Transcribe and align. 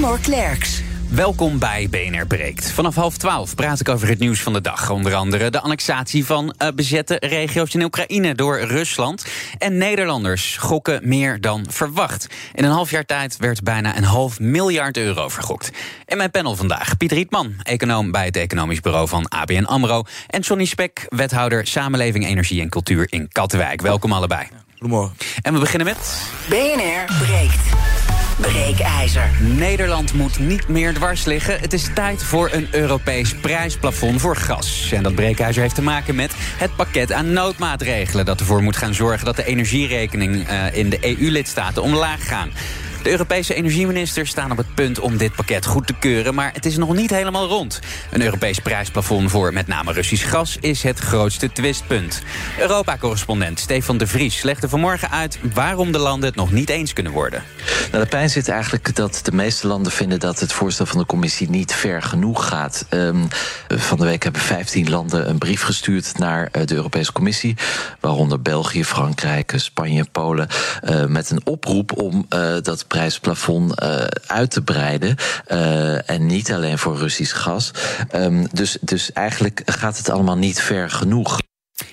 Klerks. 0.00 0.82
Welkom 1.08 1.58
bij 1.58 1.88
BNR 1.90 2.26
Breekt. 2.26 2.70
Vanaf 2.70 2.94
half 2.94 3.16
twaalf 3.16 3.54
praat 3.54 3.80
ik 3.80 3.88
over 3.88 4.08
het 4.08 4.18
nieuws 4.18 4.40
van 4.40 4.52
de 4.52 4.60
dag. 4.60 4.90
Onder 4.90 5.14
andere 5.14 5.50
de 5.50 5.60
annexatie 5.60 6.26
van 6.26 6.54
uh, 6.58 6.68
bezette 6.74 7.16
regio's 7.20 7.74
in 7.74 7.82
Oekraïne 7.82 8.34
door 8.34 8.60
Rusland. 8.60 9.26
En 9.58 9.78
Nederlanders 9.78 10.56
gokken 10.56 11.00
meer 11.08 11.40
dan 11.40 11.66
verwacht. 11.68 12.26
In 12.54 12.64
een 12.64 12.70
half 12.70 12.90
jaar 12.90 13.04
tijd 13.04 13.36
werd 13.36 13.62
bijna 13.62 13.96
een 13.96 14.04
half 14.04 14.40
miljard 14.40 14.96
euro 14.96 15.28
vergokt. 15.28 15.70
En 16.06 16.16
mijn 16.16 16.30
panel 16.30 16.56
vandaag, 16.56 16.96
Pieter 16.96 17.16
Rietman, 17.16 17.54
econoom 17.62 18.10
bij 18.10 18.24
het 18.24 18.36
Economisch 18.36 18.80
Bureau 18.80 19.08
van 19.08 19.28
ABN 19.28 19.64
AMRO. 19.64 20.02
En 20.26 20.40
Johnny 20.40 20.64
Spek, 20.64 21.06
wethouder 21.08 21.66
Samenleving, 21.66 22.26
Energie 22.26 22.60
en 22.60 22.68
Cultuur 22.68 23.06
in 23.10 23.28
Kattenwijk. 23.28 23.80
Welkom 23.80 24.12
allebei. 24.12 24.46
Goedemorgen. 24.78 25.16
En 25.42 25.52
we 25.52 25.58
beginnen 25.58 25.86
met... 25.86 26.30
BNR 26.48 27.24
breekt. 27.24 28.09
Breekijzer. 28.36 29.30
Nederland 29.40 30.12
moet 30.12 30.38
niet 30.38 30.68
meer 30.68 30.94
dwars 30.94 31.24
liggen. 31.24 31.60
Het 31.60 31.72
is 31.72 31.88
tijd 31.94 32.22
voor 32.22 32.50
een 32.52 32.68
Europees 32.70 33.34
prijsplafond 33.34 34.20
voor 34.20 34.36
gas. 34.36 34.92
En 34.92 35.02
dat 35.02 35.14
breekijzer 35.14 35.62
heeft 35.62 35.74
te 35.74 35.82
maken 35.82 36.14
met 36.14 36.32
het 36.36 36.76
pakket 36.76 37.12
aan 37.12 37.32
noodmaatregelen... 37.32 38.24
dat 38.24 38.40
ervoor 38.40 38.62
moet 38.62 38.76
gaan 38.76 38.94
zorgen 38.94 39.24
dat 39.24 39.36
de 39.36 39.44
energierekening 39.44 40.50
uh, 40.50 40.74
in 40.76 40.90
de 40.90 40.98
EU-lidstaten 41.00 41.82
omlaag 41.82 42.26
gaan. 42.28 42.50
De 43.02 43.10
Europese 43.10 43.54
energieministers 43.54 44.30
staan 44.30 44.50
op 44.50 44.56
het 44.56 44.74
punt 44.74 44.98
om 44.98 45.16
dit 45.16 45.34
pakket 45.34 45.66
goed 45.66 45.86
te 45.86 45.94
keuren... 45.98 46.34
maar 46.34 46.50
het 46.52 46.66
is 46.66 46.76
nog 46.76 46.94
niet 46.94 47.10
helemaal 47.10 47.46
rond. 47.46 47.80
Een 48.10 48.22
Europees 48.22 48.58
prijsplafond 48.58 49.30
voor 49.30 49.52
met 49.52 49.66
name 49.66 49.92
Russisch 49.92 50.30
gas... 50.30 50.56
is 50.60 50.82
het 50.82 50.98
grootste 50.98 51.52
twistpunt. 51.52 52.22
Europa-correspondent 52.58 53.60
Stefan 53.60 53.98
de 53.98 54.06
Vries 54.06 54.42
legde 54.42 54.68
vanmorgen 54.68 55.10
uit... 55.10 55.38
waarom 55.54 55.92
de 55.92 55.98
landen 55.98 56.28
het 56.28 56.38
nog 56.38 56.52
niet 56.52 56.68
eens 56.68 56.92
kunnen 56.92 57.12
worden. 57.12 57.42
Nou, 57.90 58.04
de 58.04 58.10
pijn 58.10 58.30
zit 58.30 58.48
eigenlijk 58.48 58.96
dat 58.96 59.20
de 59.22 59.32
meeste 59.32 59.66
landen 59.66 59.92
vinden... 59.92 60.20
dat 60.20 60.40
het 60.40 60.52
voorstel 60.52 60.86
van 60.86 60.98
de 60.98 61.06
commissie 61.06 61.50
niet 61.50 61.72
ver 61.72 62.02
genoeg 62.02 62.48
gaat. 62.48 62.86
Um, 62.90 63.28
van 63.68 63.98
de 63.98 64.04
week 64.04 64.22
hebben 64.22 64.42
15 64.42 64.90
landen 64.90 65.28
een 65.28 65.38
brief 65.38 65.62
gestuurd 65.62 66.18
naar 66.18 66.50
de 66.64 66.74
Europese 66.74 67.12
Commissie... 67.12 67.56
waaronder 68.00 68.42
België, 68.42 68.84
Frankrijk, 68.84 69.52
Spanje, 69.56 70.04
Polen... 70.12 70.48
Uh, 70.84 71.04
met 71.04 71.30
een 71.30 71.46
oproep 71.46 71.98
om 72.00 72.26
dat 72.62 72.84
prijsplafond 72.90 73.82
uh, 73.82 74.04
uit 74.26 74.50
te 74.50 74.62
breiden. 74.62 75.16
Uh, 75.48 76.10
en 76.10 76.26
niet 76.26 76.52
alleen 76.52 76.78
voor 76.78 76.98
Russisch 76.98 77.42
gas. 77.42 77.70
Um, 78.14 78.48
dus, 78.52 78.78
dus 78.80 79.12
eigenlijk 79.12 79.62
gaat 79.64 79.98
het 79.98 80.10
allemaal 80.10 80.36
niet 80.36 80.60
ver 80.60 80.90
genoeg. 80.90 81.38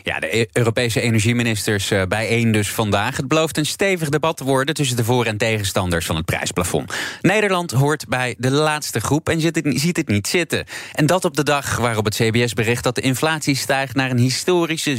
Ja, 0.07 0.19
de 0.19 0.47
Europese 0.51 1.01
energieministers 1.01 1.91
uh, 1.91 2.03
bijeen 2.07 2.51
dus 2.51 2.69
vandaag. 2.69 3.17
Het 3.17 3.27
belooft 3.27 3.57
een 3.57 3.65
stevig 3.65 4.09
debat 4.09 4.37
te 4.37 4.43
worden 4.43 4.75
tussen 4.75 4.97
de 4.97 5.03
voor- 5.03 5.25
en 5.25 5.37
tegenstanders 5.37 6.05
van 6.05 6.15
het 6.15 6.25
prijsplafond. 6.25 6.93
Nederland 7.21 7.71
hoort 7.71 8.07
bij 8.07 8.35
de 8.37 8.51
laatste 8.51 8.99
groep 8.99 9.29
en 9.29 9.41
ziet 9.41 9.95
het, 9.95 10.07
niet 10.07 10.27
zitten. 10.27 10.65
En 10.93 11.05
dat 11.05 11.25
op 11.25 11.35
de 11.35 11.43
dag 11.43 11.77
waarop 11.77 12.05
het 12.05 12.15
CBS 12.15 12.53
bericht 12.53 12.83
dat 12.83 12.95
de 12.95 13.01
inflatie 13.01 13.55
stijgt 13.55 13.95
naar 13.95 14.09
een 14.09 14.17
historische 14.17 14.97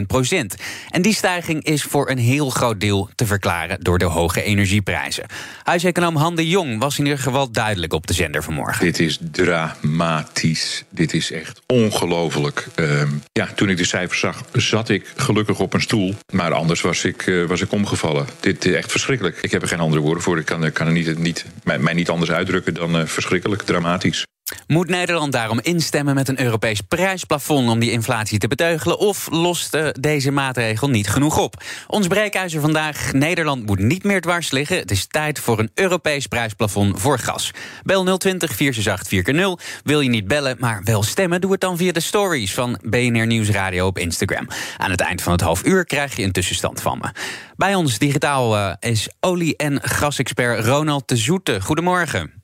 17,1 0.00 0.06
procent. 0.06 0.54
En 0.90 1.02
die 1.02 1.14
stijging 1.14 1.64
is 1.64 1.82
voor 1.82 2.10
een 2.10 2.18
heel 2.18 2.50
groot 2.50 2.80
deel 2.80 3.08
te 3.14 3.26
verklaren 3.26 3.80
door 3.80 3.98
de 3.98 4.04
hoge 4.04 4.42
energieprijzen. 4.42 5.26
Huiseconoom 5.62 6.16
Han 6.16 6.36
de 6.36 6.48
Jong 6.48 6.78
was 6.78 6.98
in 6.98 7.04
ieder 7.04 7.20
geval 7.20 7.50
duidelijk 7.50 7.92
op 7.92 8.06
de 8.06 8.14
zender 8.14 8.42
vanmorgen. 8.42 8.84
Dit 8.84 8.98
is 8.98 9.18
dramatisch. 9.30 10.84
Dit 10.90 11.14
is 11.14 11.32
echt 11.32 11.60
ongelooflijk. 11.66 12.68
Uh, 12.76 13.02
ja, 13.32 13.48
toen 13.54 13.68
ik 13.68 13.77
de 13.78 13.84
cijfers 13.84 14.20
zag, 14.20 14.44
zat 14.52 14.88
ik 14.88 15.12
gelukkig 15.16 15.58
op 15.58 15.74
een 15.74 15.80
stoel. 15.80 16.14
Maar 16.32 16.52
anders 16.52 16.80
was 16.80 17.04
ik, 17.04 17.26
uh, 17.26 17.46
was 17.46 17.60
ik 17.60 17.72
omgevallen. 17.72 18.26
Dit 18.40 18.64
is 18.64 18.74
echt 18.74 18.90
verschrikkelijk. 18.90 19.38
Ik 19.40 19.50
heb 19.50 19.62
er 19.62 19.68
geen 19.68 19.80
andere 19.80 20.02
woorden 20.02 20.22
voor. 20.22 20.38
Ik 20.38 20.44
kan, 20.44 20.72
kan 20.72 20.86
er 20.86 20.92
niet, 20.92 21.18
niet, 21.18 21.44
mij, 21.64 21.78
mij 21.78 21.94
niet 21.94 22.08
anders 22.08 22.30
uitdrukken 22.30 22.74
dan 22.74 22.96
uh, 22.96 23.06
verschrikkelijk, 23.06 23.62
dramatisch. 23.62 24.26
Moet 24.66 24.88
Nederland 24.88 25.32
daarom 25.32 25.60
instemmen 25.62 26.14
met 26.14 26.28
een 26.28 26.40
Europees 26.40 26.80
prijsplafond 26.80 27.68
om 27.68 27.78
die 27.78 27.90
inflatie 27.90 28.38
te 28.38 28.48
beteugelen? 28.48 28.98
Of 28.98 29.28
lost 29.30 29.74
uh, 29.74 29.88
deze 30.00 30.30
maatregel 30.30 30.90
niet 30.90 31.08
genoeg 31.08 31.38
op? 31.38 31.64
Ons 31.86 32.06
breekijzer 32.06 32.60
vandaag: 32.60 33.12
Nederland 33.12 33.66
moet 33.66 33.78
niet 33.78 34.04
meer 34.04 34.20
dwars 34.20 34.50
liggen. 34.50 34.76
Het 34.76 34.90
is 34.90 35.06
tijd 35.06 35.38
voor 35.38 35.58
een 35.58 35.70
Europees 35.74 36.26
prijsplafond 36.26 37.00
voor 37.00 37.18
gas. 37.18 37.50
Bel 37.82 38.16
020 38.18 38.54
468 38.54 39.06
4 39.08 39.56
Wil 39.84 40.00
je 40.00 40.08
niet 40.08 40.28
bellen, 40.28 40.56
maar 40.58 40.80
wel 40.84 41.02
stemmen? 41.02 41.40
Doe 41.40 41.52
het 41.52 41.60
dan 41.60 41.76
via 41.76 41.92
de 41.92 42.00
stories 42.00 42.54
van 42.54 42.78
BNR 42.82 43.26
Nieuwsradio 43.26 43.86
op 43.86 43.98
Instagram. 43.98 44.48
Aan 44.76 44.90
het 44.90 45.00
eind 45.00 45.22
van 45.22 45.32
het 45.32 45.40
half 45.40 45.64
uur 45.64 45.84
krijg 45.84 46.16
je 46.16 46.22
een 46.22 46.32
tussenstand 46.32 46.82
van 46.82 46.98
me. 46.98 47.08
Bij 47.56 47.74
ons 47.74 47.98
digitaal 47.98 48.56
uh, 48.56 48.72
is 48.80 49.08
olie- 49.20 49.56
en 49.56 49.80
gasexpert 49.82 50.64
Ronald 50.64 51.08
de 51.08 51.16
Zoete. 51.16 51.60
Goedemorgen. 51.60 52.37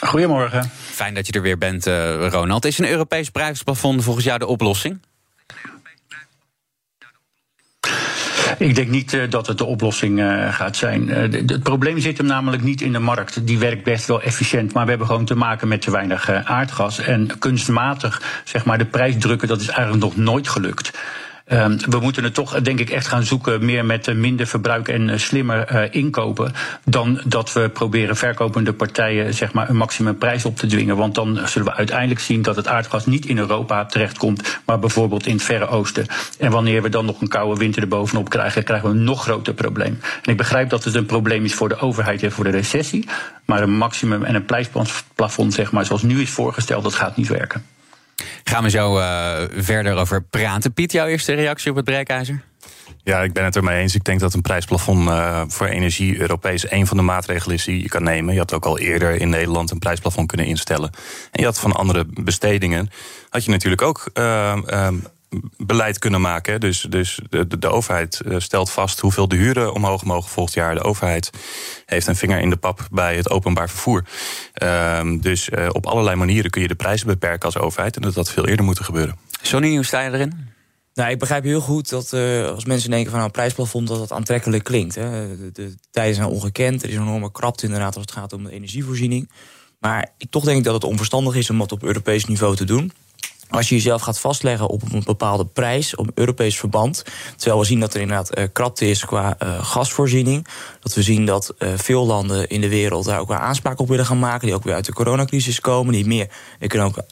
Goedemorgen. 0.00 0.70
Fijn 0.90 1.14
dat 1.14 1.26
je 1.26 1.32
er 1.32 1.42
weer 1.42 1.58
bent, 1.58 1.86
uh, 1.86 2.28
Ronald. 2.28 2.64
Is 2.64 2.78
een 2.78 2.88
Europees 2.88 3.30
prijsplafond 3.30 4.04
volgens 4.04 4.24
jou 4.24 4.38
de 4.38 4.46
oplossing? 4.46 5.00
Ik 8.58 8.74
denk 8.74 8.88
niet 8.88 9.12
uh, 9.12 9.30
dat 9.30 9.46
het 9.46 9.58
de 9.58 9.64
oplossing 9.64 10.18
uh, 10.18 10.54
gaat 10.54 10.76
zijn. 10.76 11.08
Uh, 11.08 11.16
het 11.46 11.62
probleem 11.62 11.98
zit 11.98 12.18
hem 12.18 12.26
namelijk 12.26 12.62
niet 12.62 12.80
in 12.80 12.92
de 12.92 12.98
markt. 12.98 13.46
Die 13.46 13.58
werkt 13.58 13.84
best 13.84 14.06
wel 14.06 14.22
efficiënt. 14.22 14.72
Maar 14.72 14.84
we 14.84 14.88
hebben 14.88 15.06
gewoon 15.06 15.24
te 15.24 15.34
maken 15.34 15.68
met 15.68 15.82
te 15.82 15.90
weinig 15.90 16.30
aardgas. 16.30 16.98
En 16.98 17.38
kunstmatig 17.38 18.42
zeg 18.44 18.64
maar, 18.64 18.78
de 18.78 18.84
prijs 18.84 19.14
drukken, 19.18 19.48
dat 19.48 19.60
is 19.60 19.68
eigenlijk 19.68 20.02
nog 20.02 20.16
nooit 20.16 20.48
gelukt. 20.48 20.90
Um, 21.52 21.78
we 21.88 21.98
moeten 22.00 22.24
het 22.24 22.34
toch, 22.34 22.60
denk 22.60 22.80
ik, 22.80 22.90
echt 22.90 23.06
gaan 23.06 23.24
zoeken 23.24 23.64
meer 23.64 23.84
met 23.84 24.08
uh, 24.08 24.14
minder 24.14 24.46
verbruik 24.46 24.88
en 24.88 25.08
uh, 25.08 25.16
slimmer 25.16 25.74
uh, 25.74 25.82
inkopen. 25.90 26.52
Dan 26.84 27.20
dat 27.24 27.52
we 27.52 27.68
proberen 27.68 28.16
verkopende 28.16 28.72
partijen 28.72 29.34
zeg 29.34 29.52
maar, 29.52 29.68
een 29.68 29.76
maximumprijs 29.76 30.44
op 30.44 30.56
te 30.56 30.66
dwingen. 30.66 30.96
Want 30.96 31.14
dan 31.14 31.40
zullen 31.48 31.68
we 31.68 31.74
uiteindelijk 31.74 32.20
zien 32.20 32.42
dat 32.42 32.56
het 32.56 32.66
aardgas 32.66 33.06
niet 33.06 33.26
in 33.26 33.38
Europa 33.38 33.84
terechtkomt, 33.84 34.60
maar 34.64 34.78
bijvoorbeeld 34.78 35.26
in 35.26 35.34
het 35.34 35.42
Verre 35.42 35.68
Oosten. 35.68 36.06
En 36.38 36.50
wanneer 36.50 36.82
we 36.82 36.88
dan 36.88 37.04
nog 37.04 37.20
een 37.20 37.28
koude 37.28 37.58
winter 37.58 37.82
erbovenop 37.82 38.28
krijgen, 38.28 38.64
krijgen 38.64 38.90
we 38.90 38.96
een 38.96 39.04
nog 39.04 39.22
groter 39.22 39.54
probleem. 39.54 39.98
En 40.22 40.30
ik 40.30 40.36
begrijp 40.36 40.70
dat 40.70 40.84
het 40.84 40.94
een 40.94 41.06
probleem 41.06 41.44
is 41.44 41.54
voor 41.54 41.68
de 41.68 41.78
overheid 41.78 42.22
en 42.22 42.32
voor 42.32 42.44
de 42.44 42.50
recessie. 42.50 43.08
Maar 43.44 43.62
een 43.62 43.76
maximum 43.76 44.24
en 44.24 44.34
een 44.34 44.44
prijsplafond, 44.44 45.54
zeg 45.54 45.72
maar, 45.72 45.84
zoals 45.84 46.02
nu 46.02 46.20
is 46.20 46.30
voorgesteld, 46.30 46.82
dat 46.82 46.94
gaat 46.94 47.16
niet 47.16 47.28
werken. 47.28 47.64
Gaan 48.44 48.62
we 48.62 48.70
zo 48.70 48.98
uh, 48.98 49.42
verder 49.50 49.96
over 49.96 50.22
praten. 50.22 50.72
Piet, 50.72 50.92
jouw 50.92 51.06
eerste 51.06 51.32
reactie 51.32 51.70
op 51.70 51.76
het 51.76 51.84
breekijzer? 51.84 52.42
Ja, 53.02 53.22
ik 53.22 53.32
ben 53.32 53.44
het 53.44 53.56
ermee 53.56 53.80
eens. 53.80 53.94
Ik 53.94 54.04
denk 54.04 54.20
dat 54.20 54.34
een 54.34 54.40
prijsplafond 54.40 55.08
uh, 55.08 55.42
voor 55.46 55.66
energie 55.66 56.20
Europees 56.20 56.70
een 56.70 56.86
van 56.86 56.96
de 56.96 57.02
maatregelen 57.02 57.56
is 57.56 57.64
die 57.64 57.82
je 57.82 57.88
kan 57.88 58.02
nemen. 58.02 58.32
Je 58.32 58.38
had 58.40 58.52
ook 58.52 58.64
al 58.64 58.78
eerder 58.78 59.20
in 59.20 59.28
Nederland 59.28 59.70
een 59.70 59.78
prijsplafond 59.78 60.28
kunnen 60.28 60.46
instellen. 60.46 60.90
En 61.30 61.40
je 61.40 61.44
had 61.44 61.58
van 61.58 61.72
andere 61.72 62.06
bestedingen, 62.06 62.90
had 63.28 63.44
je 63.44 63.50
natuurlijk 63.50 63.82
ook 63.82 64.10
um, 64.14 64.64
beleid 65.56 65.98
kunnen 65.98 66.20
maken. 66.20 66.60
Dus, 66.60 66.86
dus 66.88 67.20
de, 67.28 67.46
de, 67.46 67.58
de, 67.58 67.68
overheid 67.68 68.20
stelt 68.36 68.70
vast 68.70 69.00
hoeveel 69.00 69.28
de 69.28 69.36
huren 69.36 69.74
omhoog 69.74 70.04
mogen 70.04 70.30
volgend 70.30 70.54
jaar. 70.54 70.74
De 70.74 70.82
overheid 70.82 71.30
heeft 71.86 72.06
een 72.06 72.16
vinger 72.16 72.40
in 72.40 72.50
de 72.50 72.56
pap 72.56 72.88
bij 72.90 73.16
het 73.16 73.30
openbaar 73.30 73.68
vervoer. 73.68 74.04
Um, 74.62 75.20
dus 75.20 75.48
uh, 75.48 75.68
op 75.72 75.86
allerlei 75.86 76.16
manieren 76.16 76.50
kun 76.50 76.62
je 76.62 76.68
de 76.68 76.74
prijzen 76.74 77.06
beperken 77.06 77.44
als 77.44 77.58
overheid. 77.58 77.96
En 77.96 78.02
dat 78.02 78.14
had 78.14 78.30
veel 78.30 78.46
eerder 78.46 78.64
moeten 78.64 78.84
gebeuren. 78.84 79.16
Sonny, 79.42 79.74
hoe 79.74 79.84
sta 79.84 80.00
je 80.00 80.12
erin? 80.12 80.48
Nou, 80.94 81.10
ik 81.10 81.18
begrijp 81.18 81.44
heel 81.44 81.60
goed 81.60 81.88
dat 81.88 82.12
uh, 82.12 82.46
als 82.46 82.64
mensen 82.64 82.90
denken 82.90 83.10
van 83.10 83.18
nou, 83.18 83.24
een 83.24 83.38
prijsplafond 83.38 83.88
dat 83.88 83.98
dat 83.98 84.12
aantrekkelijk 84.12 84.64
klinkt. 84.64 84.94
Hè. 84.94 85.36
De, 85.36 85.52
de 85.52 85.74
tijden 85.90 86.14
zijn 86.14 86.28
ongekend. 86.28 86.82
Er 86.82 86.88
is 86.88 86.94
een 86.94 87.02
enorme 87.02 87.32
krapte 87.32 87.64
inderdaad 87.64 87.96
als 87.96 88.04
het 88.04 88.14
gaat 88.14 88.32
om 88.32 88.44
de 88.44 88.50
energievoorziening. 88.50 89.30
Maar 89.78 90.12
ik 90.18 90.30
toch 90.30 90.44
denk 90.44 90.58
ik 90.58 90.64
dat 90.64 90.74
het 90.74 90.84
onverstandig 90.84 91.34
is 91.34 91.50
om 91.50 91.58
dat 91.58 91.72
op 91.72 91.82
Europees 91.82 92.24
niveau 92.24 92.56
te 92.56 92.64
doen. 92.64 92.92
Als 93.50 93.68
je 93.68 93.74
jezelf 93.74 94.02
gaat 94.02 94.20
vastleggen 94.20 94.68
op 94.68 94.82
een 94.92 95.02
bepaalde 95.04 95.44
prijs, 95.44 95.94
op 95.94 96.10
Europees 96.14 96.58
verband. 96.58 97.04
Terwijl 97.36 97.60
we 97.60 97.66
zien 97.66 97.80
dat 97.80 97.94
er 97.94 98.00
inderdaad 98.00 98.38
uh, 98.38 98.44
krapte 98.52 98.90
is 98.90 99.04
qua 99.04 99.36
uh, 99.42 99.64
gasvoorziening. 99.64 100.46
Dat 100.80 100.94
we 100.94 101.02
zien 101.02 101.26
dat 101.26 101.54
uh, 101.58 101.68
veel 101.76 102.06
landen 102.06 102.48
in 102.48 102.60
de 102.60 102.68
wereld 102.68 103.04
daar 103.04 103.20
ook 103.20 103.28
weer 103.28 103.38
aanspraak 103.38 103.80
op 103.80 103.88
willen 103.88 104.06
gaan 104.06 104.18
maken. 104.18 104.46
Die 104.46 104.56
ook 104.56 104.64
weer 104.64 104.74
uit 104.74 104.84
de 104.84 104.92
coronacrisis 104.92 105.60
komen. 105.60 105.92
Die 105.92 106.06
meer 106.06 106.28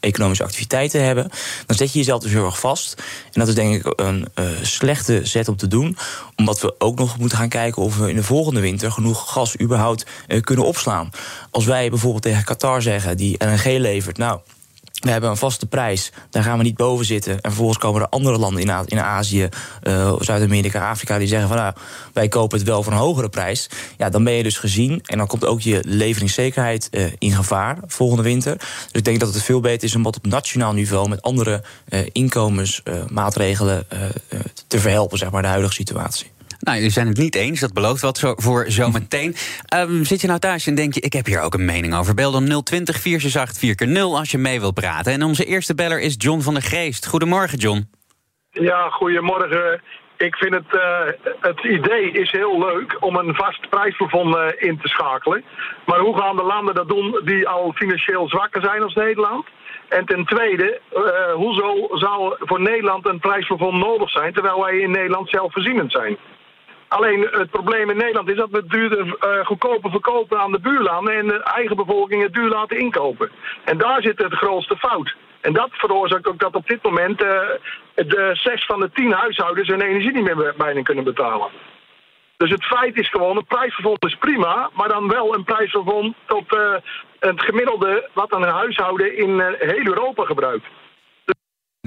economische 0.00 0.44
activiteiten 0.44 1.04
hebben. 1.04 1.30
Dan 1.66 1.76
zet 1.76 1.92
je 1.92 1.98
jezelf 1.98 2.22
dus 2.22 2.32
heel 2.32 2.44
erg 2.44 2.60
vast. 2.60 3.02
En 3.32 3.40
dat 3.40 3.48
is 3.48 3.54
denk 3.54 3.74
ik 3.74 3.92
een 3.96 4.28
slechte 4.62 5.20
zet 5.24 5.48
om 5.48 5.56
te 5.56 5.66
doen. 5.66 5.96
Omdat 6.36 6.60
we 6.60 6.74
ook 6.78 6.98
nog 6.98 7.18
moeten 7.18 7.38
gaan 7.38 7.48
kijken 7.48 7.82
of 7.82 7.96
we 7.96 8.10
in 8.10 8.16
de 8.16 8.22
volgende 8.22 8.60
winter 8.60 8.92
genoeg 8.92 9.32
gas 9.32 9.60
überhaupt 9.60 10.06
kunnen 10.40 10.64
opslaan. 10.64 11.10
Als 11.50 11.64
wij 11.64 11.90
bijvoorbeeld 11.90 12.22
tegen 12.22 12.44
Qatar 12.44 12.82
zeggen, 12.82 13.16
die 13.16 13.44
LNG 13.44 13.64
levert. 13.64 14.18
Nou, 14.18 14.40
we 14.98 15.10
hebben 15.10 15.30
een 15.30 15.36
vaste 15.36 15.66
prijs, 15.66 16.12
daar 16.30 16.42
gaan 16.42 16.58
we 16.58 16.64
niet 16.64 16.76
boven 16.76 17.04
zitten. 17.04 17.32
En 17.32 17.40
vervolgens 17.42 17.78
komen 17.78 18.00
er 18.00 18.08
andere 18.08 18.38
landen 18.38 18.62
in, 18.62 18.72
in 18.86 19.00
Azië, 19.00 19.48
uh, 19.82 20.14
Zuid-Amerika, 20.18 20.90
Afrika... 20.90 21.18
die 21.18 21.28
zeggen 21.28 21.48
van 21.48 21.56
nou, 21.56 21.74
wij 22.12 22.28
kopen 22.28 22.58
het 22.58 22.66
wel 22.66 22.82
voor 22.82 22.92
een 22.92 22.98
hogere 22.98 23.28
prijs. 23.28 23.70
Ja, 23.96 24.08
dan 24.08 24.24
ben 24.24 24.32
je 24.32 24.42
dus 24.42 24.58
gezien 24.58 25.00
en 25.04 25.18
dan 25.18 25.26
komt 25.26 25.44
ook 25.44 25.60
je 25.60 25.80
leveringszekerheid 25.86 26.88
uh, 26.90 27.06
in 27.18 27.32
gevaar 27.32 27.78
volgende 27.86 28.22
winter. 28.22 28.56
Dus 28.56 28.90
ik 28.92 29.04
denk 29.04 29.20
dat 29.20 29.34
het 29.34 29.42
veel 29.42 29.60
beter 29.60 29.88
is 29.88 29.94
om 29.94 30.02
wat 30.02 30.16
op 30.16 30.26
nationaal 30.26 30.72
niveau... 30.72 31.08
met 31.08 31.22
andere 31.22 31.62
uh, 31.88 32.00
inkomensmaatregelen 32.12 33.86
te 34.66 34.78
verhelpen, 34.78 35.18
zeg 35.18 35.30
maar, 35.30 35.42
de 35.42 35.48
huidige 35.48 35.72
situatie. 35.72 36.30
Nou, 36.58 36.76
jullie 36.76 36.92
zijn 36.92 37.06
het 37.06 37.16
niet 37.16 37.34
eens. 37.34 37.60
Dat 37.60 37.72
belooft 37.72 38.02
wat 38.02 38.18
zo 38.18 38.32
voor 38.36 38.64
zometeen. 38.68 39.34
Um, 39.76 40.04
zit 40.04 40.20
je 40.20 40.26
nou 40.26 40.38
thuis 40.38 40.66
en 40.66 40.74
denk 40.74 40.94
je, 40.94 41.00
ik 41.00 41.12
heb 41.12 41.26
hier 41.26 41.40
ook 41.40 41.54
een 41.54 41.64
mening 41.64 41.94
over? 41.94 42.14
Bel 42.14 42.32
dan 42.32 42.62
020 42.62 42.96
468 43.00 43.88
4x0 43.88 44.00
als 44.18 44.30
je 44.30 44.38
mee 44.38 44.60
wilt 44.60 44.74
praten. 44.74 45.12
En 45.12 45.22
onze 45.22 45.44
eerste 45.44 45.74
beller 45.74 46.00
is 46.00 46.14
John 46.18 46.40
van 46.40 46.54
der 46.54 46.62
Geest. 46.62 47.06
Goedemorgen, 47.06 47.58
John. 47.58 47.88
Ja, 48.50 48.88
goedemorgen. 48.88 49.80
Ik 50.16 50.36
vind 50.36 50.54
het, 50.54 50.72
uh, 50.74 51.32
het 51.40 51.64
idee 51.64 52.10
is 52.10 52.30
heel 52.30 52.58
leuk 52.58 52.96
om 53.00 53.16
een 53.16 53.34
vast 53.34 53.68
prijsplafond 53.68 54.34
uh, 54.36 54.46
in 54.56 54.78
te 54.78 54.88
schakelen. 54.88 55.44
Maar 55.86 55.98
hoe 55.98 56.18
gaan 56.18 56.36
de 56.36 56.42
landen 56.42 56.74
dat 56.74 56.88
doen 56.88 57.20
die 57.24 57.48
al 57.48 57.72
financieel 57.74 58.28
zwakker 58.28 58.62
zijn 58.62 58.82
als 58.82 58.94
Nederland? 58.94 59.46
En 59.88 60.04
ten 60.06 60.24
tweede, 60.24 60.80
uh, 60.92 61.34
hoezo 61.34 61.88
zou 61.90 62.34
voor 62.38 62.60
Nederland 62.60 63.08
een 63.08 63.18
prijsplafond 63.18 63.78
nodig 63.78 64.10
zijn... 64.10 64.32
terwijl 64.32 64.60
wij 64.60 64.78
in 64.78 64.90
Nederland 64.90 65.28
zelfvoorzienend 65.30 65.92
zijn? 65.92 66.16
Alleen 66.88 67.28
het 67.30 67.50
probleem 67.50 67.90
in 67.90 67.96
Nederland 67.96 68.28
is 68.28 68.36
dat 68.36 68.50
we 68.50 68.66
duurder, 68.66 69.06
uh, 69.06 69.46
goedkoper 69.46 69.90
verkopen 69.90 70.40
aan 70.40 70.52
de 70.52 70.60
buurlanden 70.60 71.14
en 71.14 71.26
de 71.26 71.42
eigen 71.42 71.76
bevolking 71.76 72.22
het 72.22 72.34
duur 72.34 72.48
laten 72.48 72.78
inkopen. 72.78 73.30
En 73.64 73.78
daar 73.78 74.02
zit 74.02 74.18
het 74.18 74.34
grootste 74.34 74.76
fout. 74.76 75.16
En 75.40 75.52
dat 75.52 75.68
veroorzaakt 75.72 76.26
ook 76.26 76.38
dat 76.38 76.54
op 76.54 76.66
dit 76.66 76.82
moment 76.82 77.22
uh, 77.22 77.40
de 77.94 78.30
zes 78.32 78.64
van 78.66 78.80
de 78.80 78.90
tien 78.90 79.12
huishoudens 79.12 79.68
hun 79.68 79.80
energie 79.80 80.12
niet 80.12 80.24
meer 80.24 80.54
bijna 80.56 80.82
kunnen 80.82 81.04
betalen. 81.04 81.48
Dus 82.36 82.50
het 82.50 82.64
feit 82.64 82.96
is 82.96 83.10
gewoon, 83.10 83.36
een 83.36 83.44
prijsverbond 83.44 84.04
is 84.04 84.16
prima, 84.16 84.70
maar 84.72 84.88
dan 84.88 85.08
wel 85.08 85.34
een 85.34 85.44
prijsverbond 85.44 86.14
tot 86.26 86.44
het 87.18 87.42
gemiddelde 87.42 88.08
wat 88.12 88.32
een 88.32 88.42
huishouden 88.42 89.16
in 89.16 89.40
heel 89.58 89.86
Europa 89.86 90.24
gebruikt. 90.24 90.66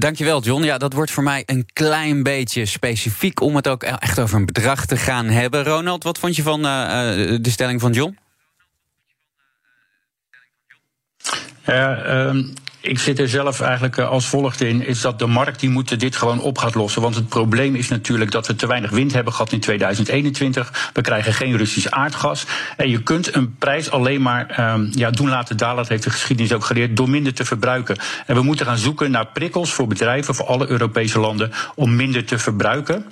Dankjewel, 0.02 0.42
John. 0.42 0.64
Ja, 0.64 0.78
dat 0.78 0.94
wordt 0.94 1.12
voor 1.12 1.24
mij 1.24 1.44
een 1.46 1.66
klein 1.74 2.24
beetje 2.24 2.66
specifiek 2.66 3.42
om 3.42 3.56
het 3.56 3.68
ook 3.68 3.84
echt 3.84 4.20
over 4.20 4.38
een 4.38 4.46
bedrag 4.46 4.86
te 4.86 4.98
gaan 4.98 5.26
hebben. 5.26 5.64
Ronald, 5.64 6.04
wat 6.04 6.18
vond 6.18 6.36
je 6.36 6.44
van 6.44 6.60
uh, 6.60 6.66
de 7.42 7.50
stelling 7.50 7.82
van 7.82 7.92
John? 7.92 8.18
Ja, 11.66 12.06
uh, 12.34 12.46
ik 12.82 13.00
zit 13.00 13.20
er 13.20 13.30
zelf 13.30 13.62
eigenlijk 13.62 13.98
eh, 13.98 14.10
als 14.10 14.28
volgt 14.28 14.62
in, 14.62 14.86
is 14.86 15.02
dat 15.02 15.20
de 15.20 15.26
markt 15.26 15.60
die 15.60 15.70
moet 15.70 16.00
dit 16.00 16.16
gewoon 16.16 16.42
op 16.42 16.58
gaat 16.58 16.76
lossen. 16.76 17.02
Want 17.02 17.16
het 17.16 17.28
probleem 17.28 17.76
is 17.76 17.88
natuurlijk 17.88 18.32
dat 18.32 18.48
we 18.48 18.56
te 18.56 18.68
weinig 18.68 18.90
wind 18.90 19.14
hebben 19.14 19.34
gehad 19.34 19.52
in 19.52 19.60
2021. 19.60 20.90
We 20.94 21.02
krijgen 21.02 21.34
geen 21.34 21.58
Russisch 21.58 21.88
aardgas. 21.90 22.46
En 22.78 22.90
je 22.90 23.04
kunt 23.04 23.36
een 23.36 23.56
prijs 23.58 23.92
alleen 23.92 24.22
maar 24.22 24.74
um, 24.74 24.90
ja, 24.92 25.10
doen 25.10 25.30
laten 25.30 25.58
dalen, 25.58 25.76
dat 25.76 25.88
heeft 25.88 26.04
de 26.04 26.10
geschiedenis 26.10 26.54
ook 26.54 26.66
geleerd, 26.66 26.98
door 26.98 27.10
minder 27.10 27.34
te 27.34 27.46
verbruiken. 27.46 27.98
En 28.26 28.36
we 28.36 28.42
moeten 28.42 28.66
gaan 28.66 28.78
zoeken 28.78 29.12
naar 29.12 29.26
prikkels 29.26 29.74
voor 29.74 29.88
bedrijven, 29.88 30.36
voor 30.36 30.46
alle 30.46 30.68
Europese 30.68 31.20
landen, 31.20 31.52
om 31.76 31.96
minder 31.96 32.26
te 32.26 32.38
verbruiken. 32.38 33.06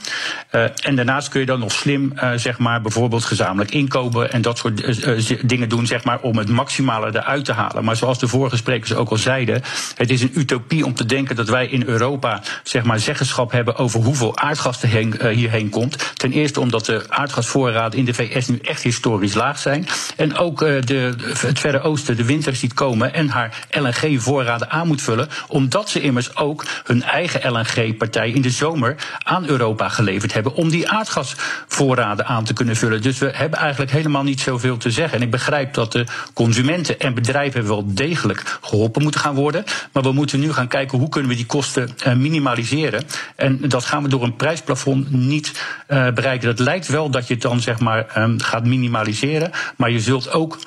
Uh, 0.52 0.64
en 0.84 0.96
daarnaast 0.96 1.30
kun 1.30 1.40
je 1.40 1.46
dan 1.46 1.60
nog 1.60 1.72
slim, 1.72 2.12
uh, 2.16 2.32
zeg 2.36 2.58
maar, 2.58 2.82
bijvoorbeeld 2.82 3.26
gezamenlijk 3.26 3.72
inkopen 3.72 4.32
en 4.32 4.42
dat 4.42 4.58
soort 4.58 5.50
dingen 5.50 5.70
doen, 5.70 5.88
zeg 5.88 6.04
maar, 6.04 6.20
om 6.20 6.38
het 6.38 6.50
maximale 6.50 7.08
eruit 7.08 7.46
te 7.46 7.54
halen. 7.54 7.84
Maar 7.84 7.96
zoals 7.96 8.20
de 8.20 8.28
vorige 8.28 8.58
sprekers 8.58 8.94
ook 8.94 9.10
al 9.10 9.18
zeiden, 9.18 9.59
het 9.96 10.10
is 10.10 10.22
een 10.22 10.32
utopie 10.36 10.86
om 10.86 10.94
te 10.94 11.06
denken 11.06 11.36
dat 11.36 11.50
wij 11.50 11.68
in 11.68 11.84
Europa 11.86 12.42
zeg 12.64 12.84
maar, 12.84 13.00
zeggenschap 13.00 13.52
hebben 13.52 13.76
over 13.76 14.04
hoeveel 14.04 14.38
aardgas 14.38 14.84
er 14.84 14.88
uh, 15.02 15.36
hierheen 15.36 15.70
komt. 15.70 16.18
Ten 16.18 16.32
eerste 16.32 16.60
omdat 16.60 16.86
de 16.86 17.04
aardgasvoorraden 17.08 18.00
in 18.00 18.06
de 18.06 18.14
VS 18.14 18.48
nu 18.48 18.60
echt 18.62 18.84
historisch 18.84 19.34
laag 19.34 19.60
zijn. 19.60 19.88
En 20.16 20.38
ook 20.38 20.62
uh, 20.62 20.82
de, 20.82 21.14
het 21.38 21.60
Verre 21.60 21.82
Oosten 21.82 22.18
de 22.18 22.26
winter 22.26 22.56
ziet 22.56 22.74
komen 22.74 23.14
en 23.14 23.30
haar 23.30 23.68
LNG-voorraden 23.72 24.70
aan 24.70 24.88
moet 24.88 25.02
vullen. 25.02 25.28
Omdat 25.48 25.90
ze 25.90 26.02
immers 26.02 26.36
ook 26.36 26.66
hun 26.84 27.04
eigen 27.04 27.52
LNG-partij 27.52 28.30
in 28.32 28.42
de 28.42 28.50
zomer 28.50 28.96
aan 29.24 29.48
Europa 29.48 29.90
geleverd 29.90 30.34
hebben. 30.34 30.54
Om 30.54 30.70
die 30.70 30.90
aardgasvoorraden 30.90 32.26
aan 32.26 32.44
te 32.44 32.54
kunnen 32.54 32.76
vullen. 32.76 33.02
Dus 33.02 33.18
we 33.18 33.32
hebben 33.34 33.60
eigenlijk 33.60 33.92
helemaal 33.92 34.24
niet 34.24 34.40
zoveel 34.40 34.78
te 34.78 34.92
zeggen. 34.92 35.18
En 35.18 35.24
ik 35.24 35.32
begrijp 35.32 35.74
dat 35.74 35.92
de 35.92 36.06
consumenten 36.34 37.00
en 37.00 37.14
bedrijven 37.14 37.68
wel 37.68 37.84
degelijk 37.94 38.58
geholpen 38.62 39.02
moeten 39.02 39.22
gaan 39.22 39.36
worden 39.36 39.49
Maar 39.92 40.04
we 40.04 40.12
moeten 40.12 40.40
nu 40.40 40.54
gaan 40.54 40.68
kijken 40.68 40.98
hoe 40.98 41.10
kunnen 41.10 41.30
we 41.30 41.36
die 41.36 41.46
kosten 41.46 41.90
uh, 42.08 42.14
minimaliseren. 42.14 43.04
En 43.36 43.60
dat 43.70 43.86
gaan 43.86 44.04
we 44.04 44.10
door 44.10 44.24
een 44.24 44.36
prijsplafond 44.36 45.12
niet 45.12 45.64
uh, 45.88 46.12
bereiken. 46.12 46.48
Dat 46.48 46.60
lijkt 46.60 46.88
wel 46.88 47.10
dat 47.10 47.28
je 47.28 47.34
het 47.34 47.44
dan 47.44 47.60
zeg 47.60 47.80
maar 47.80 48.18
um, 48.18 48.40
gaat 48.40 48.66
minimaliseren. 48.66 49.52
Maar 49.76 49.92
je 49.92 50.00
zult 50.00 50.32
ook 50.32 50.60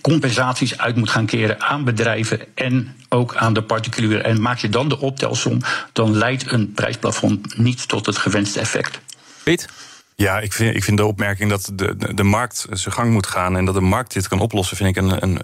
compensaties 0.00 0.78
uit 0.78 0.96
moet 0.96 1.10
gaan 1.10 1.26
keren 1.26 1.60
aan 1.60 1.84
bedrijven 1.84 2.40
en 2.54 2.96
ook 3.08 3.36
aan 3.36 3.52
de 3.52 3.62
particulieren. 3.62 4.24
En 4.24 4.40
maak 4.40 4.58
je 4.58 4.68
dan 4.68 4.88
de 4.88 5.00
optelsom, 5.00 5.60
dan 5.92 6.16
leidt 6.16 6.52
een 6.52 6.72
prijsplafond 6.72 7.58
niet 7.58 7.88
tot 7.88 8.06
het 8.06 8.16
gewenste 8.16 8.60
effect. 8.60 9.00
Piet? 9.42 9.68
Ja, 10.16 10.40
ik 10.40 10.52
vind, 10.52 10.76
ik 10.76 10.84
vind 10.84 10.96
de 10.96 11.04
opmerking 11.04 11.50
dat 11.50 11.70
de, 11.74 12.14
de, 12.14 12.22
markt 12.22 12.66
zijn 12.70 12.94
gang 12.94 13.12
moet 13.12 13.26
gaan 13.26 13.56
en 13.56 13.64
dat 13.64 13.74
de 13.74 13.80
markt 13.80 14.12
dit 14.12 14.28
kan 14.28 14.40
oplossen, 14.40 14.76
vind 14.76 14.88
ik 14.88 15.02
een, 15.02 15.22
een, 15.22 15.38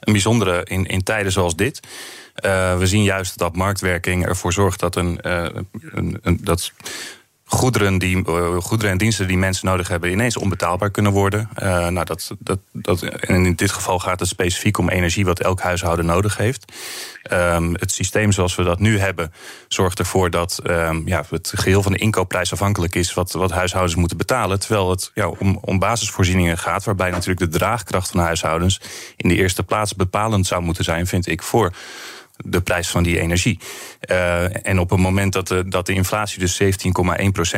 een 0.00 0.12
bijzondere 0.12 0.64
in, 0.64 0.86
in 0.86 1.02
tijden 1.02 1.32
zoals 1.32 1.56
dit. 1.56 1.80
Uh, 2.44 2.78
we 2.78 2.86
zien 2.86 3.02
juist 3.02 3.38
dat 3.38 3.56
marktwerking 3.56 4.26
ervoor 4.26 4.52
zorgt 4.52 4.80
dat, 4.80 4.96
een, 4.96 5.18
uh, 5.22 5.46
een, 5.80 6.18
een, 6.22 6.38
dat 6.42 6.72
goederen, 7.48 7.98
die, 7.98 8.28
uh, 8.28 8.56
goederen 8.56 8.92
en 8.92 8.98
diensten 8.98 9.28
die 9.28 9.38
mensen 9.38 9.66
nodig 9.66 9.88
hebben 9.88 10.10
ineens 10.10 10.36
onbetaalbaar 10.36 10.90
kunnen 10.90 11.12
worden. 11.12 11.48
Uh, 11.62 11.88
nou, 11.88 12.04
dat, 12.04 12.30
dat, 12.38 12.58
dat, 12.72 13.02
in 13.20 13.54
dit 13.54 13.70
geval 13.70 13.98
gaat 13.98 14.20
het 14.20 14.28
specifiek 14.28 14.78
om 14.78 14.88
energie 14.88 15.24
wat 15.24 15.40
elk 15.40 15.60
huishouden 15.60 16.06
nodig 16.06 16.36
heeft. 16.36 16.72
Um, 17.32 17.74
het 17.74 17.92
systeem 17.92 18.32
zoals 18.32 18.54
we 18.54 18.62
dat 18.62 18.78
nu 18.78 18.98
hebben 18.98 19.32
zorgt 19.68 19.98
ervoor 19.98 20.30
dat 20.30 20.60
um, 20.64 21.02
ja, 21.06 21.24
het 21.30 21.52
geheel 21.56 21.82
van 21.82 21.92
de 21.92 21.98
inkoopprijs 21.98 22.52
afhankelijk 22.52 22.94
is 22.94 23.14
wat, 23.14 23.32
wat 23.32 23.50
huishoudens 23.50 23.96
moeten 23.96 24.16
betalen. 24.16 24.60
Terwijl 24.60 24.90
het 24.90 25.10
ja, 25.14 25.28
om, 25.28 25.58
om 25.60 25.78
basisvoorzieningen 25.78 26.58
gaat, 26.58 26.84
waarbij 26.84 27.10
natuurlijk 27.10 27.52
de 27.52 27.58
draagkracht 27.58 28.10
van 28.10 28.20
huishoudens 28.20 28.80
in 29.16 29.28
de 29.28 29.36
eerste 29.36 29.62
plaats 29.62 29.94
bepalend 29.94 30.46
zou 30.46 30.62
moeten 30.62 30.84
zijn, 30.84 31.06
vind 31.06 31.26
ik, 31.26 31.42
voor 31.42 31.72
de 32.36 32.60
prijs 32.60 32.88
van 32.88 33.02
die 33.02 33.20
energie. 33.20 33.58
Uh, 34.10 34.66
en 34.66 34.78
op 34.78 34.90
het 34.90 34.98
moment 34.98 35.32
dat 35.32 35.48
de, 35.48 35.68
dat 35.68 35.86
de 35.86 35.92
inflatie 35.92 36.38
dus 36.38 36.62
17,1% 36.62 36.68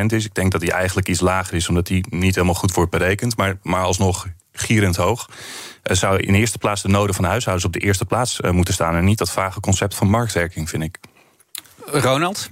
is, 0.07 0.25
ik 0.25 0.35
denk 0.35 0.53
dat 0.53 0.61
die 0.61 0.73
eigenlijk 0.73 1.09
iets 1.09 1.21
lager 1.21 1.55
is, 1.55 1.69
omdat 1.69 1.87
die 1.87 2.07
niet 2.11 2.35
helemaal 2.35 2.55
goed 2.55 2.73
wordt 2.73 2.91
berekend, 2.91 3.37
maar, 3.37 3.59
maar 3.63 3.83
alsnog 3.83 4.27
gierend 4.53 4.97
hoog. 4.97 5.29
Uh, 5.29 5.97
zou 5.97 6.19
in 6.19 6.35
eerste 6.35 6.59
plaats 6.59 6.83
de 6.83 6.89
noden 6.89 7.15
van 7.15 7.25
de 7.25 7.31
huishoudens 7.31 7.67
op 7.67 7.73
de 7.73 7.87
eerste 7.87 8.05
plaats 8.05 8.41
uh, 8.41 8.51
moeten 8.51 8.75
staan 8.75 8.95
en 8.95 9.05
niet 9.05 9.19
dat 9.19 9.31
vage 9.31 9.61
concept 9.61 9.95
van 9.95 10.11
marktwerking, 10.11 10.69
vind 10.69 10.83
ik. 10.83 10.99
Ronald? 11.87 12.51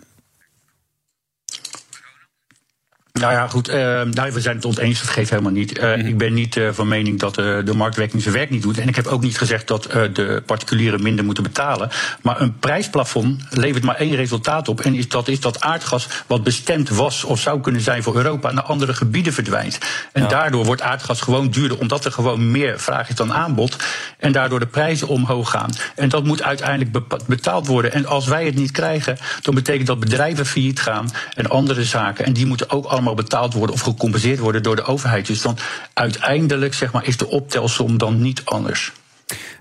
Nou 3.20 3.32
ja, 3.32 3.46
goed. 3.48 3.68
Uh, 3.68 3.74
nou, 4.02 4.32
we 4.32 4.40
zijn 4.40 4.56
het 4.56 4.64
oneens, 4.64 5.00
dat 5.00 5.10
geeft 5.10 5.30
helemaal 5.30 5.52
niet. 5.52 5.78
Uh, 5.78 5.94
mm. 5.94 6.06
Ik 6.06 6.18
ben 6.18 6.34
niet 6.34 6.56
uh, 6.56 6.68
van 6.72 6.88
mening 6.88 7.18
dat 7.18 7.34
de 7.34 7.72
marktwerking 7.76 8.22
zijn 8.22 8.34
werk 8.34 8.50
niet 8.50 8.62
doet. 8.62 8.78
En 8.78 8.88
ik 8.88 8.96
heb 8.96 9.06
ook 9.06 9.22
niet 9.22 9.38
gezegd 9.38 9.68
dat 9.68 9.82
de 10.12 10.42
particulieren 10.46 11.02
minder 11.02 11.24
moeten 11.24 11.42
betalen. 11.42 11.90
Maar 12.22 12.40
een 12.40 12.58
prijsplafond 12.58 13.42
levert 13.50 13.84
maar 13.84 13.96
één 13.96 14.14
resultaat 14.14 14.68
op. 14.68 14.80
En 14.80 14.94
is, 14.94 15.08
dat 15.08 15.28
is 15.28 15.40
dat 15.40 15.60
aardgas 15.60 16.08
wat 16.26 16.42
bestemd 16.42 16.88
was 16.88 17.24
of 17.24 17.40
zou 17.40 17.60
kunnen 17.60 17.80
zijn 17.80 18.02
voor 18.02 18.16
Europa... 18.16 18.52
naar 18.52 18.64
andere 18.64 18.94
gebieden 18.94 19.32
verdwijnt. 19.32 19.78
En 20.12 20.22
ja. 20.22 20.28
daardoor 20.28 20.64
wordt 20.64 20.82
aardgas 20.82 21.20
gewoon 21.20 21.50
duurder... 21.50 21.78
omdat 21.78 22.04
er 22.04 22.12
gewoon 22.12 22.50
meer 22.50 22.80
vraag 22.80 23.08
is 23.08 23.14
dan 23.14 23.32
aanbod. 23.32 23.76
En 24.18 24.32
daardoor 24.32 24.60
de 24.60 24.66
prijzen 24.66 25.08
omhoog 25.08 25.50
gaan. 25.50 25.70
En 25.94 26.08
dat 26.08 26.24
moet 26.24 26.42
uiteindelijk 26.42 27.26
betaald 27.26 27.66
worden. 27.66 27.92
En 27.92 28.06
als 28.06 28.26
wij 28.26 28.44
het 28.44 28.54
niet 28.54 28.70
krijgen, 28.70 29.18
dan 29.42 29.54
betekent 29.54 29.86
dat 29.86 30.00
bedrijven 30.00 30.46
failliet 30.46 30.80
gaan... 30.80 31.10
en 31.34 31.50
andere 31.50 31.84
zaken. 31.84 32.24
En 32.24 32.32
die 32.32 32.46
moeten 32.46 32.70
ook 32.70 32.84
allemaal 32.84 33.05
allemaal 33.06 33.24
betaald 33.24 33.54
worden 33.54 33.74
of 33.74 33.80
gecompenseerd 33.80 34.38
worden 34.38 34.62
door 34.62 34.76
de 34.76 34.84
overheid. 34.84 35.26
Dus 35.26 35.42
dan 35.42 35.58
uiteindelijk 35.92 36.74
zeg 36.74 36.92
maar, 36.92 37.06
is 37.06 37.16
de 37.16 37.28
optelsom 37.28 37.98
dan 37.98 38.22
niet 38.22 38.42
anders. 38.44 38.92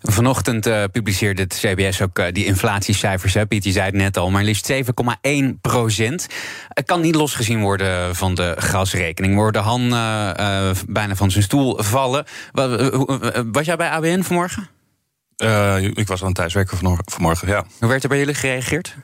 Vanochtend 0.02 0.68
uh, 0.68 0.84
publiceerde 0.92 1.42
het 1.42 1.60
CBS 1.60 2.02
ook 2.02 2.20
uh, 2.20 2.26
die 2.32 2.46
inflatiecijfers. 2.46 3.34
Hè? 3.34 3.46
Piet, 3.46 3.64
je 3.64 3.72
zei 3.72 3.86
het 3.86 3.96
net 3.96 4.18
al, 4.18 4.30
maar 4.30 4.44
liefst 4.44 4.72
7,1 4.72 4.78
procent. 5.62 6.28
Het 6.70 6.86
kan 6.86 7.02
niet 7.02 7.16
losgezien 7.16 7.62
worden 7.62 8.16
van 8.16 8.36
de 8.36 8.56
gasrekening. 8.58 9.34
We 9.34 9.40
hoorden 9.40 9.62
Han 9.62 9.82
uh, 9.82 10.72
bijna 10.88 11.16
van 11.16 11.32
zijn 11.32 11.44
stoel 11.44 11.84
vallen. 11.84 12.26
Was 13.52 13.66
jij 13.66 13.76
bij 13.76 13.90
ABN 13.90 14.22
vanmorgen? 14.22 14.70
ik 15.94 16.08
was 16.08 16.22
aan 16.22 16.28
het 16.28 16.36
thuiswerken 16.36 16.78
vanmorgen, 17.06 17.48
ja. 17.48 17.66
Hoe 17.80 17.90
werd 17.90 18.04
er 18.04 18.10
bij 18.10 18.18
jullie 18.18 18.34
gereageerd? 18.34 18.96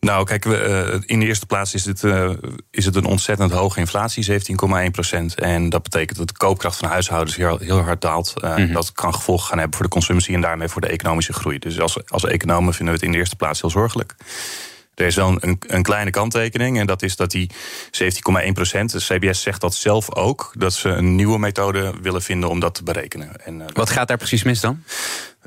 Nou, 0.00 0.24
kijk, 0.24 0.44
we, 0.44 1.02
in 1.06 1.20
de 1.20 1.26
eerste 1.26 1.46
plaats 1.46 1.74
is 1.74 1.84
het, 1.84 2.02
uh, 2.02 2.30
is 2.70 2.84
het 2.84 2.96
een 2.96 3.04
ontzettend 3.04 3.52
hoge 3.52 3.80
inflatie, 3.80 4.40
17,1 4.86 4.90
procent. 4.90 5.34
En 5.34 5.68
dat 5.68 5.82
betekent 5.82 6.18
dat 6.18 6.28
de 6.28 6.36
koopkracht 6.36 6.76
van 6.76 6.88
huishoudens 6.88 7.36
heel, 7.36 7.58
heel 7.58 7.80
hard 7.80 8.00
daalt. 8.00 8.34
Uh, 8.36 8.56
mm 8.56 8.64
-hmm. 8.64 8.72
Dat 8.72 8.92
kan 8.92 9.14
gevolgen 9.14 9.46
gaan 9.46 9.58
hebben 9.58 9.76
voor 9.76 9.86
de 9.86 9.92
consumptie 9.92 10.34
en 10.34 10.40
daarmee 10.40 10.68
voor 10.68 10.80
de 10.80 10.88
economische 10.88 11.32
groei. 11.32 11.58
Dus 11.58 11.80
als, 11.80 12.08
als 12.08 12.24
economen 12.24 12.74
vinden 12.74 12.94
we 12.94 13.00
het 13.00 13.08
in 13.08 13.12
de 13.12 13.18
eerste 13.18 13.36
plaats 13.36 13.60
heel 13.60 13.70
zorgelijk. 13.70 14.14
Er 14.98 15.06
is 15.06 15.14
wel 15.14 15.36
een, 15.40 15.58
een, 15.66 15.82
kleine 15.82 16.10
kanttekening 16.10 16.78
en 16.78 16.86
dat 16.86 17.02
is 17.02 17.16
dat 17.16 17.30
die 17.30 17.50
17,1 18.46 18.52
procent, 18.52 18.92
de 18.92 18.98
CBS 18.98 19.42
zegt 19.42 19.60
dat 19.60 19.74
zelf 19.74 20.14
ook, 20.14 20.52
dat 20.56 20.72
ze 20.72 20.88
een 20.88 21.14
nieuwe 21.14 21.38
methode 21.38 21.94
willen 22.02 22.22
vinden 22.22 22.50
om 22.50 22.60
dat 22.60 22.74
te 22.74 22.82
berekenen. 22.82 23.44
En, 23.44 23.60
uh, 23.60 23.66
Wat 23.72 23.90
gaat 23.90 24.08
daar 24.08 24.16
precies 24.16 24.42
mis 24.42 24.60
dan? 24.60 24.82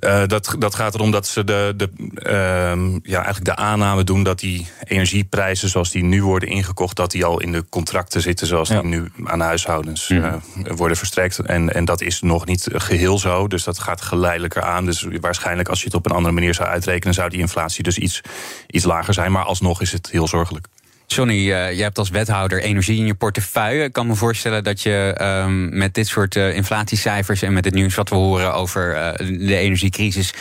Uh, 0.01 0.23
dat, 0.27 0.55
dat 0.59 0.75
gaat 0.75 0.93
erom 0.93 1.11
dat 1.11 1.27
ze 1.27 1.43
de, 1.43 1.73
de, 1.77 1.89
uh, 1.97 2.99
ja, 3.03 3.23
eigenlijk 3.23 3.45
de 3.45 3.55
aanname 3.55 4.03
doen 4.03 4.23
dat 4.23 4.39
die 4.39 4.67
energieprijzen 4.83 5.69
zoals 5.69 5.91
die 5.91 6.03
nu 6.03 6.23
worden 6.23 6.49
ingekocht, 6.49 6.95
dat 6.95 7.11
die 7.11 7.25
al 7.25 7.39
in 7.39 7.51
de 7.51 7.65
contracten 7.69 8.21
zitten 8.21 8.47
zoals 8.47 8.69
ja. 8.69 8.81
die 8.81 8.89
nu 8.89 9.11
aan 9.23 9.39
huishoudens 9.39 10.07
mm. 10.07 10.17
uh, 10.17 10.33
worden 10.75 10.97
verstrekt. 10.97 11.39
En, 11.39 11.73
en 11.73 11.85
dat 11.85 12.01
is 12.01 12.21
nog 12.21 12.45
niet 12.45 12.67
geheel 12.71 13.19
zo. 13.19 13.47
Dus 13.47 13.63
dat 13.63 13.79
gaat 13.79 14.01
geleidelijker 14.01 14.61
aan. 14.61 14.85
Dus 14.85 15.07
waarschijnlijk 15.19 15.69
als 15.69 15.79
je 15.79 15.85
het 15.85 15.95
op 15.95 16.05
een 16.05 16.15
andere 16.15 16.33
manier 16.33 16.53
zou 16.53 16.69
uitrekenen, 16.69 17.13
zou 17.13 17.29
die 17.29 17.39
inflatie 17.39 17.83
dus 17.83 17.97
iets, 17.97 18.21
iets 18.67 18.85
lager 18.85 19.13
zijn. 19.13 19.31
Maar 19.31 19.43
alsnog 19.43 19.81
is 19.81 19.91
het 19.91 20.09
heel 20.11 20.27
zorgelijk. 20.27 20.67
Johnny, 21.15 21.37
uh, 21.37 21.47
jij 21.47 21.83
hebt 21.83 21.97
als 21.97 22.09
wethouder 22.09 22.61
energie 22.61 22.97
in 22.97 23.05
je 23.05 23.13
portefeuille. 23.13 23.83
Ik 23.83 23.93
kan 23.93 24.07
me 24.07 24.15
voorstellen 24.15 24.63
dat 24.63 24.81
je 24.81 25.17
um, 25.21 25.77
met 25.77 25.93
dit 25.93 26.07
soort 26.07 26.35
uh, 26.35 26.55
inflatiecijfers 26.55 27.41
en 27.41 27.53
met 27.53 27.65
het 27.65 27.73
nieuws 27.73 27.95
wat 27.95 28.09
we 28.09 28.15
horen 28.15 28.53
over 28.53 28.95
uh, 28.95 29.47
de 29.47 29.55
energiecrisis, 29.55 30.33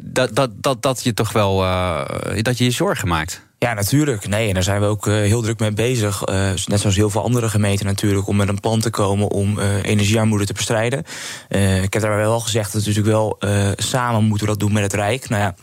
dat, 0.00 0.36
dat, 0.36 0.50
dat, 0.54 0.82
dat 0.82 1.02
je 1.02 1.14
toch 1.14 1.32
wel 1.32 1.56
dat 2.42 2.58
je 2.58 2.64
je 2.64 2.70
zorgen 2.70 3.08
maakt. 3.08 3.48
Ja, 3.58 3.74
natuurlijk. 3.74 4.28
Nee, 4.28 4.48
en 4.48 4.54
daar 4.54 4.62
zijn 4.62 4.80
we 4.80 4.86
ook 4.86 5.06
heel 5.06 5.42
druk 5.42 5.58
mee 5.58 5.72
bezig. 5.72 6.24
Net 6.66 6.80
zoals 6.80 6.96
heel 6.96 7.10
veel 7.10 7.22
andere 7.22 7.48
gemeenten 7.48 7.86
natuurlijk, 7.86 8.26
om 8.26 8.36
met 8.36 8.48
een 8.48 8.60
plan 8.60 8.80
te 8.80 8.90
komen 8.90 9.28
om 9.28 9.58
energiearmoede 9.82 10.46
te 10.46 10.52
bestrijden. 10.52 10.98
ik 11.82 11.92
heb 11.92 12.02
daar 12.02 12.16
wel 12.16 12.40
gezegd 12.40 12.72
dat 12.72 12.82
we 12.82 12.88
natuurlijk 12.88 13.16
wel 13.16 13.38
samen 13.76 14.24
moeten 14.24 14.46
dat 14.46 14.60
doen 14.60 14.72
met 14.72 14.82
het 14.82 14.92
Rijk. 14.92 15.28
Nou 15.28 15.42
ja, 15.42 15.54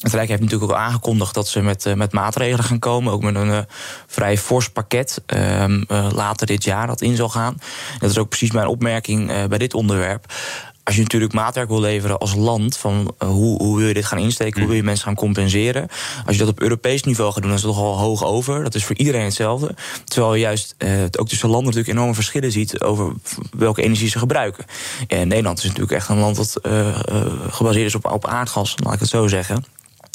het 0.00 0.12
Rijk 0.12 0.28
heeft 0.28 0.42
natuurlijk 0.42 0.70
ook 0.72 0.78
aangekondigd 0.78 1.34
dat 1.34 1.48
ze 1.48 1.60
met, 1.60 1.86
uh, 1.86 1.94
met 1.94 2.12
maatregelen 2.12 2.64
gaan 2.64 2.78
komen. 2.78 3.12
Ook 3.12 3.22
met 3.22 3.34
een 3.34 3.48
uh, 3.48 3.58
vrij 4.06 4.38
fors 4.38 4.70
pakket 4.70 5.22
uh, 5.34 5.64
later 6.14 6.46
dit 6.46 6.64
jaar 6.64 6.86
dat 6.86 7.00
in 7.00 7.16
zal 7.16 7.28
gaan. 7.28 7.56
Dat 7.98 8.10
is 8.10 8.18
ook 8.18 8.28
precies 8.28 8.50
mijn 8.50 8.66
opmerking 8.66 9.46
bij 9.48 9.58
dit 9.58 9.74
onderwerp. 9.74 10.32
Als 10.84 10.96
je 10.96 11.02
natuurlijk 11.02 11.32
maatwerk 11.32 11.68
wil 11.68 11.80
leveren 11.80 12.18
als 12.18 12.34
land, 12.34 12.76
van 12.76 13.14
hoe, 13.18 13.62
hoe 13.62 13.78
wil 13.78 13.86
je 13.86 13.94
dit 13.94 14.04
gaan 14.04 14.18
insteken, 14.18 14.58
hoe 14.58 14.68
wil 14.68 14.76
je 14.76 14.82
mensen 14.82 15.04
gaan 15.04 15.14
compenseren. 15.14 15.88
Als 16.26 16.36
je 16.36 16.42
dat 16.42 16.50
op 16.50 16.60
Europees 16.60 17.02
niveau 17.02 17.32
gaat 17.32 17.42
doen, 17.42 17.50
dan 17.50 17.58
is 17.58 17.64
het 17.64 17.74
toch 17.74 17.82
al 17.82 17.98
hoog 17.98 18.24
over. 18.24 18.62
Dat 18.62 18.74
is 18.74 18.84
voor 18.84 18.96
iedereen 18.96 19.24
hetzelfde. 19.24 19.74
Terwijl 20.04 20.34
je 20.34 20.40
juist 20.40 20.74
ook 21.18 21.28
tussen 21.28 21.48
landen 21.48 21.66
natuurlijk 21.66 21.96
enorme 21.96 22.14
verschillen 22.14 22.52
ziet 22.52 22.80
over 22.80 23.12
welke 23.50 23.82
energie 23.82 24.08
ze 24.08 24.18
gebruiken. 24.18 24.64
En 25.08 25.28
Nederland 25.28 25.58
is 25.58 25.64
natuurlijk 25.64 25.92
echt 25.92 26.08
een 26.08 26.18
land 26.18 26.36
dat 26.36 26.60
gebaseerd 27.50 27.86
is 27.86 27.94
op, 27.94 28.10
op 28.10 28.26
aardgas, 28.26 28.74
laat 28.84 28.94
ik 28.94 29.00
het 29.00 29.08
zo 29.08 29.26
zeggen 29.26 29.64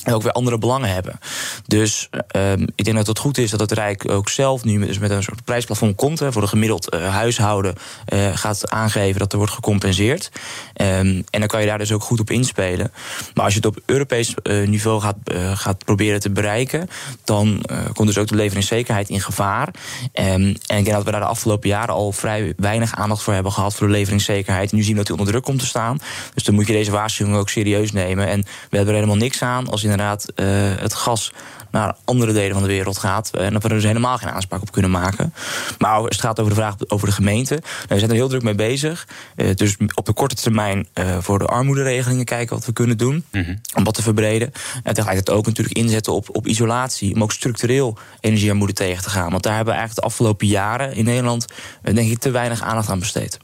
en 0.03 0.13
ook 0.13 0.21
weer 0.21 0.31
andere 0.31 0.57
belangen 0.57 0.89
hebben. 0.89 1.19
Dus 1.65 2.09
um, 2.35 2.67
ik 2.75 2.83
denk 2.83 2.97
dat 2.97 3.07
het 3.07 3.19
goed 3.19 3.37
is 3.37 3.51
dat 3.51 3.59
het 3.59 3.71
Rijk 3.71 4.11
ook 4.11 4.29
zelf 4.29 4.63
nu 4.63 4.85
dus 4.85 4.97
met 4.97 5.11
een 5.11 5.23
soort 5.23 5.43
prijsplafond 5.43 5.95
komt. 5.95 6.19
Hè, 6.19 6.31
voor 6.31 6.41
een 6.41 6.47
gemiddeld 6.47 6.93
uh, 6.93 7.09
huishouden 7.09 7.75
uh, 8.13 8.37
gaat 8.37 8.69
aangeven 8.69 9.19
dat 9.19 9.31
er 9.31 9.37
wordt 9.37 9.53
gecompenseerd. 9.53 10.31
Um, 10.75 11.23
en 11.29 11.39
dan 11.39 11.47
kan 11.47 11.61
je 11.61 11.67
daar 11.67 11.77
dus 11.77 11.91
ook 11.91 12.03
goed 12.03 12.19
op 12.19 12.29
inspelen. 12.29 12.91
Maar 13.33 13.45
als 13.45 13.53
je 13.53 13.59
het 13.59 13.69
op 13.69 13.81
Europees 13.85 14.33
uh, 14.43 14.67
niveau 14.67 15.01
gaat, 15.01 15.17
gaat 15.53 15.85
proberen 15.85 16.19
te 16.19 16.29
bereiken, 16.29 16.89
dan 17.23 17.65
komt 17.93 18.07
dus 18.07 18.17
ook 18.17 18.27
de 18.27 18.35
leveringszekerheid 18.35 19.09
in 19.09 19.21
gevaar. 19.21 19.67
Um, 19.67 19.73
en 20.13 20.49
ik 20.49 20.65
denk 20.67 20.91
dat 20.91 21.03
we 21.03 21.11
daar 21.11 21.19
de 21.19 21.25
afgelopen 21.25 21.69
jaren 21.69 21.93
al 21.93 22.11
vrij 22.11 22.53
weinig 22.57 22.95
aandacht 22.95 23.21
voor 23.23 23.33
hebben 23.33 23.51
gehad 23.51 23.75
voor 23.75 23.87
de 23.87 23.93
leveringszekerheid. 23.93 24.71
Nu 24.71 24.81
zien 24.81 24.91
we 24.91 24.97
dat 24.97 25.05
die 25.05 25.15
onder 25.15 25.31
druk 25.31 25.43
komt 25.43 25.59
te 25.59 25.65
staan. 25.65 25.99
Dus 26.33 26.43
dan 26.43 26.55
moet 26.55 26.67
je 26.67 26.73
deze 26.73 26.91
waarschuwing 26.91 27.37
ook 27.37 27.49
serieus 27.49 27.91
nemen. 27.91 28.27
En 28.27 28.41
we 28.41 28.75
hebben 28.77 28.87
er 28.87 28.99
helemaal 28.99 29.15
niks 29.15 29.41
aan 29.41 29.69
als 29.69 29.83
in 29.83 29.91
inderdaad 29.93 30.25
uh, 30.35 30.47
het 30.79 30.93
gas 30.93 31.31
naar 31.73 31.95
andere 32.05 32.33
delen 32.33 32.53
van 32.53 32.61
de 32.61 32.67
wereld 32.67 32.97
gaat. 32.97 33.29
En 33.29 33.53
dat 33.53 33.63
we 33.63 33.69
er 33.69 33.75
dus 33.75 33.83
helemaal 33.83 34.17
geen 34.17 34.29
aanspraak 34.29 34.61
op 34.61 34.71
kunnen 34.71 34.91
maken. 34.91 35.33
Maar 35.77 36.03
het 36.03 36.21
gaat 36.21 36.39
over 36.39 36.53
de 36.53 36.59
vraag 36.59 36.75
over 36.87 37.07
de 37.07 37.13
gemeente. 37.13 37.53
Nou, 37.53 37.87
we 37.87 37.97
zijn 37.97 38.09
er 38.09 38.15
heel 38.15 38.27
druk 38.27 38.43
mee 38.43 38.55
bezig. 38.55 39.07
Uh, 39.35 39.55
dus 39.55 39.75
op 39.93 40.05
de 40.05 40.13
korte 40.13 40.35
termijn 40.35 40.87
uh, 40.93 41.17
voor 41.19 41.39
de 41.39 41.45
armoederegelingen 41.45 42.25
kijken 42.25 42.55
wat 42.55 42.65
we 42.65 42.73
kunnen 42.73 42.97
doen. 42.97 43.25
Mm 43.31 43.43
-hmm. 43.43 43.61
Om 43.75 43.83
dat 43.83 43.93
te 43.93 44.01
verbreden. 44.01 44.51
En 44.83 44.93
tegelijkertijd 44.93 45.37
ook 45.37 45.45
natuurlijk 45.45 45.77
inzetten 45.77 46.13
op, 46.13 46.35
op 46.35 46.47
isolatie. 46.47 47.15
Om 47.15 47.23
ook 47.23 47.31
structureel 47.31 47.97
energiearmoede 48.19 48.73
tegen 48.73 49.03
te 49.03 49.09
gaan. 49.09 49.31
Want 49.31 49.43
daar 49.43 49.55
hebben 49.55 49.73
we 49.73 49.79
eigenlijk 49.79 50.07
de 50.07 50.13
afgelopen 50.13 50.47
jaren 50.47 50.95
in 50.95 51.05
Nederland... 51.05 51.45
denk 51.81 52.11
ik 52.11 52.19
te 52.19 52.31
weinig 52.31 52.61
aandacht 52.61 52.89
aan 52.89 52.99
besteed. 52.99 53.39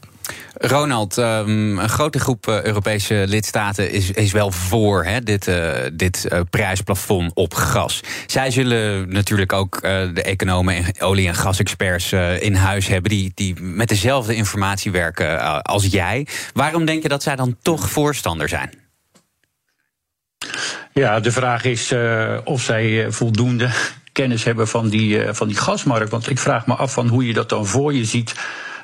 Ronald, 0.54 1.16
um, 1.16 1.78
een 1.78 1.88
grote 1.88 2.18
groep 2.18 2.46
uh, 2.46 2.62
Europese 2.62 3.24
lidstaten 3.28 3.90
is, 3.90 4.10
is 4.10 4.32
wel 4.32 4.50
voor 4.50 5.06
dit, 5.24 5.48
uh, 5.48 5.72
dit 5.92 6.26
uh, 6.32 6.40
prijsplafond 6.50 7.30
op 7.34 7.54
gas. 7.54 8.00
Zij 8.26 8.50
zullen 8.50 9.12
natuurlijk 9.12 9.52
ook 9.52 9.80
de 9.80 10.22
economen 10.22 10.74
en 10.74 11.00
olie- 11.00 11.26
en 11.26 11.34
gasexperts 11.34 12.12
in 12.38 12.54
huis 12.54 12.86
hebben 12.86 13.10
die, 13.10 13.32
die 13.34 13.60
met 13.60 13.88
dezelfde 13.88 14.34
informatie 14.34 14.92
werken 14.92 15.62
als 15.62 15.86
jij. 15.86 16.26
Waarom 16.52 16.84
denk 16.84 17.02
je 17.02 17.08
dat 17.08 17.22
zij 17.22 17.36
dan 17.36 17.56
toch 17.62 17.90
voorstander 17.90 18.48
zijn? 18.48 18.70
Ja, 20.92 21.20
de 21.20 21.32
vraag 21.32 21.64
is 21.64 21.94
of 22.44 22.62
zij 22.62 23.12
voldoende 23.12 23.70
kennis 24.12 24.44
hebben 24.44 24.68
van 24.68 24.88
die, 24.88 25.32
van 25.32 25.48
die 25.48 25.56
gasmarkt. 25.56 26.10
Want 26.10 26.30
ik 26.30 26.38
vraag 26.38 26.66
me 26.66 26.74
af 26.74 26.92
van 26.92 27.08
hoe 27.08 27.26
je 27.26 27.32
dat 27.32 27.48
dan 27.48 27.66
voor 27.66 27.94
je 27.94 28.04
ziet 28.04 28.34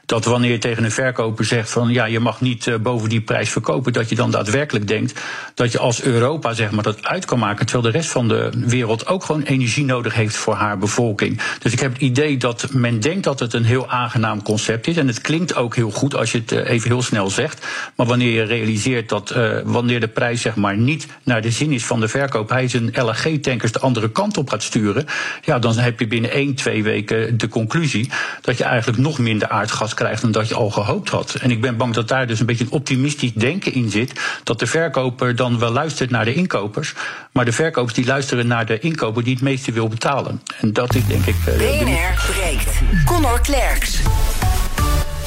dat 0.07 0.25
wanneer 0.25 0.51
je 0.51 0.59
tegen 0.59 0.85
een 0.85 0.91
verkoper 0.91 1.45
zegt 1.45 1.71
van 1.71 1.89
ja, 1.89 2.05
je 2.05 2.21
mag 2.21 2.41
niet 2.41 2.67
uh, 2.67 2.77
boven 2.77 3.09
die 3.09 3.21
prijs 3.21 3.51
verkopen, 3.51 3.93
dat 3.93 4.09
je 4.09 4.15
dan 4.15 4.31
daadwerkelijk 4.31 4.89
denkt 4.89 5.21
dat 5.55 5.73
je 5.73 5.79
als 5.79 6.03
Europa 6.03 6.53
zeg 6.53 6.71
maar 6.71 6.83
dat 6.83 7.05
uit 7.05 7.25
kan 7.25 7.39
maken, 7.39 7.67
terwijl 7.67 7.93
de 7.93 7.99
rest 7.99 8.11
van 8.11 8.29
de 8.29 8.51
wereld 8.57 9.07
ook 9.07 9.25
gewoon 9.25 9.43
energie 9.43 9.85
nodig 9.85 10.15
heeft 10.15 10.37
voor 10.37 10.55
haar 10.55 10.79
bevolking. 10.79 11.41
Dus 11.59 11.73
ik 11.73 11.81
heb 11.81 11.93
het 11.93 12.03
idee 12.03 12.37
dat 12.37 12.73
men 12.73 13.01
denkt 13.01 13.25
dat 13.25 13.41
het 13.41 13.53
een 13.53 13.65
heel 13.65 13.89
aangenaam 13.89 14.43
concept 14.43 14.87
is 14.87 14.97
en 14.97 15.07
het 15.07 15.21
klinkt 15.21 15.55
ook 15.55 15.75
heel 15.75 15.91
goed 15.91 16.17
als 16.17 16.33
je 16.33 16.39
het 16.39 16.53
uh, 16.53 16.71
even 16.71 16.91
heel 16.91 17.03
snel 17.03 17.31
zegt, 17.31 17.67
maar 17.95 18.07
wanneer 18.07 18.33
je 18.33 18.43
realiseert 18.43 19.09
dat 19.09 19.35
uh, 19.37 19.59
wanneer 19.65 20.01
de 20.01 20.09
prijs 20.09 20.41
zeg 20.41 20.57
maar 20.57 20.77
niet 20.77 21.07
naar 21.23 21.43
de 21.43 21.51
zin 21.51 21.73
is 21.73 21.85
van 21.85 22.01
de 22.01 22.09
verkoop, 22.09 22.49
hij 22.49 22.69
zijn 22.69 22.91
LNG-tankers 22.93 23.73
de 23.73 23.81
andere 23.81 24.11
kant 24.11 24.37
op 24.37 24.51
gaat 24.51 24.63
sturen, 24.63 25.07
ja, 25.43 25.59
dan 25.59 25.79
heb 25.79 26.01
je 26.01 26.07
binnen 26.07 26.31
één, 26.31 26.55
twee 26.55 26.83
weken 26.83 27.39
de 27.39 27.49
conclusie 27.49 28.11
dat 28.41 28.59
je 28.59 28.65
eigenlijk 28.65 28.99
nog 28.99 29.19
minder 29.19 29.49
aardgas 29.49 29.95
krijgt 29.97 30.23
dan 30.23 30.33
dat 30.33 30.49
je 30.49 30.55
al 30.55 30.71
gehoopt 30.71 31.09
had. 31.09 31.35
En 31.35 31.51
ik 31.51 31.61
ben 31.61 31.77
bang 31.77 31.95
dat 31.95 32.09
daar 32.09 32.27
dus 32.27 32.41
een 32.41 32.47
beetje 32.47 32.65
een 32.65 32.71
optimistisch 32.71 33.33
denken 33.33 33.73
in 33.73 33.91
zit. 33.91 34.21
Dat 34.43 34.59
de 34.59 34.67
verkoper 34.67 35.37
dan 35.37 35.59
wel 35.59 35.71
luistert 35.71 36.11
naar 36.11 36.25
de 36.25 36.35
inkopers. 36.35 36.95
Maar 37.33 37.45
de 37.45 37.53
verkopers 37.53 37.95
die 37.95 38.07
luisteren 38.07 38.47
naar 38.47 38.67
de 38.67 38.79
inkoper 38.79 39.25
die 39.25 39.35
het 39.35 39.43
meeste 39.43 39.73
wil 39.73 39.89
betalen. 39.89 40.43
En 40.61 40.73
dat 40.73 40.95
is 40.95 41.07
denk 41.07 41.27
ik. 41.27 41.35
Uh, 41.49 41.57
BNR 41.57 42.33
breekt. 42.33 42.81
Connor 43.05 43.41
Klerks. 43.41 44.01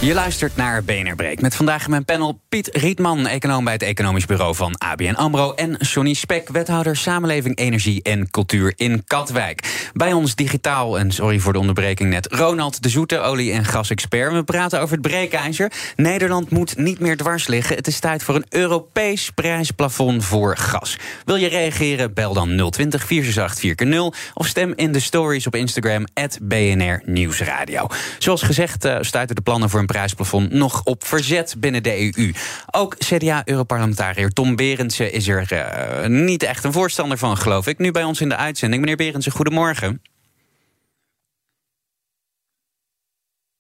Je 0.02 0.14
luistert 0.14 0.56
naar 0.56 0.84
BNR 0.84 1.16
Breek. 1.16 1.42
Met 1.42 1.56
vandaag 1.56 1.88
mijn 1.88 2.06
panel 2.06 2.42
Piet 2.50 2.70
Rietman, 2.74 3.28
econoom 3.28 3.64
bij 3.64 3.74
het 3.74 3.82
Economisch 3.82 4.26
Bureau 4.26 4.56
van 4.56 4.78
ABN 4.78 5.14
AMRO... 5.14 5.54
en 5.54 5.78
Johnny 5.78 6.14
Spek, 6.14 6.50
wethouder 6.50 6.96
Samenleving, 6.96 7.58
Energie 7.58 8.04
en 8.04 8.30
Cultuur 8.30 8.74
in 8.76 9.04
Katwijk. 9.08 9.90
Bij 9.94 10.14
ons 10.14 10.36
digitaal, 10.36 11.00
en 11.00 11.12
sorry 11.12 11.40
voor 11.40 11.54
de 11.54 11.60
onderbreking 11.60 12.10
net... 12.10 12.28
Ronald 12.32 12.84
de 12.84 12.90
Zoete, 12.90 13.20
olie- 13.20 13.52
en 13.52 13.66
gasexpert. 13.66 14.34
We 14.34 14.44
praten 14.44 14.82
over 14.82 14.94
het 14.94 15.08
breekijzer. 15.08 15.72
Nederland 15.96 16.50
moet 16.50 16.78
niet 16.78 17.00
meer 17.00 17.18
dwars 17.18 17.48
liggen. 17.48 17.76
Het 17.76 17.88
is 17.88 18.00
tijd 18.00 18.24
voor 18.24 18.36
een 18.36 18.46
Europees 18.50 19.30
prijsplafond 19.30 20.26
voor 20.26 20.58
gas. 20.58 20.98
Wil 21.26 21.36
je 21.36 21.48
reageren? 21.48 22.14
Bel 22.14 22.34
dan 22.34 22.70
020 22.72 23.06
468 23.06 23.88
4 23.88 24.32
of 24.34 24.48
stem 24.48 24.74
in 24.76 24.92
de 24.92 25.00
stories 25.00 25.48
op 25.48 25.56
Instagram... 25.56 26.06
BNR 26.42 27.02
Nieuwsradio. 27.06 27.88
Zoals 28.20 28.42
gezegd 28.42 28.86
uh, 28.86 28.98
stuiten 29.02 29.36
de 29.36 29.42
plannen 29.42 29.70
voor 29.70 29.80
een 29.80 29.88
prijsplafond 29.92 30.52
nog 30.52 30.82
op 30.84 31.06
verzet 31.06 31.56
binnen 31.58 31.84
de 31.84 32.14
EU. 32.16 32.32
Ook 32.72 32.98
CDA-europarlementariër 32.98 34.30
Tom 34.30 34.56
Berendsen 34.56 35.12
is 35.12 35.28
er 35.28 35.48
uh, 35.52 36.08
niet 36.08 36.44
echt 36.44 36.64
een 36.64 36.72
voorstander 36.72 37.18
van, 37.18 37.38
geloof 37.38 37.68
ik. 37.68 37.78
Nu 37.78 37.92
bij 37.92 38.04
ons 38.04 38.22
in 38.22 38.30
de 38.30 38.36
uitzending. 38.36 38.82
Meneer 38.82 38.98
Berendsen, 38.98 39.32
goedemorgen. 39.32 40.02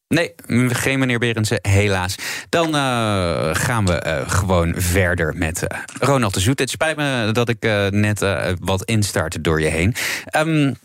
Nee, 0.08 0.34
geen 0.68 1.00
meneer 1.00 1.20
Berendsen, 1.20 1.60
helaas. 1.62 2.16
Dan 2.50 2.68
uh, 2.68 3.50
gaan 3.56 3.86
we 3.86 4.04
uh, 4.06 4.30
gewoon 4.30 4.74
verder 4.78 5.36
met 5.36 5.68
Ronald 6.00 6.34
de 6.34 6.40
Zoet. 6.40 6.60
Het 6.60 6.70
spijt 6.70 6.96
me 6.96 7.30
dat 7.32 7.50
ik 7.50 7.62
net 7.90 8.26
wat 8.60 8.84
instart 8.84 9.44
door 9.44 9.62
je 9.62 9.68
heen. 9.68 9.96
Um, 10.38 10.76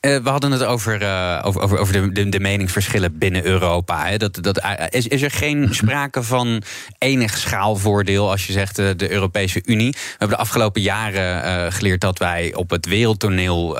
uh, 0.00 0.16
we 0.16 0.28
hadden 0.28 0.50
het 0.50 0.64
over, 0.64 1.02
uh, 1.02 1.40
over, 1.44 1.60
over, 1.60 1.78
over 1.78 1.92
de, 1.92 2.12
de, 2.12 2.28
de, 2.28 2.40
meningsverschillen 2.40 3.18
binnen 3.18 3.44
Europa. 3.44 4.06
Hè. 4.06 4.16
Dat, 4.16 4.38
dat, 4.42 4.64
uh, 4.64 4.72
is, 4.88 5.06
is 5.06 5.22
er 5.22 5.30
geen 5.30 5.68
sprake 5.74 6.22
van 6.22 6.62
enig 6.98 7.38
schaalvoordeel 7.38 8.30
als 8.30 8.46
je 8.46 8.52
zegt 8.52 8.76
de 8.76 9.10
Europese 9.10 9.62
Unie? 9.64 9.90
We 9.90 9.98
hebben 10.08 10.36
de 10.36 10.42
afgelopen 10.42 10.82
jaren 10.82 11.72
geleerd 11.72 12.00
dat 12.00 12.18
wij 12.18 12.54
op 12.54 12.70
het 12.70 12.86
wereldtoneel, 12.86 13.78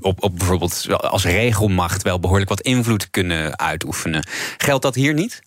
op, 0.00 0.22
op 0.22 0.38
bijvoorbeeld 0.38 0.86
als 0.88 1.24
regelmacht, 1.24 2.02
wel 2.02 2.20
behoorlijk 2.20 2.48
wat 2.48 2.60
invloed 2.60 3.10
kunnen 3.10 3.58
uitoefenen. 3.58 4.26
Geldt 4.56 4.82
dat 4.82 4.94
hier 4.94 5.14
niet? 5.14 5.42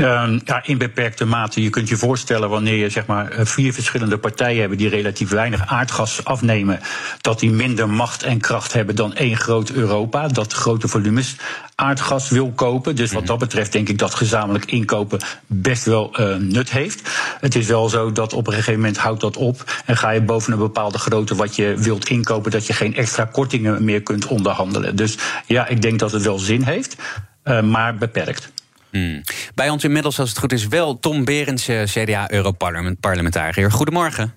Uh, 0.00 0.38
ja, 0.44 0.62
in 0.64 0.78
beperkte 0.78 1.24
mate. 1.24 1.62
Je 1.62 1.70
kunt 1.70 1.88
je 1.88 1.96
voorstellen 1.96 2.48
wanneer 2.48 2.74
je 2.74 2.88
zeg 2.88 3.06
maar, 3.06 3.30
eh, 3.30 3.44
vier 3.44 3.72
verschillende 3.72 4.18
partijen 4.18 4.60
hebt 4.60 4.78
die 4.78 4.88
relatief 4.88 5.30
weinig 5.30 5.66
aardgas 5.66 6.24
afnemen, 6.24 6.80
dat 7.20 7.40
die 7.40 7.50
minder 7.50 7.88
macht 7.88 8.22
en 8.22 8.40
kracht 8.40 8.72
hebben 8.72 8.96
dan 8.96 9.14
één 9.14 9.36
groot 9.36 9.70
Europa, 9.70 10.28
dat 10.28 10.52
grote 10.52 10.88
volumes 10.88 11.36
aardgas 11.74 12.28
wil 12.28 12.52
kopen. 12.52 12.96
Dus 12.96 13.12
wat 13.12 13.20
mhm. 13.20 13.30
dat 13.30 13.38
betreft 13.38 13.72
denk 13.72 13.88
ik 13.88 13.98
dat 13.98 14.14
gezamenlijk 14.14 14.64
inkopen 14.64 15.20
best 15.46 15.84
wel 15.84 16.20
uh, 16.20 16.36
nut 16.36 16.70
heeft. 16.70 17.10
Het 17.40 17.54
is 17.54 17.66
wel 17.66 17.88
zo 17.88 18.12
dat 18.12 18.32
op 18.32 18.46
een 18.46 18.52
gegeven 18.52 18.80
moment 18.80 18.98
houdt 18.98 19.20
dat 19.20 19.36
op 19.36 19.82
en 19.86 19.96
ga 19.96 20.10
je 20.10 20.22
boven 20.22 20.52
een 20.52 20.58
bepaalde 20.58 20.98
grootte 20.98 21.34
wat 21.34 21.56
je 21.56 21.74
wilt 21.76 22.08
inkopen, 22.08 22.50
dat 22.50 22.66
je 22.66 22.72
geen 22.72 22.94
extra 22.94 23.24
kortingen 23.24 23.84
meer 23.84 24.02
kunt 24.02 24.26
onderhandelen. 24.26 24.96
Dus 24.96 25.18
ja, 25.46 25.66
ik 25.66 25.82
denk 25.82 25.98
dat 25.98 26.12
het 26.12 26.22
wel 26.22 26.38
zin 26.38 26.62
heeft, 26.62 26.96
uh, 27.44 27.62
maar 27.62 27.94
beperkt. 27.94 28.52
Hmm. 28.90 29.22
Bij 29.54 29.70
ons 29.70 29.84
inmiddels, 29.84 30.18
als 30.18 30.28
het 30.28 30.38
goed 30.38 30.52
is, 30.52 30.68
wel 30.68 30.98
Tom 30.98 31.24
Berends, 31.24 31.68
CDA-Europarlementariër. 31.84 33.70
Goedemorgen. 33.70 34.34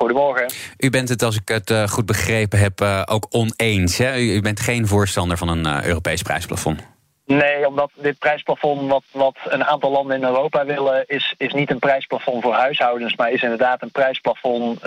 Goedemorgen. 0.00 0.50
U 0.78 0.90
bent 0.90 1.08
het, 1.08 1.22
als 1.22 1.36
ik 1.36 1.48
het 1.48 1.70
uh, 1.70 1.88
goed 1.88 2.06
begrepen 2.06 2.58
heb, 2.58 2.80
uh, 2.80 3.02
ook 3.04 3.26
oneens. 3.30 3.98
Hè? 3.98 4.18
U, 4.18 4.32
u, 4.34 4.40
bent 4.40 4.60
geen 4.60 4.86
voorstander 4.86 5.36
van 5.36 5.48
een 5.48 5.66
uh, 5.66 5.84
Europees 5.84 6.22
prijsplafond. 6.22 6.88
Nee, 7.26 7.66
omdat 7.66 7.90
dit 7.94 8.18
prijsplafond 8.18 8.90
wat, 8.90 9.02
wat 9.12 9.36
een 9.44 9.64
aantal 9.64 9.90
landen 9.90 10.16
in 10.16 10.24
Europa 10.24 10.64
willen... 10.64 11.04
Is, 11.06 11.34
is 11.36 11.52
niet 11.52 11.70
een 11.70 11.78
prijsplafond 11.78 12.42
voor 12.42 12.52
huishoudens... 12.52 13.16
maar 13.16 13.30
is 13.30 13.42
inderdaad 13.42 13.82
een 13.82 13.90
prijsplafond... 13.90 14.80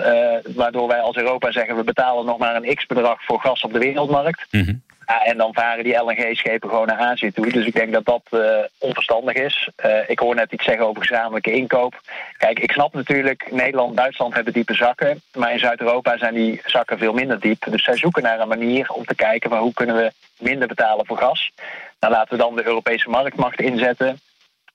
waardoor 0.54 0.88
wij 0.88 1.00
als 1.00 1.16
Europa 1.16 1.52
zeggen... 1.52 1.76
we 1.76 1.84
betalen 1.84 2.24
nog 2.24 2.38
maar 2.38 2.56
een 2.56 2.74
x-bedrag 2.74 3.24
voor 3.24 3.40
gas 3.40 3.62
op 3.62 3.72
de 3.72 3.78
wereldmarkt. 3.78 4.46
Mm 4.50 4.64
-hmm. 4.64 4.82
En 5.04 5.36
dan 5.36 5.54
varen 5.54 5.84
die 5.84 5.96
LNG-schepen 5.96 6.68
gewoon 6.68 6.86
naar 6.86 6.98
Azië 6.98 7.32
toe. 7.32 7.52
Dus 7.52 7.66
ik 7.66 7.74
denk 7.74 7.92
dat 7.92 8.04
dat 8.04 8.22
uh, 8.30 8.58
onverstandig 8.78 9.34
is. 9.34 9.68
Uh, 9.84 10.08
ik 10.08 10.18
hoor 10.18 10.34
net 10.34 10.52
iets 10.52 10.64
zeggen 10.64 10.86
over 10.86 11.02
gezamenlijke 11.02 11.52
inkoop. 11.52 12.00
Kijk, 12.36 12.58
ik 12.58 12.72
snap 12.72 12.94
natuurlijk, 12.94 13.46
Nederland 13.50 13.90
en 13.90 13.96
Duitsland 13.96 14.34
hebben 14.34 14.52
diepe 14.52 14.74
zakken. 14.74 15.22
Maar 15.34 15.52
in 15.52 15.58
Zuid-Europa 15.58 16.16
zijn 16.16 16.34
die 16.34 16.60
zakken 16.64 16.98
veel 16.98 17.12
minder 17.12 17.40
diep. 17.40 17.66
Dus 17.70 17.84
zij 17.84 17.96
zoeken 17.96 18.22
naar 18.22 18.40
een 18.40 18.48
manier 18.48 18.90
om 18.90 19.04
te 19.04 19.14
kijken 19.14 19.50
van 19.50 19.58
hoe 19.58 19.74
kunnen 19.74 19.96
we 19.96 20.12
minder 20.38 20.68
betalen 20.68 21.06
voor 21.06 21.18
gas. 21.18 21.50
Dan 21.98 22.10
laten 22.10 22.36
we 22.36 22.42
dan 22.42 22.56
de 22.56 22.66
Europese 22.66 23.10
marktmacht 23.10 23.60
inzetten. 23.60 24.20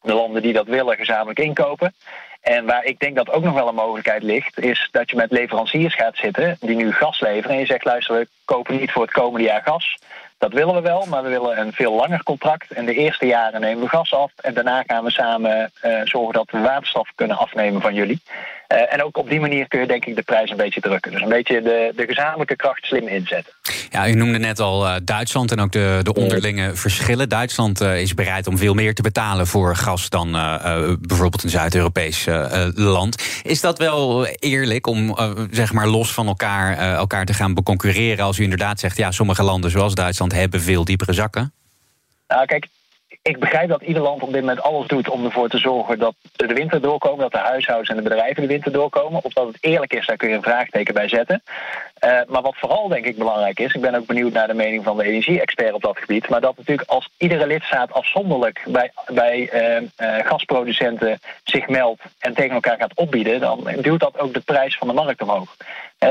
De 0.01 0.13
landen 0.13 0.41
die 0.41 0.53
dat 0.53 0.67
willen 0.67 0.95
gezamenlijk 0.95 1.39
inkopen. 1.39 1.93
En 2.41 2.65
waar 2.65 2.86
ik 2.86 3.00
denk 3.00 3.15
dat 3.15 3.31
ook 3.31 3.43
nog 3.43 3.53
wel 3.53 3.67
een 3.67 3.75
mogelijkheid 3.75 4.24
ligt, 4.24 4.60
is 4.60 4.89
dat 4.91 5.10
je 5.10 5.15
met 5.15 5.31
leveranciers 5.31 5.96
gaat 5.96 6.17
zitten 6.17 6.58
die 6.60 6.75
nu 6.75 6.91
gas 6.91 7.19
leveren. 7.19 7.51
En 7.55 7.60
je 7.60 7.65
zegt, 7.65 7.86
luister, 7.86 8.15
we 8.15 8.27
kopen 8.46 8.79
niet 8.79 8.91
voor 8.91 9.01
het 9.01 9.12
komende 9.12 9.48
jaar 9.48 9.62
gas. 9.62 9.98
Dat 10.38 10.53
willen 10.53 10.74
we 10.74 10.81
wel, 10.81 11.05
maar 11.05 11.24
we 11.24 11.29
willen 11.29 11.60
een 11.60 11.74
veel 11.74 11.93
langer 11.93 12.24
contract. 12.24 12.72
En 12.72 12.86
de 12.86 12.93
eerste 12.93 13.25
jaren 13.25 13.62
nemen 13.62 13.84
we 13.84 13.89
gas 13.89 14.13
af. 14.13 14.31
En 14.36 14.53
daarna 14.53 14.84
gaan 14.88 15.03
we 15.03 15.12
samen 15.12 15.72
uh, 15.84 16.01
zorgen 16.03 16.34
dat 16.34 16.51
we 16.51 16.60
waterstof 16.60 17.12
kunnen 17.15 17.38
afnemen 17.38 17.81
van 17.81 17.93
jullie. 17.93 18.22
Uh, 18.74 18.94
en 18.94 19.04
ook 19.04 19.18
op 19.18 19.30
die 19.30 19.40
manier 19.40 19.68
kun 19.68 19.80
je 19.80 19.88
denk 19.88 20.06
ik 20.06 20.16
de 20.16 20.22
prijs 20.22 20.50
een 20.50 20.58
beetje 20.58 20.82
drukken. 20.82 21.12
Dus 21.12 21.22
een 21.22 21.30
beetje 21.30 21.62
de, 21.62 21.94
de 21.96 22.06
gezamenlijke 22.06 22.56
kracht 22.56 22.86
slim 22.86 23.08
inzetten. 23.08 23.54
Ja, 23.90 24.08
u 24.08 24.14
noemde 24.14 24.40
net 24.40 24.60
al 24.60 24.86
uh, 24.86 24.96
Duitsland 25.04 25.52
en 25.52 25.60
ook 25.60 25.72
de, 25.72 26.00
de 26.04 26.14
onderlinge 26.14 26.76
verschillen. 26.76 27.30
Duitsland 27.30 27.82
is 27.82 28.14
bereid 28.14 28.48
om 28.48 28.58
veel 28.58 28.74
meer 28.74 28.94
te 28.94 29.02
betalen 29.02 29.48
voor 29.48 29.76
gas 29.76 30.10
dan 30.10 30.32
bijvoorbeeld 31.02 31.44
een 31.44 31.50
Zuid-Europees 31.50 32.28
land. 32.74 33.24
Is 33.44 33.62
dat 33.62 33.78
wel 33.78 34.26
eerlijk 34.26 34.88
om 34.88 35.18
zeg 35.52 35.74
maar 35.74 35.88
los 35.88 36.14
van 36.14 36.28
elkaar, 36.28 36.78
elkaar 36.78 37.26
te 37.26 37.34
gaan 37.34 37.54
beconcurreren 37.54 38.26
als 38.26 38.38
u 38.38 38.44
inderdaad 38.44 38.80
zegt, 38.80 38.98
ja, 38.98 39.12
sommige 39.12 39.44
landen 39.44 39.72
zoals 39.72 39.96
Duitsland 39.96 40.32
hebben 40.32 40.62
veel 40.62 40.86
diepere 40.86 41.14
zakken? 41.14 41.54
Nou, 42.28 42.46
kijk, 42.46 42.68
ik 43.22 43.40
begrijp 43.40 43.70
dat 43.70 43.82
ieder 43.82 44.04
land 44.04 44.22
op 44.22 44.32
dit 44.34 44.42
moment 44.42 44.62
alles 44.62 44.88
doet 44.88 45.10
om 45.10 45.26
ervoor 45.26 45.50
te 45.50 45.58
zorgen 45.58 46.00
dat 46.00 46.16
de 46.36 46.54
winter 46.54 46.82
doorkomen, 46.82 47.20
dat 47.20 47.32
de 47.32 47.38
huishoudens 47.38 47.90
en 47.90 47.96
de 47.96 48.02
bedrijven 48.02 48.42
de 48.42 48.48
winter 48.48 48.72
doorkomen. 48.72 49.24
Of 49.24 49.34
dat 49.34 49.48
het 49.48 49.58
eerlijk 49.60 49.94
is, 49.94 50.05
daar 50.05 50.18
kun 50.18 50.29
je 50.29 50.36
een 50.36 50.42
vraagteken 50.42 50.94
bij 50.94 51.08
zetten. 51.08 51.44
Uh, 52.05 52.20
maar 52.27 52.42
wat 52.42 52.55
vooral 52.58 52.88
denk 52.88 53.05
ik 53.05 53.18
belangrijk 53.18 53.60
is, 53.60 53.74
ik 53.74 53.82
ben 53.82 53.96
ook 53.96 54.05
benieuwd 54.05 54.34
naar 54.34 54.48
de 54.48 54.53
mening 54.53 54.84
van 54.84 54.98
de 54.98 55.03
energie-expert 55.03 55.74
op 55.74 55.82
dat 55.82 55.98
gebied, 55.98 56.29
maar 56.29 56.42
dat 56.42 56.58
natuurlijk 56.58 56.90
als 56.90 57.10
iedere 57.18 57.48
lidstaat 57.48 57.94
afzonderlijk 57.94 58.64
bij, 58.68 58.92
bij 59.08 59.50
uh, 59.53 59.82
uh, 59.82 60.25
gasproducenten 60.25 61.20
zich 61.44 61.68
meldt 61.68 62.01
en 62.20 62.34
tegen 62.34 62.53
elkaar 62.53 62.77
gaat 62.77 62.96
opbieden, 62.96 63.40
dan 63.40 63.68
duwt 63.82 64.00
dat 64.00 64.20
ook 64.20 64.34
de 64.34 64.40
prijs 64.40 64.77
van 64.77 64.88
de 64.88 64.94
markt 64.94 65.22
omhoog. 65.22 65.55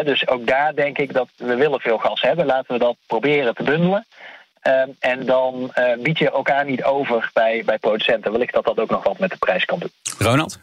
dus 0.04 0.28
ook 0.28 0.46
daar 0.46 0.74
denk 0.74 0.98
ik 0.98 1.12
dat 1.12 1.28
we 1.36 1.54
willen 1.54 1.80
veel 1.80 1.98
gas 1.98 2.20
hebben. 2.20 2.46
Laten 2.46 2.72
we 2.72 2.78
dat 2.78 2.96
proberen 3.06 3.54
te 3.54 3.62
bundelen. 3.62 4.06
Uh, 4.68 4.82
en 4.98 5.26
dan 5.26 5.72
uh, 5.78 6.02
bied 6.02 6.18
je 6.18 6.30
elkaar 6.30 6.64
niet 6.64 6.84
over 6.84 7.30
bij, 7.32 7.62
bij 7.64 7.78
producenten. 7.78 8.32
Wellicht 8.32 8.52
dat 8.52 8.64
dat 8.64 8.78
ook 8.78 8.90
nog 8.90 9.04
wat 9.04 9.18
met 9.18 9.30
de 9.30 9.36
prijs 9.36 9.64
kan 9.64 9.78
doen. 9.78 9.90
Ronald? 10.18 10.58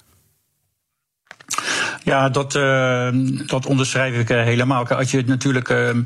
Ja, 2.04 2.30
dat, 2.30 2.56
uh, 2.56 3.10
dat 3.46 3.66
onderschrijf 3.66 4.16
ik 4.16 4.28
helemaal. 4.28 4.88
Als 4.88 5.12
je 5.12 5.18
het 5.18 5.28
natuurlijk 5.28 5.70
ehm, 5.70 6.04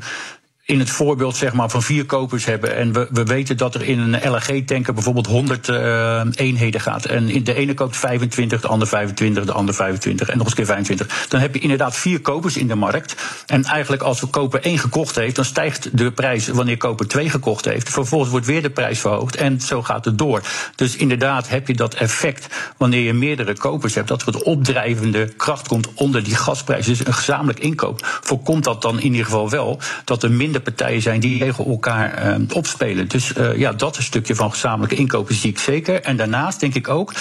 in 0.70 0.78
het 0.78 0.90
voorbeeld 0.90 1.36
zeg 1.36 1.52
maar, 1.52 1.70
van 1.70 1.82
vier 1.82 2.06
kopers 2.06 2.44
hebben. 2.44 2.76
En 2.76 2.92
we, 2.92 3.08
we 3.10 3.24
weten 3.24 3.56
dat 3.56 3.74
er 3.74 3.82
in 3.82 3.98
een 3.98 4.30
LNG-tanker 4.30 4.94
bijvoorbeeld 4.94 5.26
100 5.26 5.68
uh, 5.68 6.22
eenheden 6.34 6.80
gaat. 6.80 7.04
En 7.04 7.42
de 7.44 7.54
ene 7.54 7.74
koopt 7.74 7.96
25, 7.96 8.60
de 8.60 8.68
ander 8.68 8.88
25, 8.88 9.44
de 9.44 9.52
ander 9.52 9.74
25 9.74 10.28
en 10.28 10.36
nog 10.36 10.46
eens 10.46 10.54
keer 10.54 10.64
25. 10.64 11.26
Dan 11.28 11.40
heb 11.40 11.54
je 11.54 11.60
inderdaad 11.60 11.96
vier 11.96 12.20
kopers 12.20 12.56
in 12.56 12.68
de 12.68 12.74
markt. 12.74 13.14
En 13.46 13.64
eigenlijk 13.64 14.02
als 14.02 14.20
we 14.20 14.26
koper 14.26 14.60
1 14.60 14.78
gekocht 14.78 15.14
heeft, 15.14 15.36
dan 15.36 15.44
stijgt 15.44 15.98
de 15.98 16.12
prijs 16.12 16.48
wanneer 16.48 16.76
koper 16.76 17.08
2 17.08 17.30
gekocht 17.30 17.64
heeft. 17.64 17.88
Vervolgens 17.88 18.30
wordt 18.30 18.46
weer 18.46 18.62
de 18.62 18.70
prijs 18.70 19.00
verhoogd 19.00 19.36
en 19.36 19.60
zo 19.60 19.82
gaat 19.82 20.04
het 20.04 20.18
door. 20.18 20.42
Dus 20.74 20.96
inderdaad 20.96 21.48
heb 21.48 21.66
je 21.66 21.74
dat 21.74 21.94
effect 21.94 22.46
wanneer 22.76 23.02
je 23.02 23.12
meerdere 23.12 23.56
kopers 23.56 23.94
hebt, 23.94 24.08
dat 24.08 24.22
er 24.22 24.28
een 24.28 24.42
opdrijvende 24.42 25.34
kracht 25.36 25.68
komt 25.68 25.88
onder 25.94 26.24
die 26.24 26.36
gasprijs. 26.36 26.86
Dus 26.86 27.06
een 27.06 27.14
gezamenlijk 27.14 27.58
inkoop 27.60 28.18
voorkomt 28.20 28.64
dat 28.64 28.82
dan 28.82 29.00
in 29.00 29.10
ieder 29.10 29.24
geval 29.24 29.50
wel 29.50 29.80
dat 30.04 30.22
er 30.22 30.30
minder 30.30 30.59
partijen 30.62 31.02
zijn 31.02 31.20
die 31.20 31.38
tegen 31.38 31.66
elkaar 31.66 32.38
uh, 32.38 32.56
opspelen. 32.56 33.08
Dus 33.08 33.36
uh, 33.36 33.56
ja, 33.56 33.72
dat 33.72 33.96
een 33.96 34.02
stukje 34.02 34.34
van 34.34 34.50
gezamenlijke 34.50 34.94
inkopen 34.96 35.34
zie 35.34 35.50
ik 35.50 35.58
zeker. 35.58 36.02
En 36.02 36.16
daarnaast 36.16 36.60
denk 36.60 36.74
ik 36.74 36.88
ook 36.88 37.14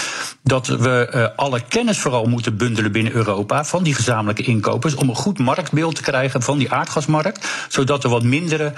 dat 0.44 0.68
we 0.68 1.12
uh, 1.16 1.28
alle 1.36 1.62
kennis 1.68 2.00
vooral 2.00 2.26
moeten 2.26 2.58
bundelen 2.58 2.92
binnen 2.92 3.14
Europa 3.14 3.66
van 3.66 3.84
die 3.84 3.94
gezamenlijke 3.94 4.44
inkopers. 4.44 4.96
Om 4.96 5.10
een 5.10 5.16
goed 5.16 5.40
marktbeeld 5.40 5.96
te 5.96 6.02
krijgen 6.02 6.42
van 6.42 6.58
die 6.58 6.72
aardgasmarkt. 6.72 7.48
Zodat 7.70 8.04
er 8.04 8.10
wat 8.10 8.24
mindere 8.24 8.74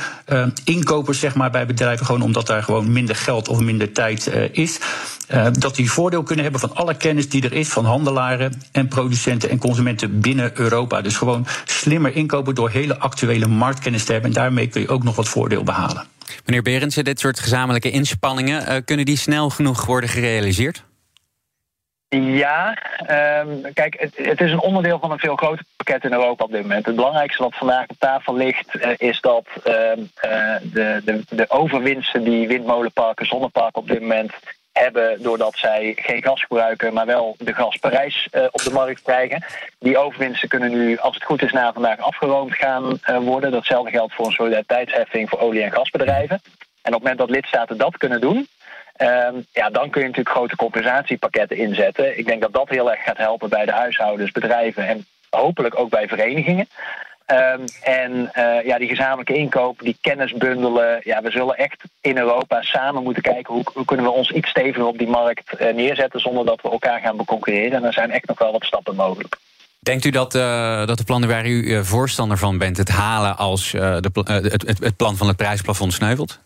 inkopers 0.63 1.19
zeg 1.19 1.35
maar, 1.35 1.51
bij 1.51 1.65
bedrijven, 1.65 2.05
gewoon 2.05 2.21
omdat 2.21 2.47
daar 2.47 2.63
gewoon 2.63 2.91
minder 2.91 3.15
geld 3.15 3.47
of 3.47 3.59
minder 3.59 3.91
tijd 3.91 4.31
is. 4.51 4.79
dat 5.59 5.75
die 5.75 5.91
voordeel 5.91 6.23
kunnen 6.23 6.43
hebben 6.43 6.61
van 6.61 6.75
alle 6.75 6.95
kennis 6.95 7.29
die 7.29 7.43
er 7.43 7.53
is 7.53 7.67
van 7.67 7.85
handelaren 7.85 8.61
en 8.71 8.87
producenten 8.87 9.49
en 9.49 9.57
consumenten 9.57 10.19
binnen 10.19 10.51
Europa. 10.59 11.01
Dus 11.01 11.17
gewoon 11.17 11.47
slimmer 11.65 12.15
inkopen 12.15 12.55
door 12.55 12.69
hele 12.69 12.99
actuele 12.99 13.47
marktkennis 13.47 14.03
te 14.03 14.11
hebben. 14.11 14.29
En 14.29 14.35
daarmee 14.51 14.71
kun 14.71 14.81
je 14.81 14.87
ook 14.89 15.03
nog 15.03 15.15
wat 15.15 15.27
voordeel 15.27 15.63
behalen. 15.63 16.07
Meneer 16.45 16.61
Berendsen, 16.61 17.03
dit 17.03 17.19
soort 17.19 17.39
gezamenlijke 17.39 17.91
inspanningen, 17.91 18.61
uh, 18.61 18.75
kunnen 18.85 19.05
die 19.05 19.17
snel 19.17 19.49
genoeg 19.49 19.85
worden 19.85 20.09
gerealiseerd? 20.09 20.83
Ja, 22.15 22.77
um, 23.45 23.73
kijk, 23.73 23.95
het, 23.99 24.27
het, 24.27 24.41
is 24.41 24.51
een 24.51 24.59
onderdeel 24.59 24.99
van 24.99 25.11
een 25.11 25.19
veel 25.19 25.35
groter 25.35 25.65
pakket 25.75 26.03
in 26.03 26.11
Europa 26.11 26.43
op 26.43 26.51
dit 26.51 26.61
moment. 26.61 26.85
Het 26.85 26.95
belangrijkste 26.95 27.43
wat 27.43 27.55
vandaag 27.55 27.87
op 27.87 27.95
tafel 27.99 28.35
ligt, 28.35 28.75
uh, 28.75 28.91
is 28.97 29.21
dat 29.21 29.45
uh, 29.55 29.63
de, 30.61 31.01
de, 31.05 31.23
de 31.29 31.49
overwinsten 31.49 32.23
die 32.23 32.47
windmolenparken, 32.47 33.25
zonneparken 33.25 33.81
op 33.81 33.87
dit 33.87 34.01
moment 34.01 34.31
hebben 34.71 35.23
doordat 35.23 35.55
zij 35.55 35.93
geen 35.95 36.23
gas 36.23 36.41
gebruiken, 36.41 36.93
maar 36.93 37.05
wel 37.05 37.35
de 37.37 37.53
gasprijs 37.53 38.27
uh, 38.31 38.43
op 38.51 38.61
de 38.63 38.71
markt 38.71 39.01
krijgen. 39.01 39.45
Die 39.79 39.97
overwinsten 39.97 40.49
kunnen 40.49 40.71
nu, 40.71 40.97
als 40.97 41.15
het 41.15 41.23
goed 41.23 41.41
is, 41.41 41.51
na 41.51 41.73
vandaag 41.73 41.99
afgeroomd 41.99 42.55
gaan 42.55 42.99
uh, 43.09 43.17
worden. 43.17 43.51
Datzelfde 43.51 43.91
geldt 43.91 44.13
voor 44.13 44.25
een 44.25 44.31
solidariteitsheffing 44.31 45.29
voor 45.29 45.39
olie- 45.39 45.63
en 45.63 45.71
gasbedrijven. 45.71 46.41
En 46.81 46.93
op 46.93 47.01
het 47.01 47.01
moment 47.01 47.17
dat 47.17 47.29
lidstaten 47.29 47.77
dat 47.77 47.97
kunnen 47.97 48.21
doen, 48.21 48.47
uh, 48.97 49.27
ja, 49.51 49.69
dan 49.69 49.89
kun 49.89 50.01
je 50.01 50.07
natuurlijk 50.07 50.35
grote 50.35 50.55
compensatiepakketten 50.55 51.57
inzetten. 51.57 52.17
Ik 52.17 52.25
denk 52.25 52.41
dat 52.41 52.53
dat 52.53 52.69
heel 52.69 52.91
erg 52.91 53.03
gaat 53.03 53.17
helpen 53.17 53.49
bij 53.49 53.65
de 53.65 53.71
huishoudens, 53.71 54.31
bedrijven 54.31 54.87
en 54.87 55.05
hopelijk 55.29 55.79
ook 55.79 55.89
bij 55.89 56.07
verenigingen. 56.07 56.67
Ehm, 57.31 57.65
en 57.81 58.29
eh, 58.33 58.65
ja, 58.65 58.77
die 58.77 58.87
gezamenlijke 58.87 59.33
inkoop, 59.33 59.79
die 59.79 59.97
kennis 60.01 60.33
bundelen. 60.33 61.01
Ja, 61.03 61.21
we 61.21 61.31
zullen 61.31 61.55
echt 61.55 61.83
in 62.01 62.17
Europa 62.17 62.61
samen 62.61 63.03
moeten 63.03 63.23
kijken 63.23 63.53
hoe, 63.53 63.63
hoe 63.73 63.85
kunnen 63.85 64.05
we 64.05 64.11
ons 64.11 64.31
iets 64.31 64.49
steviger 64.49 64.85
op 64.85 64.97
die 64.97 65.07
markt 65.07 65.61
uh, 65.61 65.73
neerzetten 65.73 66.19
zonder 66.19 66.45
dat 66.45 66.61
we 66.61 66.69
elkaar 66.69 66.99
gaan 66.99 67.17
beconcurreren. 67.17 67.77
En 67.77 67.83
er 67.83 67.93
zijn 67.93 68.11
echt 68.11 68.27
nog 68.27 68.39
wel 68.39 68.51
wat 68.51 68.63
stappen 68.63 68.95
mogelijk. 68.95 69.37
Denkt 69.79 70.05
u 70.05 70.09
dat, 70.09 70.35
uh, 70.35 70.85
dat 70.85 70.97
de 70.97 71.03
plannen 71.03 71.29
waar 71.29 71.45
u 71.45 71.85
voorstander 71.85 72.37
van 72.37 72.57
bent, 72.57 72.77
het 72.77 72.89
halen 72.89 73.37
als 73.37 73.71
de, 73.71 74.09
het, 74.41 74.79
het 74.79 74.95
plan 74.95 75.17
van 75.17 75.27
het 75.27 75.37
prijsplafond 75.37 75.93
sneuvelt? 75.93 76.39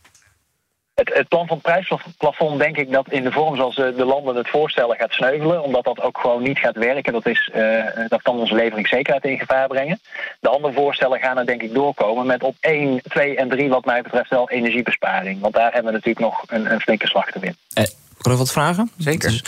Het, 0.95 1.13
het, 1.13 1.27
plan 1.27 1.47
van 1.47 1.57
het 1.57 1.65
prijsplafond 1.65 2.59
denk 2.59 2.77
ik 2.77 2.91
dat 2.91 3.09
in 3.09 3.23
de 3.23 3.31
vorm 3.31 3.55
zoals 3.55 3.75
de, 3.75 3.93
de, 3.95 4.05
landen 4.05 4.35
het 4.35 4.49
voorstellen 4.49 4.95
gaat 4.97 5.11
sneuvelen. 5.11 5.63
Omdat 5.63 5.83
dat 5.83 6.01
ook 6.01 6.17
gewoon 6.17 6.43
niet 6.43 6.57
gaat 6.57 6.75
werken. 6.75 7.13
Dat, 7.13 7.25
is, 7.25 7.51
uh, 7.55 7.83
dat 8.07 8.21
kan 8.21 8.39
onze 8.39 8.55
leveringszekerheid 8.55 9.23
in 9.23 9.37
gevaar 9.37 9.67
brengen. 9.67 9.99
De 10.39 10.49
andere 10.49 10.73
voorstellen 10.73 11.19
gaan 11.19 11.37
er 11.37 11.45
denk 11.45 11.61
ik 11.61 11.73
doorkomen 11.73 12.25
met 12.25 12.43
op 12.43 12.55
1, 12.59 13.01
2 13.03 13.35
en 13.35 13.49
3 13.49 13.69
wat 13.69 13.85
mij 13.85 14.01
betreft 14.01 14.29
wel 14.29 14.49
energiebesparing. 14.49 15.41
Want 15.41 15.53
daar 15.53 15.73
hebben 15.73 15.85
we 15.85 15.91
natuurlijk 15.91 16.25
nog 16.25 16.43
een, 16.47 16.71
een 16.71 16.81
flinke 16.81 17.07
slag 17.07 17.31
te 17.31 17.39
winnen. 17.39 17.59
Eh, 17.73 17.83
kan 18.17 18.31
ik 18.31 18.37
wat 18.37 18.51
vragen? 18.51 18.91
Zeker. 18.97 19.29
Dus, 19.29 19.43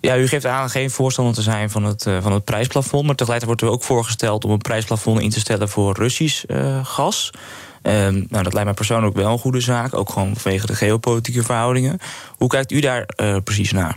ja, 0.00 0.16
u 0.16 0.28
geeft 0.28 0.46
aan 0.46 0.70
geen 0.70 0.90
voorstander 0.90 1.34
te 1.34 1.42
zijn 1.42 1.70
van 1.70 1.84
het, 1.84 2.06
uh, 2.06 2.22
van 2.22 2.32
het 2.32 2.44
prijsplafond. 2.44 3.06
Maar 3.06 3.14
tegelijkertijd 3.14 3.60
wordt 3.60 3.62
er 3.62 3.80
ook 3.80 3.88
voorgesteld 3.88 4.44
om 4.44 4.50
een 4.50 4.58
prijsplafond 4.58 5.20
in 5.20 5.30
te 5.30 5.40
stellen 5.40 5.68
voor 5.68 5.96
Russisch 5.96 6.44
uh, 6.46 6.86
gas. 6.86 7.30
Um, 7.82 8.26
nou, 8.28 8.42
dat 8.42 8.52
lijkt 8.52 8.64
mij 8.64 8.74
persoonlijk 8.74 9.16
wel 9.16 9.32
een 9.32 9.38
goede 9.38 9.60
zaak, 9.60 9.94
ook 9.94 10.10
gewoon 10.10 10.36
vanwege 10.36 10.66
de 10.66 10.74
geopolitieke 10.74 11.42
verhoudingen. 11.42 11.98
Hoe 12.36 12.48
kijkt 12.48 12.72
u 12.72 12.80
daar 12.80 13.08
uh, 13.16 13.36
precies 13.44 13.72
naar? 13.72 13.96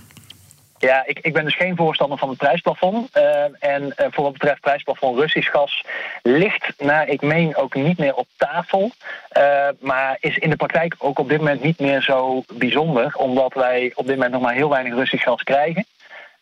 Ja, 0.78 1.04
ik, 1.06 1.20
ik 1.20 1.34
ben 1.34 1.44
dus 1.44 1.56
geen 1.56 1.76
voorstander 1.76 2.18
van 2.18 2.30
het 2.30 2.38
prijsplafond. 2.38 3.18
Uh, 3.18 3.24
en 3.60 3.84
uh, 3.84 4.06
voor 4.10 4.24
wat 4.24 4.34
betreft 4.34 4.62
prijsplafond 4.62 5.20
Russisch 5.20 5.52
gas 5.52 5.84
ligt, 6.22 6.74
naar 6.78 7.08
ik 7.08 7.22
meen, 7.22 7.56
ook 7.56 7.76
niet 7.76 7.98
meer 7.98 8.14
op 8.14 8.28
tafel. 8.38 8.92
Uh, 9.38 9.68
maar 9.80 10.18
is 10.20 10.38
in 10.38 10.50
de 10.50 10.56
praktijk 10.56 10.96
ook 10.98 11.20
op 11.20 11.30
dit 11.30 11.38
moment 11.38 11.64
niet 11.64 11.80
meer 11.80 12.02
zo 12.02 12.44
bijzonder, 12.54 13.16
omdat 13.16 13.54
wij 13.54 13.92
op 13.96 14.06
dit 14.06 14.16
moment 14.16 14.34
nog 14.34 14.42
maar 14.42 14.54
heel 14.54 14.70
weinig 14.70 14.94
Russisch 14.94 15.24
gas 15.24 15.44
krijgen. 15.44 15.86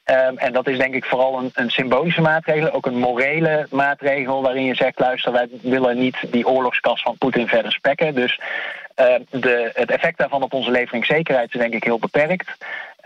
Um, 0.06 0.38
en 0.38 0.54
dat 0.54 0.68
is 0.68 0.78
denk 0.78 0.94
ik 0.94 1.06
vooral 1.06 1.40
een, 1.40 1.52
een, 1.54 1.70
symbolische 1.70 2.22
maatregel, 2.22 2.72
ook 2.72 2.86
een 2.86 2.98
morele 2.98 3.68
maatregel 3.70 4.42
waarin 4.42 4.66
je 4.66 4.76
zegt, 4.76 5.00
luister, 5.00 5.32
wij 5.32 5.48
willen 5.62 6.00
niet 6.00 6.18
die 6.32 6.48
oorlogskas 6.48 7.02
van 7.02 7.18
Poetin 7.18 7.48
verder 7.48 7.72
spekken. 7.72 8.16
Dus 8.16 8.40
uh, 9.00 9.06
de, 9.30 9.72
het 9.74 9.92
effect 9.92 10.18
daarvan 10.18 10.44
op 10.44 10.54
onze 10.54 10.72
leveringszekerheid 10.72 11.54
is 11.54 11.60
denk 11.60 11.74
ik 11.74 11.84
heel 11.84 12.00
beperkt. 12.00 12.48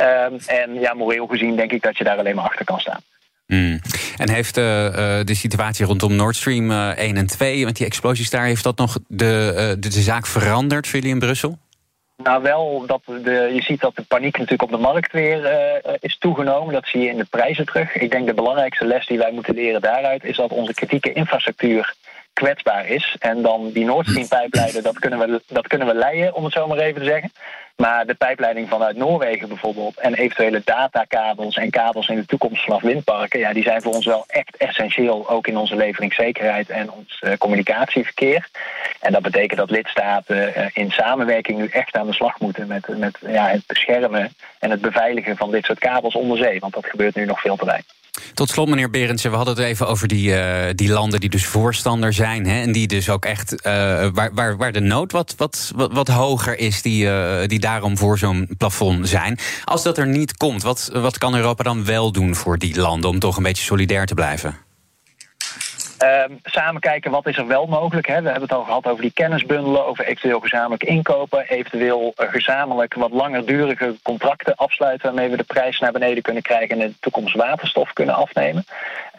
Um, 0.01 0.38
en 0.45 0.73
ja, 0.73 0.93
moreel 0.93 1.27
gezien 1.27 1.55
denk 1.55 1.71
ik 1.71 1.81
dat 1.81 1.97
je 1.97 2.03
daar 2.03 2.17
alleen 2.17 2.36
maar 2.36 2.45
achter 2.45 2.65
kan 2.65 2.79
staan. 2.79 3.01
Mm. 3.47 3.79
En 4.17 4.29
heeft 4.29 4.57
uh, 4.57 4.63
de 5.23 5.36
situatie 5.36 5.86
rondom 5.86 6.15
Nord 6.15 6.36
Stream 6.36 6.71
1 6.71 7.17
en 7.17 7.27
2, 7.27 7.63
want 7.63 7.77
die 7.77 7.86
explosies 7.86 8.29
daar, 8.29 8.45
heeft 8.45 8.63
dat 8.63 8.77
nog 8.77 8.97
de, 9.07 9.75
de, 9.79 9.89
de 9.89 10.01
zaak 10.01 10.27
veranderd 10.27 10.88
voor 10.88 10.95
jullie 10.95 11.13
in 11.13 11.19
Brussel? 11.19 11.57
Nou, 12.23 12.41
wel 12.41 12.86
dat 12.86 13.01
de, 13.06 13.51
je 13.53 13.62
ziet 13.62 13.82
dat 13.82 13.95
de 13.95 14.01
paniek 14.01 14.38
natuurlijk 14.38 14.71
op 14.71 14.77
de 14.77 14.84
markt 14.84 15.12
weer 15.12 15.41
uh, 15.41 15.93
is 15.99 16.17
toegenomen. 16.17 16.73
Dat 16.73 16.88
zie 16.88 17.01
je 17.01 17.10
in 17.10 17.17
de 17.17 17.25
prijzen 17.25 17.65
terug. 17.65 17.95
Ik 17.95 18.12
denk 18.12 18.25
de 18.25 18.34
belangrijkste 18.34 18.86
les 18.86 19.08
die 19.08 19.17
wij 19.17 19.32
moeten 19.32 19.53
leren 19.53 19.82
daaruit 19.82 20.23
is 20.23 20.38
dat 20.38 20.51
onze 20.51 20.73
kritieke 20.73 21.13
infrastructuur 21.13 21.95
kwetsbaar 22.38 22.88
is. 22.88 23.15
En 23.19 23.41
dan 23.41 23.71
die 23.71 23.86
Nord 23.86 24.08
Stream 24.08 24.28
pijpleiden, 24.28 24.84
dat 24.84 25.00
kunnen 25.00 25.19
we, 25.19 25.41
dat 25.47 25.67
kunnen 25.67 25.88
we 25.88 25.93
leiden, 25.93 26.36
om 26.36 26.43
het 26.43 26.54
zo 26.54 26.67
maar 26.67 26.78
even 26.78 27.02
te 27.02 27.08
zeggen. 27.08 27.32
Maar 27.76 28.06
de 28.06 28.13
pijpleiding 28.13 28.69
vanuit 28.69 28.95
Noorwegen 28.95 29.47
bijvoorbeeld 29.47 30.00
en 30.00 30.13
eventuele 30.13 30.62
datakabels 30.65 31.58
en 31.58 31.69
kabels 31.69 32.08
in 32.08 32.15
de 32.15 32.26
toekomst 32.26 32.63
vanaf 32.63 32.82
windparken, 32.82 33.39
ja, 33.39 33.54
die 33.54 33.63
zijn 33.63 33.82
voor 33.82 33.93
ons 33.93 34.06
wel 34.06 34.23
echt 34.28 34.58
essentieel, 34.58 35.30
ook 35.30 35.47
in 35.47 35.58
onze 35.58 35.76
leveringszekerheid 35.76 36.69
en 36.69 36.91
ons 36.91 37.21
uh, 37.21 37.32
communicatieverkeer. 37.38 38.47
En 39.00 39.12
dat 39.12 39.21
betekent 39.21 39.60
dat 39.60 39.69
lidstaten 39.69 40.54
uh, 40.58 40.65
in 40.73 40.91
samenwerking 40.91 41.58
nu 41.58 41.67
echt 41.67 41.95
aan 41.95 42.08
de 42.08 42.13
slag 42.13 42.39
moeten 42.39 42.67
met, 42.67 42.88
met 42.97 43.17
ja, 43.28 43.47
het 43.47 43.63
beschermen 43.67 44.34
en 44.60 44.71
het 44.71 44.82
beveiligen 44.82 45.38
van 45.38 45.52
dit 45.52 45.65
soort 45.65 45.80
kabels 45.80 46.15
onder 46.15 46.38
zee, 46.38 46.60
want 46.60 46.73
dat 46.73 46.86
gebeurt 46.86 47.15
nu 47.15 47.26
nog 47.26 47.41
veel 47.41 47.56
te 47.56 47.65
weinig. 47.65 47.96
Tot 48.34 48.49
slot, 48.49 48.67
meneer 48.67 48.89
Berendsen, 48.89 49.30
we 49.32 49.38
hadden 49.38 49.56
het 49.56 49.63
even 49.63 49.88
over 49.88 50.08
die, 50.08 50.30
uh, 50.30 50.65
die 50.75 50.89
landen 50.89 51.19
die 51.19 51.30
dus 51.30 51.45
voorstander 51.45 52.13
zijn. 52.13 52.45
Hè, 52.45 52.62
en 52.62 52.71
die 52.71 52.88
dus 52.88 53.10
ook 53.10 53.25
echt, 53.25 53.51
uh, 53.51 53.62
waar, 54.13 54.30
waar, 54.34 54.58
waar 54.58 54.71
de 54.71 54.80
nood 54.80 55.12
wat, 55.12 55.34
wat, 55.38 55.71
wat, 55.75 55.93
wat 55.93 56.08
hoger 56.08 56.60
is, 56.60 56.82
die, 56.82 57.06
uh, 57.06 57.38
die 57.45 57.60
daarom 57.60 57.97
voor 57.97 58.17
zo'n 58.17 58.49
plafond 58.58 59.10
zijn. 59.10 59.39
Als 59.63 59.84
dat 59.84 59.97
er 59.97 60.08
niet 60.08 60.38
komt, 60.38 60.63
wat, 60.63 60.89
wat 60.93 61.17
kan 61.17 61.36
Europa 61.36 61.63
dan 61.63 61.86
wel 61.86 62.12
doen 62.12 62.36
voor 62.36 62.58
die 62.58 62.80
landen 62.80 63.10
om 63.10 63.19
toch 63.19 63.38
een 63.38 63.43
beetje 63.43 63.63
solidair 63.63 64.06
te 64.06 64.13
blijven? 64.13 64.66
Um, 66.03 66.39
samen 66.43 66.81
kijken 66.81 67.12
wat 67.12 67.27
is 67.27 67.38
er 67.38 67.47
wel 67.47 67.65
mogelijk. 67.65 68.07
Hè. 68.07 68.21
We 68.21 68.29
hebben 68.29 68.49
het 68.49 68.57
al 68.57 68.63
gehad 68.63 68.88
over 68.88 69.01
die 69.01 69.13
kennisbundelen, 69.13 69.86
over 69.86 70.05
eventueel 70.05 70.39
gezamenlijk 70.39 70.83
inkopen, 70.83 71.47
eventueel 71.47 72.13
gezamenlijk 72.15 72.93
wat 72.93 73.12
langerdurige 73.12 73.95
contracten 74.03 74.55
afsluiten 74.55 75.05
waarmee 75.05 75.29
we 75.29 75.38
de 75.38 75.43
prijs 75.43 75.79
naar 75.79 75.91
beneden 75.91 76.23
kunnen 76.23 76.43
krijgen 76.43 76.75
en 76.75 76.81
in 76.81 76.88
de 76.88 76.99
toekomst 76.99 77.36
waterstof 77.36 77.93
kunnen 77.93 78.15
afnemen. 78.15 78.65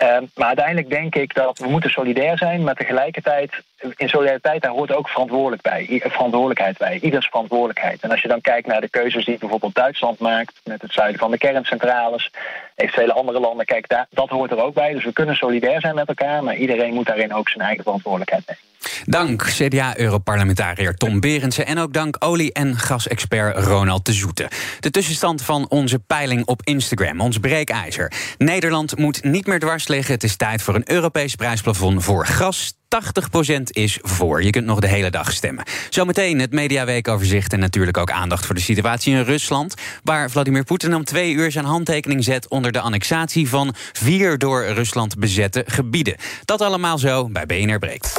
Um, 0.03 0.31
maar 0.35 0.47
uiteindelijk 0.47 0.91
denk 0.91 1.15
ik 1.15 1.35
dat 1.35 1.59
we 1.59 1.69
moeten 1.69 1.91
solidair 1.91 2.39
zijn, 2.39 2.65
maar 2.65 2.75
tegelijkertijd 2.75 3.63
in 3.97 4.09
solidariteit 4.09 4.63
daar 4.63 4.71
hoort 4.71 4.93
ook 4.93 5.09
verantwoordelijk 5.09 5.63
bij, 5.63 6.01
verantwoordelijkheid 6.05 6.79
bij, 6.79 6.99
ieders 7.01 7.27
verantwoordelijkheid. 7.27 8.03
En 8.03 8.11
als 8.11 8.23
je 8.23 8.29
dan 8.29 8.41
kijkt 8.41 8.67
naar 8.67 8.81
de 8.81 8.89
keuzes 8.89 9.25
die 9.25 9.39
bijvoorbeeld 9.39 9.75
Duitsland 9.75 10.19
maakt 10.19 10.61
met 10.65 10.83
het 10.83 10.93
zuiden 10.93 11.19
van 11.19 11.31
de 11.31 11.39
kerncentrales, 11.39 12.31
eventuele 12.75 13.13
andere 13.13 13.41
landen, 13.41 13.67
kijk, 13.67 13.89
daar, 13.89 14.07
dat 14.11 14.29
hoort 14.29 14.51
er 14.51 14.63
ook 14.63 14.75
bij. 14.75 14.93
Dus 14.93 15.05
we 15.05 15.13
kunnen 15.13 15.37
solidair 15.37 15.81
zijn 15.81 15.95
met 15.95 16.09
elkaar, 16.09 16.45
maar 16.45 16.57
iedereen 16.69 16.95
moet 16.95 17.07
daarin 17.07 17.35
ook 17.35 17.49
zijn 17.49 17.65
eigen 17.67 17.83
verantwoordelijkheid 17.83 18.47
nemen. 18.47 18.63
Dank 19.05 19.43
CDA-europarlementariër 19.43 20.95
Tom 20.95 21.21
Berendsen... 21.21 21.67
en 21.67 21.79
ook 21.79 21.93
dank 21.93 22.17
olie- 22.19 22.53
en 22.53 22.77
gasexpert 22.77 23.65
Ronald 23.65 24.05
de 24.05 24.13
Zoete. 24.13 24.51
De 24.81 24.91
tussenstand 24.91 25.43
van 25.43 25.67
onze 25.69 25.99
peiling 25.99 26.47
op 26.47 26.61
Instagram, 26.65 27.21
ons 27.21 27.39
breekijzer. 27.39 28.13
Nederland 28.39 28.99
moet 28.99 29.25
niet 29.25 29.47
meer 29.47 29.59
dwars 29.59 29.89
liggen. 29.89 30.15
Het 30.15 30.25
is 30.25 30.37
tijd 30.37 30.63
voor 30.63 30.75
een 30.75 30.91
Europees 30.91 31.35
prijsplafond 31.35 32.05
voor 32.05 32.27
gas, 32.27 32.75
80% 32.89 33.63
is 33.65 33.99
voor. 34.03 34.43
Je 34.43 34.51
kunt 34.51 34.67
nog 34.67 34.81
de 34.81 34.89
hele 34.89 35.11
dag 35.11 35.33
stemmen. 35.33 35.65
Zometeen 35.91 36.41
het 36.41 36.53
mediaweekoverzicht 36.53 37.53
en 37.53 37.59
natuurlijk 37.59 37.97
ook 37.97 38.11
aandacht 38.11 38.47
voor 38.47 38.55
de 38.55 38.61
situatie 38.61 39.15
in 39.15 39.23
Rusland, 39.23 39.75
waar 40.03 40.31
Vladimir 40.31 40.65
Poetin 40.65 40.95
om 40.95 41.05
twee 41.05 41.33
uur 41.33 41.51
zijn 41.51 41.65
handtekening 41.65 42.25
zet 42.25 42.49
onder 42.49 42.73
de 42.73 42.81
annexatie 42.81 43.49
van 43.49 43.75
vier 43.93 44.39
door 44.39 44.65
Rusland 44.67 45.19
bezette 45.19 45.65
gebieden. 45.67 46.17
Dat 46.45 46.61
allemaal 46.61 46.99
zo 46.99 47.29
bij 47.29 47.47
BNR 47.47 47.79
Breekt. 47.79 48.19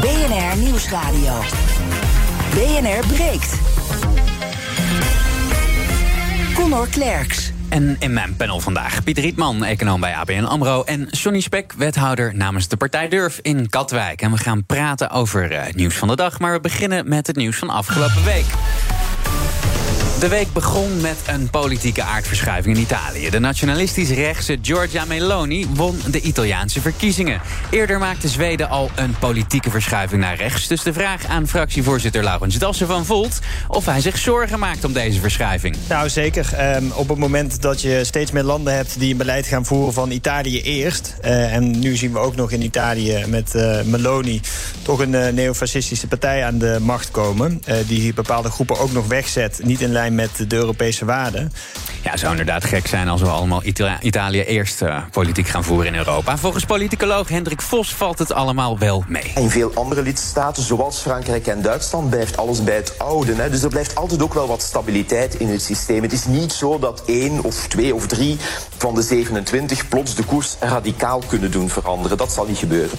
BNR 0.00 0.56
Nieuwsradio. 0.56 1.40
BNR 2.54 3.06
breekt. 3.06 3.60
Conor 6.54 6.88
Klerks. 6.88 7.52
En 7.68 7.96
in 7.98 8.12
mijn 8.12 8.36
panel 8.36 8.60
vandaag 8.60 9.04
Pieter 9.04 9.22
Rietman, 9.22 9.64
econoom 9.64 10.00
bij 10.00 10.14
ABN 10.14 10.44
AMRO... 10.44 10.82
en 10.82 11.08
Johnny 11.10 11.40
Spek, 11.40 11.72
wethouder 11.72 12.34
namens 12.34 12.68
de 12.68 12.76
partij 12.76 13.08
Durf 13.08 13.38
in 13.42 13.68
Katwijk. 13.68 14.22
En 14.22 14.30
we 14.30 14.36
gaan 14.36 14.64
praten 14.66 15.10
over 15.10 15.52
uh, 15.52 15.62
het 15.62 15.76
nieuws 15.76 15.94
van 15.94 16.08
de 16.08 16.16
dag... 16.16 16.38
maar 16.38 16.52
we 16.52 16.60
beginnen 16.60 17.08
met 17.08 17.26
het 17.26 17.36
nieuws 17.36 17.56
van 17.56 17.70
afgelopen 17.70 18.24
week. 18.24 18.46
De 20.18 20.28
week 20.28 20.52
begon 20.52 21.00
met 21.00 21.16
een 21.26 21.50
politieke 21.50 22.02
aardverschuiving 22.02 22.76
in 22.76 22.82
Italië. 22.82 23.30
De 23.30 23.38
nationalistisch 23.38 24.10
rechtse 24.10 24.58
Giorgia 24.62 25.04
Meloni 25.04 25.66
won 25.74 26.00
de 26.10 26.20
Italiaanse 26.20 26.80
verkiezingen. 26.80 27.40
Eerder 27.70 27.98
maakte 27.98 28.28
Zweden 28.28 28.68
al 28.68 28.90
een 28.94 29.14
politieke 29.18 29.70
verschuiving 29.70 30.20
naar 30.20 30.36
rechts. 30.36 30.66
Dus 30.66 30.82
de 30.82 30.92
vraag 30.92 31.26
aan 31.26 31.48
fractievoorzitter 31.48 32.22
Laurens 32.22 32.58
Dassen 32.58 32.86
van 32.86 33.04
Volt... 33.04 33.38
of 33.68 33.84
hij 33.86 34.00
zich 34.00 34.18
zorgen 34.18 34.58
maakt 34.58 34.84
om 34.84 34.92
deze 34.92 35.20
verschuiving. 35.20 35.76
Nou, 35.88 36.08
zeker. 36.08 36.54
Ehm, 36.54 36.84
op 36.94 37.08
het 37.08 37.18
moment 37.18 37.62
dat 37.62 37.80
je 37.80 38.04
steeds 38.04 38.30
meer 38.30 38.42
landen 38.42 38.74
hebt... 38.74 38.98
die 38.98 39.10
een 39.10 39.16
beleid 39.16 39.46
gaan 39.46 39.64
voeren 39.64 39.92
van 39.92 40.10
Italië 40.10 40.62
eerst... 40.62 41.16
Uh, 41.24 41.54
en 41.54 41.78
nu 41.78 41.96
zien 41.96 42.12
we 42.12 42.18
ook 42.18 42.36
nog 42.36 42.50
in 42.50 42.62
Italië 42.62 43.24
met 43.26 43.54
uh, 43.54 43.82
Meloni... 43.82 44.40
toch 44.82 44.98
een 44.98 45.12
uh, 45.12 45.28
neofascistische 45.28 46.06
partij 46.06 46.44
aan 46.44 46.58
de 46.58 46.78
macht 46.80 47.10
komen... 47.10 47.62
die 47.86 48.14
bepaalde 48.14 48.50
groepen 48.50 48.78
ook 48.78 48.92
nog 48.92 49.06
wegzet, 49.06 49.60
niet 49.62 49.80
in 49.80 49.92
lijn 49.92 50.07
met 50.10 50.44
de 50.48 50.56
Europese 50.56 51.04
waarden. 51.04 51.52
Ja, 52.02 52.10
het 52.10 52.20
zou 52.20 52.30
inderdaad 52.30 52.64
gek 52.64 52.86
zijn 52.86 53.08
als 53.08 53.20
we 53.20 53.28
allemaal 53.28 53.64
Ita 53.64 54.00
Italië 54.00 54.42
eerst 54.42 54.82
uh, 54.82 55.02
politiek 55.10 55.48
gaan 55.48 55.64
voeren 55.64 55.86
in 55.86 55.98
Europa. 55.98 56.38
Volgens 56.38 56.64
politicoloog 56.64 57.28
Hendrik 57.28 57.62
Vos 57.62 57.94
valt 57.94 58.18
het 58.18 58.32
allemaal 58.32 58.78
wel 58.78 59.04
mee. 59.08 59.32
In 59.34 59.50
veel 59.50 59.70
andere 59.74 60.02
lidstaten, 60.02 60.62
zoals 60.62 60.98
Frankrijk 60.98 61.46
en 61.46 61.62
Duitsland, 61.62 62.10
blijft 62.10 62.36
alles 62.36 62.64
bij 62.64 62.76
het 62.76 62.98
oude. 62.98 63.34
Hè. 63.34 63.50
Dus 63.50 63.62
er 63.62 63.68
blijft 63.68 63.94
altijd 63.94 64.22
ook 64.22 64.34
wel 64.34 64.48
wat 64.48 64.62
stabiliteit 64.62 65.34
in 65.34 65.48
het 65.48 65.62
systeem. 65.62 66.02
Het 66.02 66.12
is 66.12 66.24
niet 66.24 66.52
zo 66.52 66.78
dat 66.78 67.02
één 67.06 67.44
of 67.44 67.66
twee 67.66 67.94
of 67.94 68.06
drie 68.06 68.38
van 68.78 68.94
de 68.94 69.02
27 69.02 69.88
plots 69.88 70.14
de 70.14 70.24
koers 70.24 70.56
radicaal 70.60 71.22
kunnen 71.26 71.50
doen 71.50 71.68
veranderen. 71.68 72.16
Dat 72.16 72.32
zal 72.32 72.46
niet 72.46 72.58
gebeuren. 72.58 72.98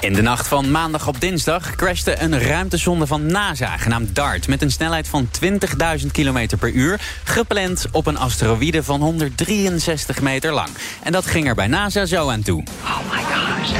In 0.00 0.12
de 0.12 0.22
nacht 0.22 0.48
van 0.48 0.70
maandag 0.70 1.06
op 1.06 1.20
dinsdag 1.20 1.74
crashte 1.74 2.20
een 2.20 2.40
ruimtesonde 2.40 3.06
van 3.06 3.26
NASA, 3.26 3.76
genaamd 3.76 4.14
DART... 4.14 4.48
met 4.48 4.62
een 4.62 4.70
snelheid 4.70 5.08
van 5.08 5.28
20.000 5.44 6.06
km 6.12 6.56
per 6.58 6.70
uur, 6.70 7.00
gepland 7.24 7.86
op 7.92 8.06
een 8.06 8.18
asteroïde 8.18 8.82
van 8.82 9.00
163 9.00 10.20
meter 10.20 10.52
lang. 10.52 10.68
En 11.02 11.12
dat 11.12 11.26
ging 11.26 11.48
er 11.48 11.54
bij 11.54 11.66
NASA 11.66 12.06
zo 12.06 12.30
aan 12.30 12.42
toe. 12.42 12.62
Oh 12.82 12.98
my 13.12 13.22
gosh. 13.22 13.70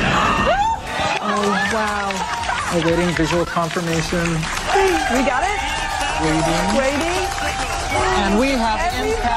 Oh, 1.22 1.70
wow. 1.70 2.82
Awaiting 2.82 3.14
visual 3.14 3.46
confirmation. 3.54 4.24
We 5.10 5.22
got 5.26 5.42
it? 5.42 5.60
Waiting. 6.20 6.76
Waiting. 6.76 7.28
And 8.24 8.38
we 8.38 8.46
have 8.46 9.04
impact. 9.04 9.29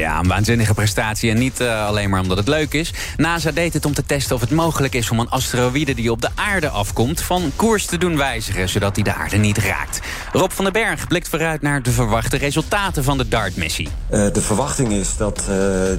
Ja, 0.00 0.18
een 0.18 0.28
waanzinnige 0.28 0.74
prestatie 0.74 1.30
en 1.30 1.38
niet 1.38 1.60
uh, 1.60 1.86
alleen 1.86 2.10
maar 2.10 2.20
omdat 2.20 2.36
het 2.36 2.48
leuk 2.48 2.72
is. 2.72 2.92
NASA 3.16 3.50
deed 3.50 3.72
het 3.72 3.84
om 3.84 3.94
te 3.94 4.04
testen 4.06 4.34
of 4.34 4.40
het 4.40 4.50
mogelijk 4.50 4.94
is 4.94 5.10
om 5.10 5.20
een 5.20 5.28
asteroïde 5.28 5.94
die 5.94 6.10
op 6.10 6.20
de 6.20 6.28
aarde 6.34 6.68
afkomt... 6.68 7.20
van 7.20 7.52
koers 7.56 7.86
te 7.86 7.98
doen 7.98 8.16
wijzigen, 8.16 8.68
zodat 8.68 8.94
hij 8.94 9.04
de 9.04 9.14
aarde 9.14 9.36
niet 9.36 9.58
raakt. 9.58 10.00
Rob 10.32 10.50
van 10.50 10.64
den 10.64 10.72
Berg 10.72 11.08
blikt 11.08 11.28
vooruit 11.28 11.62
naar 11.62 11.82
de 11.82 11.90
verwachte 11.90 12.36
resultaten 12.36 13.04
van 13.04 13.18
de 13.18 13.28
DART-missie. 13.28 13.88
Uh, 14.10 14.32
de 14.32 14.40
verwachting 14.40 14.92
is 14.92 15.16
dat, 15.16 15.44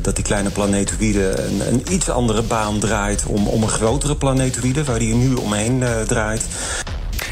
dat 0.02 0.16
die 0.16 0.26
kleine 0.26 0.50
planetoïde 0.50 1.42
een, 1.42 1.68
een, 1.68 1.94
iets 1.94 2.10
andere 2.10 2.42
baan 2.42 2.80
draait... 2.80 3.26
om, 3.26 3.48
om 3.48 3.64
een 3.64 3.70
grotere 3.70 4.16
planetoïde, 4.16 4.84
waar 4.84 5.00
die 5.00 5.16
nu 5.16 5.34
omheen 5.34 5.84
draait... 6.08 6.46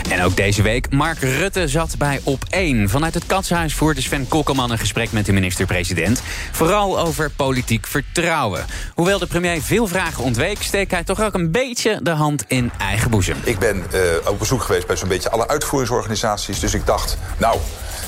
En 0.09 0.23
ook 0.23 0.35
deze 0.35 0.61
week, 0.61 0.91
Mark 0.91 1.19
Rutte 1.19 1.67
zat 1.67 1.97
bij 1.97 2.21
Op 2.23 2.43
1. 2.49 2.89
Vanuit 2.89 3.13
het 3.13 3.25
Katshuis 3.25 3.73
voerde 3.73 4.01
Sven 4.01 4.27
Kokkelman 4.27 4.71
een 4.71 4.77
gesprek 4.77 5.11
met 5.11 5.25
de 5.25 5.31
minister-president. 5.31 6.21
Vooral 6.51 6.99
over 6.99 7.31
politiek 7.31 7.87
vertrouwen. 7.87 8.65
Hoewel 8.95 9.19
de 9.19 9.27
premier 9.27 9.61
veel 9.61 9.87
vragen 9.87 10.23
ontweek... 10.23 10.61
steekt 10.61 10.91
hij 10.91 11.03
toch 11.03 11.21
ook 11.21 11.33
een 11.33 11.51
beetje 11.51 11.99
de 12.03 12.09
hand 12.09 12.43
in 12.47 12.71
eigen 12.77 13.09
boezem. 13.09 13.37
Ik 13.43 13.59
ben 13.59 13.77
uh, 13.93 14.01
op 14.25 14.39
bezoek 14.39 14.61
geweest 14.61 14.87
bij 14.87 14.95
zo'n 14.95 15.07
beetje 15.07 15.29
alle 15.29 15.47
uitvoeringsorganisaties. 15.47 16.59
Dus 16.59 16.73
ik 16.73 16.85
dacht, 16.85 17.17
nou, 17.37 17.57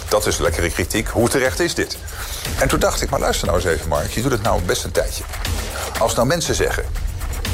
dat 0.10 0.28
is 0.28 0.38
lekkere 0.38 0.70
kritiek. 0.70 1.08
Hoe 1.08 1.30
terecht 1.30 1.60
is 1.60 1.74
dit? 1.74 1.98
En 2.60 2.68
toen 2.68 2.80
dacht 2.80 3.02
ik, 3.02 3.10
maar 3.10 3.20
luister 3.20 3.48
nou 3.48 3.60
eens 3.60 3.70
even, 3.70 3.88
Mark. 3.88 4.12
Je 4.12 4.22
doet 4.22 4.32
het 4.32 4.42
nou 4.44 4.62
best 4.62 4.84
een 4.84 4.92
tijdje. 4.92 5.24
Als 6.00 6.16
nou 6.16 6.28
mensen 6.28 6.56
zeggen, 6.56 6.84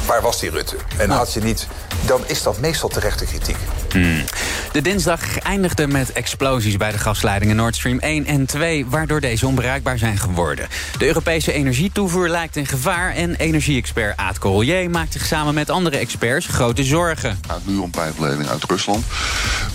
waar 0.06 0.22
was 0.22 0.40
die 0.40 0.50
Rutte? 0.50 0.76
En 0.98 1.10
had 1.10 1.34
je 1.34 1.42
niet, 1.42 1.68
dan 2.06 2.22
is 2.26 2.44
dat 2.44 2.60
meestal 2.60 2.90
terechte 2.90 3.26
kritiek. 3.26 3.58
Hmm. 3.92 4.24
De 4.72 4.82
dinsdag 4.82 5.40
eindigde 5.40 5.88
met 5.88 6.12
explosies 6.12 6.78
bij 6.78 6.92
de 6.92 6.98
gasleidingen 6.98 7.56
Nord 7.56 7.76
Stream 7.76 8.00
1 8.00 8.26
en 8.26 8.46
2... 8.46 8.86
waardoor 8.86 9.22
deze 9.22 9.48
onbruikbaar 9.48 9.98
zijn 9.98 10.18
geworden. 10.18 10.68
De 10.98 11.06
Europese 11.06 11.52
energietoevoer 11.52 12.30
lijkt 12.30 12.56
in 12.56 12.66
gevaar... 12.66 13.14
en 13.14 13.36
energie-expert 13.36 14.18
Aad 14.18 14.40
Corollier 14.40 14.90
maakt 14.90 15.14
zich 15.14 15.26
samen 15.26 15.54
met 15.54 15.70
andere 15.70 15.98
experts 15.98 16.48
grote 16.48 16.84
zorgen. 16.84 17.30
Het 17.30 17.52
gaat 17.52 17.62
nu 17.66 17.78
om 17.78 17.90
pijpleidingen 17.90 18.50
uit 18.50 18.64
Rusland. 18.64 19.06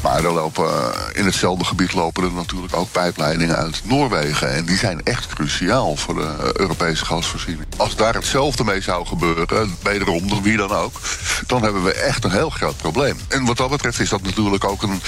Maar 0.03 0.25
er 0.25 0.33
lopen, 0.33 0.93
in 1.13 1.25
hetzelfde 1.25 1.65
gebied 1.65 1.93
lopen 1.93 2.25
er 2.25 2.33
natuurlijk 2.33 2.77
ook 2.77 2.93
pijpleidingen 2.93 3.57
uit 3.57 3.81
Noorwegen. 3.85 4.53
En 4.53 4.65
die 4.65 4.77
zijn 4.77 5.03
echt 5.05 5.27
cruciaal 5.35 5.97
voor 5.97 6.15
de 6.15 6.51
Europese 6.53 7.05
gasvoorziening. 7.05 7.67
Als 7.77 7.97
daar 7.97 8.15
hetzelfde 8.15 8.65
mee 8.65 8.81
zou 8.81 9.07
gebeuren, 9.07 9.77
wederom 9.83 10.12
door 10.21 10.43
wie 10.43 10.57
dan 10.57 10.73
ook... 10.73 11.01
dan 11.47 11.63
hebben 11.63 11.85
we 11.85 11.93
echt 11.93 12.25
een 12.25 12.31
heel 12.31 12.51
groot 12.51 12.77
probleem. 12.77 13.17
En 13.29 13.45
wat 13.45 13.57
dat 13.57 13.71
betreft 13.71 14.01
is 14.01 14.09
dat 14.09 14.23
natuurlijk 14.23 14.65
ook 14.65 14.83
een... 14.83 15.03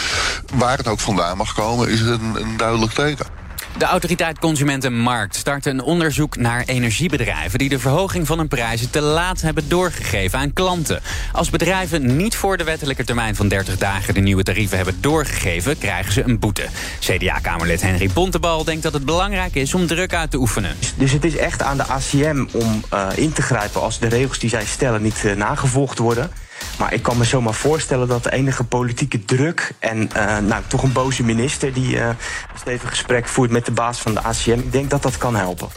waar 0.54 0.76
het 0.76 0.88
ook 0.88 1.00
vandaan 1.00 1.36
mag 1.36 1.54
komen, 1.54 1.88
is 1.88 2.00
een, 2.00 2.34
een 2.34 2.56
duidelijk 2.56 2.92
teken. 2.92 3.43
De 3.78 3.84
autoriteit 3.84 4.38
Consumentenmarkt 4.38 5.36
start 5.36 5.66
een 5.66 5.82
onderzoek 5.82 6.36
naar 6.36 6.62
energiebedrijven... 6.66 7.58
die 7.58 7.68
de 7.68 7.78
verhoging 7.78 8.26
van 8.26 8.38
hun 8.38 8.48
prijzen 8.48 8.90
te 8.90 9.00
laat 9.00 9.40
hebben 9.40 9.68
doorgegeven 9.68 10.38
aan 10.38 10.52
klanten. 10.52 11.02
Als 11.32 11.50
bedrijven 11.50 12.16
niet 12.16 12.36
voor 12.36 12.56
de 12.56 12.64
wettelijke 12.64 13.04
termijn 13.04 13.34
van 13.34 13.48
30 13.48 13.78
dagen... 13.78 14.14
de 14.14 14.20
nieuwe 14.20 14.42
tarieven 14.42 14.76
hebben 14.76 15.00
doorgegeven, 15.00 15.78
krijgen 15.78 16.12
ze 16.12 16.22
een 16.24 16.38
boete. 16.38 16.66
CDA-kamerlid 17.00 17.82
Henry 17.82 18.10
Bontebal 18.12 18.64
denkt 18.64 18.82
dat 18.82 18.92
het 18.92 19.04
belangrijk 19.04 19.54
is 19.54 19.74
om 19.74 19.86
druk 19.86 20.14
uit 20.14 20.30
te 20.30 20.38
oefenen. 20.38 20.76
Dus 20.96 21.12
het 21.12 21.24
is 21.24 21.36
echt 21.36 21.62
aan 21.62 21.76
de 21.76 21.84
ACM 21.84 22.44
om 22.52 22.82
uh, 22.94 23.08
in 23.14 23.32
te 23.32 23.42
grijpen... 23.42 23.80
als 23.80 23.98
de 23.98 24.08
regels 24.08 24.38
die 24.38 24.50
zij 24.50 24.64
stellen 24.64 25.02
niet 25.02 25.22
uh, 25.24 25.34
nagevolgd 25.34 25.98
worden... 25.98 26.30
Maar 26.78 26.92
ik 26.92 27.02
kan 27.02 27.18
me 27.18 27.24
zomaar 27.24 27.54
voorstellen 27.54 28.08
dat 28.08 28.22
de 28.22 28.32
enige 28.32 28.64
politieke 28.64 29.24
druk... 29.24 29.72
en 29.78 30.10
uh, 30.16 30.38
nou, 30.38 30.62
toch 30.66 30.82
een 30.82 30.92
boze 30.92 31.22
minister 31.22 31.72
die 31.72 31.94
uh, 31.94 32.06
een 32.06 32.16
stevig 32.60 32.88
gesprek 32.88 33.28
voert 33.28 33.50
met 33.50 33.64
de 33.66 33.72
baas 33.72 34.00
van 34.00 34.14
de 34.14 34.22
ACM... 34.22 34.50
ik 34.50 34.72
denk 34.72 34.90
dat 34.90 35.02
dat 35.02 35.18
kan 35.18 35.36
helpen. 35.36 35.68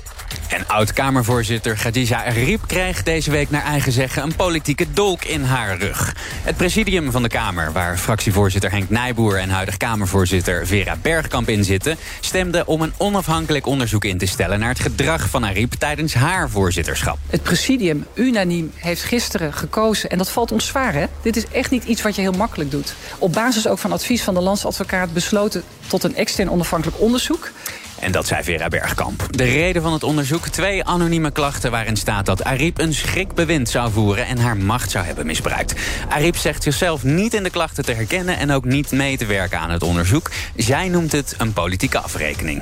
En 0.47 0.67
oud-Kamervoorzitter 0.67 1.75
Khadija 1.75 2.21
Riep 2.21 2.67
kreeg 2.67 3.03
deze 3.03 3.31
week 3.31 3.49
naar 3.49 3.63
eigen 3.63 3.91
zeggen... 3.91 4.23
een 4.23 4.35
politieke 4.35 4.85
dolk 4.93 5.23
in 5.23 5.43
haar 5.43 5.77
rug. 5.77 6.15
Het 6.43 6.57
presidium 6.57 7.11
van 7.11 7.21
de 7.21 7.27
Kamer, 7.27 7.71
waar 7.71 7.97
fractievoorzitter 7.97 8.71
Henk 8.71 8.89
Nijboer... 8.89 9.37
en 9.37 9.49
huidig 9.49 9.77
Kamervoorzitter 9.77 10.67
Vera 10.67 10.95
Bergkamp 11.01 11.49
in 11.49 11.63
zitten... 11.63 11.97
stemde 12.19 12.65
om 12.65 12.81
een 12.81 12.93
onafhankelijk 12.97 13.65
onderzoek 13.65 14.05
in 14.05 14.17
te 14.17 14.25
stellen... 14.25 14.59
naar 14.59 14.69
het 14.69 14.79
gedrag 14.79 15.29
van 15.29 15.45
Ariep 15.45 15.73
tijdens 15.73 16.13
haar 16.13 16.49
voorzitterschap. 16.49 17.17
Het 17.29 17.43
presidium 17.43 18.05
unaniem 18.13 18.71
heeft 18.75 19.03
gisteren 19.03 19.53
gekozen... 19.53 20.09
en 20.09 20.17
dat 20.17 20.29
valt 20.29 20.51
ons 20.51 20.65
zwaar, 20.65 20.93
hè? 20.93 21.05
Dit 21.21 21.35
is 21.35 21.47
echt 21.47 21.71
niet 21.71 21.83
iets 21.83 22.01
wat 22.01 22.15
je 22.15 22.21
heel 22.21 22.31
makkelijk 22.31 22.71
doet. 22.71 22.95
Op 23.17 23.33
basis 23.33 23.67
ook 23.67 23.79
van 23.79 23.91
advies 23.91 24.23
van 24.23 24.33
de 24.33 24.41
landsadvocaat 24.41 25.13
besloten... 25.13 25.63
tot 25.87 26.03
een 26.03 26.15
extern 26.15 26.49
onafhankelijk 26.49 27.01
onderzoek... 27.01 27.51
En 27.99 28.11
dat 28.11 28.27
zei 28.27 28.43
Vera 28.43 28.67
Bergkamp. 28.67 29.27
De 29.29 29.43
reden 29.43 29.81
van 29.81 29.93
het 29.93 30.03
onderzoek, 30.03 30.47
twee 30.47 30.83
anonieme 30.83 31.31
klachten 31.31 31.71
waarin 31.71 31.95
staat 31.95 32.25
dat 32.25 32.43
Ariep 32.43 32.79
een 32.79 32.93
schrikbewind 32.93 33.69
zou 33.69 33.91
voeren 33.91 34.25
en 34.25 34.37
haar 34.37 34.57
macht 34.57 34.91
zou 34.91 35.05
hebben 35.05 35.25
misbruikt. 35.25 35.73
Ariep 36.09 36.37
zegt 36.37 36.63
zichzelf 36.63 37.03
niet 37.03 37.33
in 37.33 37.43
de 37.43 37.49
klachten 37.49 37.85
te 37.85 37.93
herkennen 37.93 38.37
en 38.37 38.51
ook 38.51 38.65
niet 38.65 38.91
mee 38.91 39.17
te 39.17 39.25
werken 39.25 39.59
aan 39.59 39.71
het 39.71 39.83
onderzoek. 39.83 40.31
Zij 40.55 40.89
noemt 40.89 41.11
het 41.11 41.35
een 41.37 41.53
politieke 41.53 41.99
afrekening. 41.99 42.61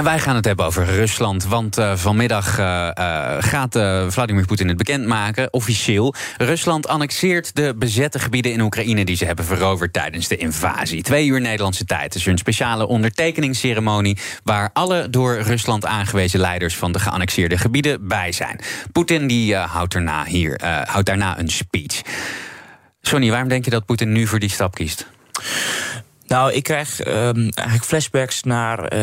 En 0.00 0.06
wij 0.06 0.18
gaan 0.18 0.34
het 0.34 0.44
hebben 0.44 0.66
over 0.66 0.84
Rusland. 0.84 1.44
Want 1.44 1.78
uh, 1.78 1.96
vanmiddag 1.96 2.58
uh, 2.58 2.90
uh, 2.98 3.36
gaat 3.38 3.78
Vladimir 4.12 4.46
Poetin 4.46 4.68
het 4.68 4.76
bekendmaken, 4.76 5.52
officieel. 5.52 6.14
Rusland 6.36 6.88
annexeert 6.88 7.56
de 7.56 7.74
bezette 7.76 8.18
gebieden 8.18 8.52
in 8.52 8.60
Oekraïne... 8.60 9.04
die 9.04 9.16
ze 9.16 9.24
hebben 9.24 9.44
veroverd 9.44 9.92
tijdens 9.92 10.28
de 10.28 10.36
invasie. 10.36 11.02
Twee 11.02 11.26
uur 11.26 11.40
Nederlandse 11.40 11.84
tijd 11.84 12.14
is 12.14 12.26
een 12.26 12.38
speciale 12.38 12.86
ondertekeningsceremonie... 12.86 14.18
waar 14.44 14.70
alle 14.72 15.10
door 15.10 15.40
Rusland 15.40 15.86
aangewezen 15.86 16.40
leiders 16.40 16.76
van 16.76 16.92
de 16.92 16.98
geannexeerde 16.98 17.58
gebieden 17.58 18.08
bij 18.08 18.32
zijn. 18.32 18.60
Poetin 18.92 19.26
die, 19.26 19.56
houdt, 19.56 19.92
daarna 19.92 20.24
hier, 20.24 20.60
houdt 20.84 21.06
daarna 21.06 21.38
een 21.38 21.50
speech. 21.50 22.00
Sonny, 23.00 23.30
waarom 23.30 23.48
denk 23.48 23.64
je 23.64 23.70
dat 23.70 23.86
Poetin 23.86 24.12
nu 24.12 24.26
voor 24.26 24.38
die 24.38 24.50
stap 24.50 24.74
kiest? 24.74 25.06
Nou, 26.30 26.52
ik 26.52 26.62
krijg 26.62 27.06
um, 27.06 27.50
eigenlijk 27.50 27.84
flashbacks 27.84 28.42
naar 28.42 28.78
uh, 28.78 28.98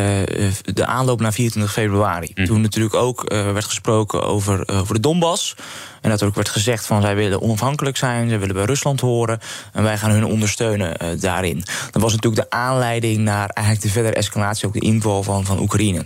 de 0.64 0.86
aanloop 0.86 1.20
naar 1.20 1.32
24 1.32 1.72
februari. 1.72 2.32
Mm. 2.34 2.44
Toen 2.44 2.60
natuurlijk 2.60 2.94
ook 2.94 3.32
uh, 3.32 3.52
werd 3.52 3.64
gesproken 3.64 4.22
over, 4.22 4.70
uh, 4.70 4.80
over 4.80 4.94
de 4.94 5.00
Donbass. 5.00 5.56
En 6.00 6.10
dat 6.10 6.20
er 6.20 6.26
ook 6.26 6.34
werd 6.34 6.48
gezegd 6.48 6.86
van 6.86 7.02
zij 7.02 7.14
willen 7.14 7.42
onafhankelijk 7.42 7.96
zijn, 7.96 8.28
zij 8.28 8.38
willen 8.38 8.54
bij 8.54 8.64
Rusland 8.64 9.00
horen 9.00 9.38
en 9.72 9.82
wij 9.82 9.98
gaan 9.98 10.10
hun 10.10 10.24
ondersteunen 10.24 11.20
daarin. 11.20 11.62
Dat 11.90 12.02
was 12.02 12.12
natuurlijk 12.12 12.42
de 12.42 12.56
aanleiding 12.56 13.18
naar 13.18 13.48
eigenlijk 13.48 13.86
de 13.86 13.92
verdere 13.92 14.14
escalatie, 14.14 14.66
ook 14.66 14.72
de 14.72 14.80
inval 14.80 15.22
van, 15.22 15.44
van 15.44 15.60
Oekraïne. 15.60 16.02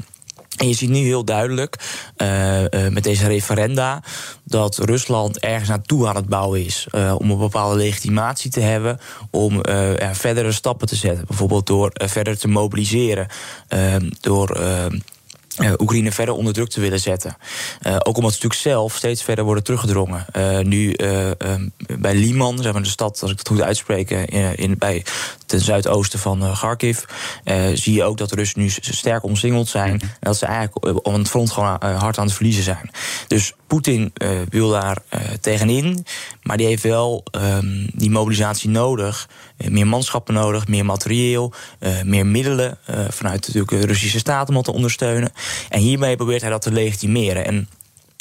En 0.57 0.69
je 0.69 0.75
ziet 0.75 0.91
nu 0.91 0.99
heel 0.99 1.25
duidelijk 1.25 1.77
uh, 2.17 2.61
uh, 2.61 2.69
met 2.89 3.03
deze 3.03 3.27
referenda 3.27 4.03
dat 4.45 4.79
Rusland 4.79 5.39
ergens 5.39 5.69
naartoe 5.69 6.09
aan 6.09 6.17
het 6.17 6.29
bouwen 6.29 6.65
is. 6.65 6.87
Uh, 6.93 7.15
om 7.19 7.31
een 7.31 7.39
bepaalde 7.39 7.77
legitimatie 7.77 8.51
te 8.51 8.61
hebben. 8.61 9.01
Om 9.31 9.61
ja, 9.99 10.15
verdere 10.15 10.53
stappen 10.53 10.89
te 10.89 10.97
zetten. 10.97 11.27
Bijvoorbeeld 11.27 11.67
door 11.67 11.91
verder 11.95 12.39
te 12.39 12.49
mobiliseren. 12.49 13.27
door 14.21 14.61
uh, 14.61 15.73
Oekraïne 15.79 16.13
verder 16.13 16.35
onder 16.35 16.53
druk 16.53 16.69
te 16.69 16.81
willen 16.81 17.01
zetten. 17.01 17.37
Ook 17.83 18.17
omdat 18.17 18.33
ze 18.33 18.39
natuurlijk 18.43 18.55
zelf 18.55 18.97
steeds 18.97 19.23
verder 19.23 19.45
worden 19.45 19.65
teruggedrongen. 19.65 20.27
Nu 20.63 20.95
bij 21.99 22.15
Liman, 22.15 22.63
zeg 22.63 22.73
maar 22.73 22.83
de 22.83 22.89
stad, 22.89 23.23
als 23.23 23.31
ik 23.31 23.39
het 23.39 23.49
goed 23.49 23.61
uitspreek, 23.61 24.11
in, 24.57 24.79
bij 24.79 25.05
ten 25.53 25.61
zuidoosten 25.61 26.19
van 26.19 26.53
Kharkiv, 26.53 27.03
zie 27.75 27.95
je 27.95 28.03
ook 28.03 28.17
dat 28.19 28.29
de 28.29 28.37
Russen 28.37 28.61
nu 28.61 28.69
sterk 28.81 29.25
omsingeld 29.25 29.69
zijn. 29.69 30.01
En 30.01 30.11
dat 30.21 30.37
ze 30.37 30.47
eigenlijk 30.47 31.07
om 31.07 31.15
het 31.15 31.29
front 31.29 31.51
gewoon 31.51 31.77
hard 31.81 32.19
aan 32.19 32.27
het 32.27 32.35
verliezen 32.35 32.63
zijn. 32.63 32.91
Dus 33.27 33.53
Poetin 33.67 34.13
wil 34.49 34.71
daar 34.71 34.99
tegenin, 35.41 36.07
maar 36.43 36.57
die 36.57 36.67
heeft 36.67 36.83
wel 36.83 37.25
um, 37.37 37.91
die 37.95 38.11
mobilisatie 38.11 38.71
nodig. 38.71 39.29
meer 39.69 39.87
manschappen 39.87 40.35
nodig, 40.35 40.69
meer 40.69 40.85
materieel, 40.85 41.53
meer 42.05 42.27
middelen 42.27 42.79
vanuit 43.09 43.47
natuurlijk 43.47 43.81
de 43.81 43.87
Russische 43.87 44.19
staat 44.19 44.49
om 44.49 44.55
dat 44.55 44.65
te 44.65 44.73
ondersteunen. 44.73 45.33
En 45.69 45.81
hiermee 45.81 46.17
probeert 46.17 46.41
hij 46.41 46.51
dat 46.51 46.63
te 46.63 46.73
legitimeren. 46.73 47.47
En 47.47 47.69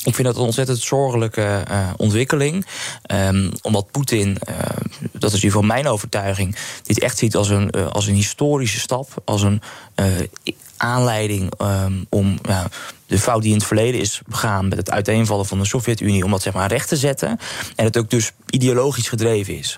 ik 0.03 0.15
vind 0.15 0.27
dat 0.27 0.35
een 0.35 0.43
ontzettend 0.43 0.79
zorgelijke 0.79 1.63
uh, 1.71 1.89
ontwikkeling. 1.97 2.65
Um, 3.13 3.51
omdat 3.61 3.91
Poetin, 3.91 4.37
uh, 4.49 4.55
dat 5.11 5.33
is 5.33 5.45
van 5.47 5.65
mijn 5.65 5.87
overtuiging, 5.87 6.55
dit 6.83 6.99
echt 6.99 7.17
ziet 7.17 7.35
als 7.35 7.49
een, 7.49 7.73
uh, 7.77 7.87
als 7.87 8.07
een 8.07 8.15
historische 8.15 8.79
stap. 8.79 9.21
Als 9.25 9.41
een 9.41 9.61
aanleiding 10.77 11.51
um, 11.61 12.05
om 12.09 12.37
de 13.11 13.19
fout 13.19 13.41
die 13.41 13.51
in 13.51 13.57
het 13.57 13.67
verleden 13.67 13.99
is 14.01 14.21
begaan 14.27 14.67
met 14.67 14.77
het 14.77 14.91
uiteenvallen 14.91 15.45
van 15.45 15.59
de 15.59 15.65
Sovjet-Unie, 15.65 16.23
om 16.23 16.31
dat 16.31 16.41
zeg 16.41 16.53
maar 16.53 16.69
recht 16.69 16.87
te 16.87 16.95
zetten. 16.95 17.39
En 17.75 17.85
het 17.85 17.97
ook 17.97 18.09
dus 18.09 18.31
ideologisch 18.49 19.09
gedreven 19.09 19.57
is. 19.57 19.75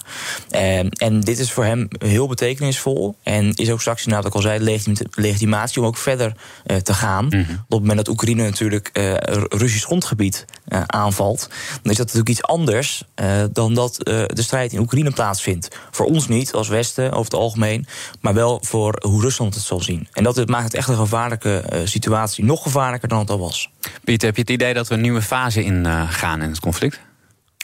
En, 0.49 0.89
en 0.89 1.21
dit 1.21 1.39
is 1.39 1.51
voor 1.51 1.65
hem 1.65 1.87
heel 1.97 2.27
betekenisvol. 2.27 3.15
En 3.23 3.53
is 3.53 3.71
ook 3.71 3.81
straks, 3.81 4.03
inderdaad, 4.03 4.27
ik 4.27 4.35
al 4.35 4.41
zei, 4.41 4.79
legitimatie 5.11 5.81
om 5.81 5.87
ook 5.87 5.97
verder 5.97 6.33
uh, 6.65 6.77
te 6.77 6.93
gaan. 6.93 7.25
Mm 7.25 7.31
-hmm. 7.31 7.41
Op 7.41 7.69
het 7.69 7.79
moment 7.79 7.97
dat 7.97 8.07
Oekraïne 8.07 8.43
natuurlijk 8.43 8.89
uh, 8.93 9.13
Russisch 9.49 9.85
grondgebied 9.85 10.45
uh, 10.67 10.81
aanvalt, 10.85 11.49
dan 11.81 11.91
is 11.91 11.97
dat 11.97 12.05
natuurlijk 12.05 12.29
iets 12.29 12.43
anders 12.43 13.03
dan 13.51 13.73
dat 13.73 13.95
de 14.03 14.41
strijd 14.41 14.73
in 14.73 14.79
Oekraïne 14.79 15.11
plaatsvindt. 15.11 15.75
Voor 15.91 16.05
ons 16.05 16.27
niet 16.27 16.53
als 16.53 16.67
Westen 16.67 17.11
over 17.11 17.23
het 17.23 17.33
algemeen, 17.33 17.87
maar 18.21 18.33
wel 18.33 18.61
voor 18.65 19.03
hoe 19.05 19.21
Rusland 19.21 19.53
het 19.53 19.63
zal 19.63 19.81
zien. 19.81 20.07
En 20.11 20.23
dat 20.23 20.47
maakt 20.47 20.63
het 20.63 20.73
echt 20.73 20.87
een 20.87 20.95
gevaarlijke 20.95 21.63
situatie. 21.83 22.45
Nog 22.45 22.63
gevaarlijker 22.63 23.09
dan 23.09 23.22
was. 23.27 23.69
Pieter, 24.03 24.27
heb 24.27 24.35
je 24.35 24.41
het 24.41 24.51
idee 24.51 24.73
dat 24.73 24.87
we 24.87 24.93
een 24.93 25.01
nieuwe 25.01 25.21
fase 25.21 25.63
in 25.63 25.85
gaan 26.09 26.41
in 26.41 26.49
het 26.49 26.59
conflict? 26.59 26.99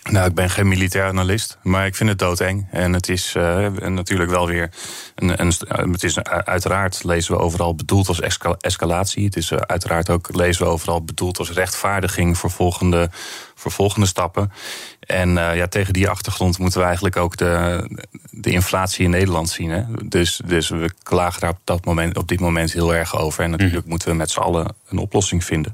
Nou, 0.03 0.27
ik 0.27 0.33
ben 0.33 0.49
geen 0.49 0.67
militair 0.67 1.05
analist, 1.05 1.57
maar 1.63 1.85
ik 1.85 1.95
vind 1.95 2.09
het 2.09 2.19
doodeng. 2.19 2.67
En 2.71 2.93
het 2.93 3.09
is 3.09 3.33
uh, 3.37 3.67
natuurlijk 3.77 4.29
wel 4.29 4.47
weer. 4.47 4.69
Een, 5.15 5.41
een, 5.41 5.91
het 5.91 6.03
is 6.03 6.23
uiteraard 6.23 7.03
lezen 7.03 7.33
we 7.33 7.39
overal 7.39 7.75
bedoeld 7.75 8.07
als 8.07 8.21
escal 8.21 8.57
escalatie. 8.57 9.25
Het 9.25 9.35
is 9.35 9.53
uiteraard 9.53 10.09
ook 10.09 10.35
lezen 10.35 10.65
we 10.65 10.71
overal 10.71 11.03
bedoeld 11.03 11.39
als 11.39 11.51
rechtvaardiging 11.51 12.37
voor 12.37 12.51
volgende, 12.51 13.09
voor 13.55 13.71
volgende 13.71 14.07
stappen. 14.07 14.51
En 14.99 15.29
uh, 15.29 15.55
ja, 15.55 15.67
tegen 15.67 15.93
die 15.93 16.09
achtergrond 16.09 16.57
moeten 16.57 16.79
we 16.79 16.85
eigenlijk 16.85 17.17
ook 17.17 17.37
de, 17.37 17.83
de 18.31 18.49
inflatie 18.49 19.03
in 19.03 19.09
Nederland 19.09 19.49
zien. 19.49 19.69
Hè? 19.69 19.83
Dus, 20.05 20.41
dus 20.45 20.69
we 20.69 20.91
klagen 21.03 21.41
daar 21.41 21.49
op, 21.49 21.61
dat 21.63 21.85
moment, 21.85 22.17
op 22.17 22.27
dit 22.27 22.39
moment 22.39 22.73
heel 22.73 22.95
erg 22.95 23.17
over. 23.17 23.43
En 23.43 23.49
natuurlijk 23.49 23.83
mm. 23.83 23.89
moeten 23.89 24.09
we 24.09 24.15
met 24.15 24.31
z'n 24.31 24.39
allen 24.39 24.75
een 24.89 24.97
oplossing 24.97 25.43
vinden. 25.43 25.73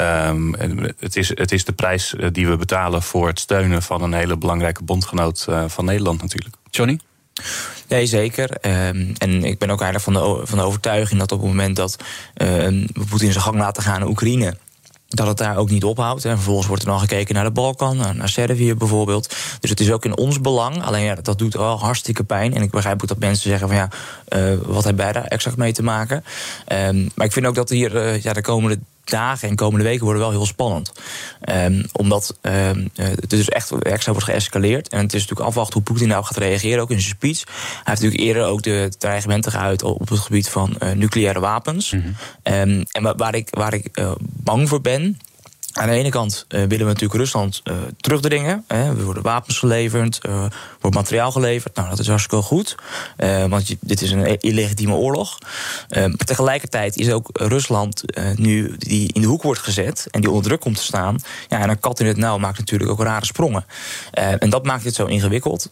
Um, 0.00 0.54
het, 0.98 1.16
is, 1.16 1.28
het 1.28 1.52
is 1.52 1.64
de 1.64 1.72
prijs 1.72 2.14
eh, 2.14 2.28
die 2.32 2.48
we 2.48 2.56
betalen 2.56 3.02
voor 3.02 3.26
het 3.26 3.40
steunen 3.40 3.82
van 3.82 4.02
een 4.02 4.12
hele 4.12 4.36
belangrijke 4.36 4.82
bondgenoot 4.82 5.46
uh, 5.48 5.64
van 5.66 5.84
Nederland 5.84 6.22
natuurlijk. 6.22 6.54
Johnny? 6.70 6.98
Nee, 7.88 8.06
zeker. 8.06 8.50
Um, 8.50 9.12
en 9.18 9.44
ik 9.44 9.58
ben 9.58 9.70
ook 9.70 9.80
eigenlijk 9.80 10.18
van 10.18 10.38
de, 10.38 10.46
van 10.46 10.58
de 10.58 10.64
overtuiging 10.64 11.20
dat 11.20 11.32
op 11.32 11.38
het 11.38 11.48
moment 11.48 11.76
dat 11.76 11.96
uh, 12.36 12.48
we 12.48 13.04
Poetin 13.08 13.32
zijn 13.32 13.44
gang 13.44 13.56
laten 13.56 13.82
gaan 13.82 14.00
in 14.00 14.06
Oekraïne 14.06 14.56
dat 15.14 15.26
het 15.26 15.36
daar 15.36 15.56
ook 15.56 15.70
niet 15.70 15.84
ophoudt. 15.84 16.24
En 16.24 16.34
vervolgens 16.34 16.66
wordt 16.66 16.82
er 16.82 16.88
dan 16.88 17.00
gekeken 17.00 17.34
naar 17.34 17.44
de 17.44 17.50
Balkan, 17.50 17.96
naar 17.96 18.28
Servië 18.28 18.74
bijvoorbeeld. 18.74 19.34
Dus 19.60 19.70
het 19.70 19.80
is 19.80 19.90
ook 19.90 20.04
in 20.04 20.16
ons 20.16 20.40
belang. 20.40 20.82
Alleen 20.82 21.04
ja, 21.04 21.14
dat 21.14 21.38
doet 21.38 21.54
wel 21.54 21.78
hartstikke 21.78 22.24
pijn. 22.24 22.54
En 22.54 22.62
ik 22.62 22.70
begrijp 22.70 23.02
ook 23.02 23.08
dat 23.08 23.18
mensen 23.18 23.50
zeggen 23.50 23.68
van 23.68 23.76
ja, 23.76 23.88
uh, 24.28 24.58
wat 24.66 24.84
hebben 24.84 25.04
wij 25.04 25.12
daar 25.12 25.24
exact 25.24 25.56
mee 25.56 25.72
te 25.72 25.82
maken? 25.82 26.24
Um, 26.72 27.10
maar 27.14 27.26
ik 27.26 27.32
vind 27.32 27.46
ook 27.46 27.54
dat 27.54 27.68
hier 27.68 27.94
uh, 27.94 28.22
ja, 28.22 28.32
de 28.32 28.42
komende 28.42 28.78
dagen 29.04 29.48
en 29.48 29.56
komende 29.56 29.84
weken 29.84 30.04
worden 30.04 30.22
wel 30.22 30.30
heel 30.30 30.46
spannend. 30.46 30.92
Um, 31.48 31.84
omdat 31.92 32.38
um, 32.42 32.88
het 32.94 33.30
dus 33.30 33.48
echt 33.48 33.70
extra 33.70 34.12
wordt 34.12 34.26
geëscaleerd. 34.26 34.88
En 34.88 35.00
het 35.00 35.14
is 35.14 35.20
natuurlijk 35.20 35.48
afwachten 35.48 35.74
hoe 35.74 35.82
Poetin 35.82 36.08
nou 36.08 36.24
gaat 36.24 36.36
reageren, 36.36 36.82
ook 36.82 36.90
in 36.90 37.00
zijn 37.00 37.16
speech. 37.16 37.42
Hij 37.44 37.82
heeft 37.84 38.02
natuurlijk 38.02 38.22
eerder 38.22 38.44
ook 38.44 38.62
de 38.62 38.92
dreigementen 38.98 39.52
geuit 39.52 39.82
op 39.82 40.08
het 40.08 40.18
gebied 40.18 40.48
van 40.48 40.76
uh, 40.82 40.90
nucleaire 40.90 41.40
wapens. 41.40 41.90
Mm 41.90 42.02
-hmm. 42.02 42.54
um, 42.54 42.84
en 42.90 43.16
waar 43.16 43.34
ik, 43.34 43.48
waar 43.50 43.74
ik 43.74 43.88
uh, 43.98 44.12
bang 44.20 44.68
voor 44.68 44.80
ben. 44.80 45.18
Aan 45.72 45.88
de 45.88 45.94
ene 45.94 46.08
kant 46.08 46.44
uh, 46.48 46.60
willen 46.60 46.78
we 46.78 46.92
natuurlijk 46.92 47.14
Rusland 47.14 47.62
terugdringen. 47.96 48.64
Hè. 48.68 48.84
Er 48.84 49.04
worden 49.04 49.22
wapens 49.22 49.58
geleverd, 49.58 50.20
wordt 50.84 50.96
materiaal 50.98 51.32
geleverd. 51.32 51.74
Nou, 51.74 51.88
dat 51.88 51.98
is 51.98 52.08
hartstikke 52.08 52.44
goed. 52.44 52.74
want 53.48 53.68
je, 53.68 53.76
dit 53.80 54.02
is 54.02 54.10
een 54.10 54.38
illegitieme 54.40 54.94
oorlog. 54.94 55.38
maar 55.88 56.16
tegelijkertijd 56.16 56.96
is 56.96 57.10
ook 57.10 57.28
Rusland 57.32 58.04
nu 58.34 58.74
die 58.78 59.12
in 59.12 59.20
de 59.20 59.26
hoek 59.26 59.42
wordt 59.42 59.60
gezet... 59.60 60.06
en 60.10 60.20
die 60.20 60.30
onder 60.30 60.44
druk 60.44 60.60
komt 60.60 60.76
te 60.76 60.82
staan. 60.82 61.18
Ja, 61.48 61.60
en 61.60 61.70
een 61.70 61.80
kat 61.80 62.00
in 62.00 62.06
het 62.06 62.16
nauw 62.16 62.38
maakt 62.38 62.58
natuurlijk 62.58 62.90
ook 62.90 63.02
rare 63.02 63.24
sprongen. 63.24 63.64
en 64.12 64.50
dat 64.50 64.64
maakt 64.64 64.84
het 64.84 64.94
zo 64.94 65.06
ingewikkeld. 65.06 65.68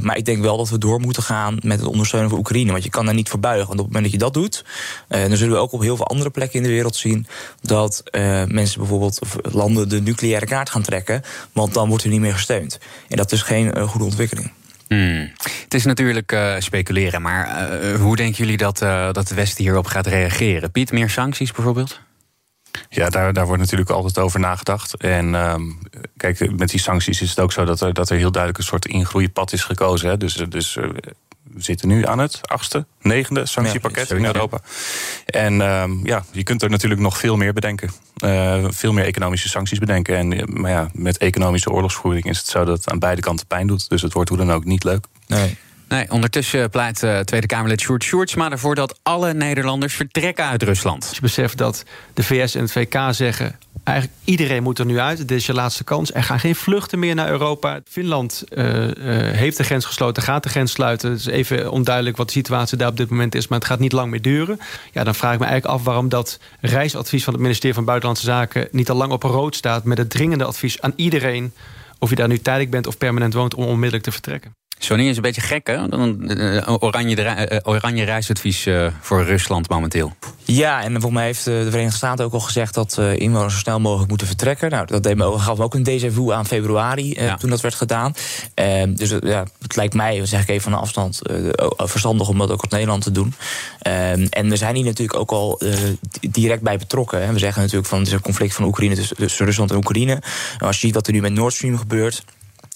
maar 0.00 0.16
ik 0.16 0.24
denk 0.24 0.42
wel 0.42 0.56
dat 0.56 0.68
we 0.68 0.78
door 0.78 1.00
moeten 1.00 1.22
gaan 1.22 1.58
met 1.62 1.78
het 1.78 1.88
ondersteunen 1.88 2.30
van 2.30 2.38
Oekraïne. 2.38 2.72
Want 2.72 2.84
je 2.84 2.90
kan 2.90 3.04
daar 3.04 3.14
niet 3.14 3.28
voor 3.28 3.40
buigen. 3.40 3.66
Want 3.66 3.80
op 3.80 3.84
het 3.84 3.94
moment 3.94 4.12
dat 4.12 4.20
je 4.20 4.26
dat 4.26 4.34
doet... 4.34 4.64
dan 5.08 5.36
zullen 5.36 5.54
we 5.54 5.62
ook 5.62 5.72
op 5.72 5.80
heel 5.80 5.96
veel 5.96 6.06
andere 6.06 6.30
plekken 6.30 6.58
in 6.58 6.64
de 6.64 6.72
wereld 6.72 6.96
zien... 6.96 7.26
dat 7.60 8.02
mensen 8.46 8.78
bijvoorbeeld 8.78 9.18
bijvoorbeeld 9.18 9.54
landen 9.54 9.88
de 9.88 10.00
nucleaire 10.00 10.46
kaart 10.46 10.70
gaan 10.70 10.82
trekken. 10.82 11.22
Want 11.52 11.74
dan 11.74 11.88
wordt 11.88 12.04
er 12.04 12.10
niet 12.10 12.20
meer 12.20 12.32
gesteund. 12.32 12.78
En 13.08 13.16
dat 13.16 13.32
is 13.32 13.42
geen 13.42 13.88
goede 13.88 14.06
ontwikkeling. 14.08 14.50
Hmm. 14.88 15.30
Het 15.62 15.74
is 15.74 15.84
natuurlijk 15.84 16.32
uh, 16.32 16.54
speculeren, 16.58 17.22
maar 17.22 17.70
uh, 17.72 18.00
hoe 18.00 18.16
denken 18.16 18.36
jullie 18.36 18.56
dat, 18.56 18.82
uh, 18.82 19.12
dat 19.12 19.28
de 19.28 19.34
Westen 19.34 19.64
hierop 19.64 19.86
gaat 19.86 20.06
reageren? 20.06 20.70
Piet, 20.70 20.92
meer 20.92 21.10
sancties 21.10 21.52
bijvoorbeeld? 21.52 22.00
Ja, 22.88 23.08
daar, 23.08 23.32
daar 23.32 23.46
wordt 23.46 23.62
natuurlijk 23.62 23.90
altijd 23.90 24.18
over 24.18 24.40
nagedacht. 24.40 24.96
En 24.96 25.34
um, 25.34 25.78
kijk, 26.16 26.56
met 26.56 26.70
die 26.70 26.80
sancties 26.80 27.20
is 27.20 27.30
het 27.30 27.40
ook 27.40 27.52
zo 27.52 27.64
dat 27.64 27.80
er, 27.80 27.92
dat 27.92 28.10
er 28.10 28.16
heel 28.16 28.30
duidelijk 28.32 28.62
een 28.62 28.68
soort 28.68 28.86
ingroeipad 28.86 29.52
is 29.52 29.64
gekozen. 29.64 30.08
Hè? 30.08 30.16
Dus, 30.16 30.34
dus 30.34 30.78
we 31.54 31.62
zitten 31.62 31.88
nu 31.88 32.06
aan 32.06 32.18
het 32.18 32.40
achtste, 32.42 32.86
negende 33.00 33.46
sanctiepakket 33.46 34.08
ja, 34.08 34.16
in 34.16 34.24
Europa. 34.24 34.60
En 35.26 35.60
um, 35.60 36.00
ja, 36.06 36.24
je 36.30 36.42
kunt 36.42 36.62
er 36.62 36.70
natuurlijk 36.70 37.00
nog 37.00 37.18
veel 37.18 37.36
meer 37.36 37.52
bedenken. 37.52 37.90
Uh, 38.24 38.64
veel 38.68 38.92
meer 38.92 39.04
economische 39.04 39.48
sancties 39.48 39.78
bedenken. 39.78 40.16
En, 40.16 40.60
maar 40.60 40.70
ja, 40.70 40.90
met 40.92 41.18
economische 41.18 41.70
oorlogsvoering 41.70 42.24
is 42.24 42.38
het 42.38 42.46
zo 42.46 42.64
dat 42.64 42.76
het 42.76 42.90
aan 42.90 42.98
beide 42.98 43.20
kanten 43.20 43.46
pijn 43.46 43.66
doet. 43.66 43.88
Dus 43.88 44.02
het 44.02 44.12
wordt 44.12 44.28
hoe 44.28 44.38
dan 44.38 44.52
ook 44.52 44.64
niet 44.64 44.84
leuk. 44.84 45.04
Nee. 45.26 45.56
Nee, 45.88 46.10
ondertussen 46.10 46.70
pleit 46.70 47.02
uh, 47.02 47.18
Tweede 47.18 47.46
Kamerlid 47.46 47.80
Sjoerd 47.80 48.04
Sjoerdsma 48.04 48.50
ervoor 48.50 48.74
dat 48.74 48.98
alle 49.02 49.34
Nederlanders 49.34 49.94
vertrekken 49.94 50.44
uit 50.44 50.62
Rusland. 50.62 51.04
Als 51.06 51.14
je 51.14 51.20
beseft 51.20 51.58
dat 51.58 51.84
de 52.14 52.22
VS 52.22 52.54
en 52.54 52.60
het 52.60 52.72
VK 52.72 52.98
zeggen 53.10 53.58
Eigenlijk 53.88 54.18
iedereen 54.24 54.62
moet 54.62 54.78
er 54.78 54.86
nu 54.86 54.98
uit. 54.98 55.18
Dit 55.18 55.30
is 55.30 55.46
je 55.46 55.52
laatste 55.52 55.84
kans. 55.84 56.12
Er 56.12 56.22
gaan 56.22 56.40
geen 56.40 56.54
vluchten 56.54 56.98
meer 56.98 57.14
naar 57.14 57.30
Europa. 57.30 57.80
Finland 57.84 58.44
uh, 58.50 58.86
uh, 58.86 58.92
heeft 59.32 59.56
de 59.56 59.64
grens 59.64 59.84
gesloten, 59.84 60.22
gaat 60.22 60.42
de 60.42 60.48
grens 60.48 60.72
sluiten. 60.72 61.10
Het 61.10 61.18
is 61.18 61.26
even 61.26 61.70
onduidelijk 61.70 62.16
wat 62.16 62.26
de 62.26 62.32
situatie 62.32 62.78
daar 62.78 62.88
op 62.88 62.96
dit 62.96 63.10
moment 63.10 63.34
is. 63.34 63.48
Maar 63.48 63.58
het 63.58 63.66
gaat 63.66 63.78
niet 63.78 63.92
lang 63.92 64.10
meer 64.10 64.22
duren. 64.22 64.58
Ja, 64.92 65.04
dan 65.04 65.14
vraag 65.14 65.32
ik 65.32 65.38
me 65.38 65.44
eigenlijk 65.44 65.78
af 65.78 65.84
waarom 65.84 66.08
dat 66.08 66.38
reisadvies 66.60 67.24
van 67.24 67.32
het 67.32 67.42
ministerie 67.42 67.74
van 67.74 67.84
Buitenlandse 67.84 68.24
Zaken 68.24 68.68
niet 68.70 68.90
al 68.90 68.96
lang 68.96 69.12
op 69.12 69.22
rood 69.22 69.56
staat. 69.56 69.84
Met 69.84 69.98
het 69.98 70.10
dringende 70.10 70.44
advies 70.44 70.80
aan 70.80 70.92
iedereen. 70.96 71.52
Of 71.98 72.10
je 72.10 72.16
daar 72.16 72.28
nu 72.28 72.38
tijdelijk 72.38 72.70
bent 72.70 72.86
of 72.86 72.98
permanent 72.98 73.34
woont 73.34 73.54
om 73.54 73.64
onmiddellijk 73.64 74.04
te 74.04 74.12
vertrekken. 74.12 74.57
Sony 74.78 75.08
is 75.08 75.16
een 75.16 75.22
beetje 75.22 75.40
gek, 75.40 75.66
hè? 75.66 75.88
Dan, 75.88 76.32
uh, 76.32 76.74
oranje, 76.78 77.16
uh, 77.50 77.58
oranje 77.62 78.04
reisadvies 78.04 78.68
voor 79.00 79.24
Rusland 79.24 79.68
momenteel. 79.68 80.12
Ja, 80.44 80.82
en 80.82 80.90
volgens 80.92 81.12
mij 81.12 81.24
heeft 81.24 81.44
de 81.44 81.66
Verenigde 81.70 81.96
Staten 81.96 82.24
ook 82.24 82.32
al 82.32 82.40
gezegd... 82.40 82.74
dat 82.74 82.98
inwoners 82.98 83.54
zo 83.54 83.60
snel 83.60 83.80
mogelijk 83.80 84.08
moeten 84.08 84.26
vertrekken. 84.26 84.70
Nou, 84.70 84.86
dat 84.86 85.02
deed 85.02 85.16
me, 85.16 85.38
gaf 85.38 85.58
me 85.58 85.64
ook 85.64 85.74
een 85.74 85.88
déjà 85.88 86.12
vu 86.12 86.32
aan 86.32 86.46
februari, 86.46 87.14
ja. 87.14 87.36
toen 87.36 87.50
dat 87.50 87.60
werd 87.60 87.74
gedaan. 87.74 88.14
Dus 88.88 89.14
ja, 89.20 89.46
het 89.62 89.76
lijkt 89.76 89.94
mij, 89.94 90.26
zeg 90.26 90.42
ik 90.42 90.48
even 90.48 90.62
van 90.62 90.72
de 90.72 90.78
afstand... 90.78 91.20
verstandig 91.76 92.28
om 92.28 92.38
dat 92.38 92.50
ook 92.50 92.64
op 92.64 92.70
Nederland 92.70 93.02
te 93.02 93.12
doen. 93.12 93.34
En 94.30 94.48
we 94.48 94.56
zijn 94.56 94.74
hier 94.74 94.84
natuurlijk 94.84 95.18
ook 95.18 95.30
al 95.30 95.60
direct 96.20 96.62
bij 96.62 96.78
betrokken. 96.78 97.26
Hè. 97.26 97.32
We 97.32 97.38
zeggen 97.38 97.62
natuurlijk 97.62 97.88
van 97.88 97.98
het 97.98 98.08
is 98.08 98.12
een 98.14 98.20
conflict 98.20 98.54
van 98.54 98.64
Oekraïne 98.64 98.94
tussen, 98.94 99.16
tussen 99.16 99.46
Rusland 99.46 99.70
en 99.70 99.76
Oekraïne. 99.76 100.22
Als 100.58 100.80
je 100.80 100.86
ziet 100.86 100.94
wat 100.94 101.06
er 101.06 101.12
nu 101.12 101.20
met 101.20 101.32
Nord 101.32 101.54
Stream 101.54 101.78
gebeurt... 101.78 102.24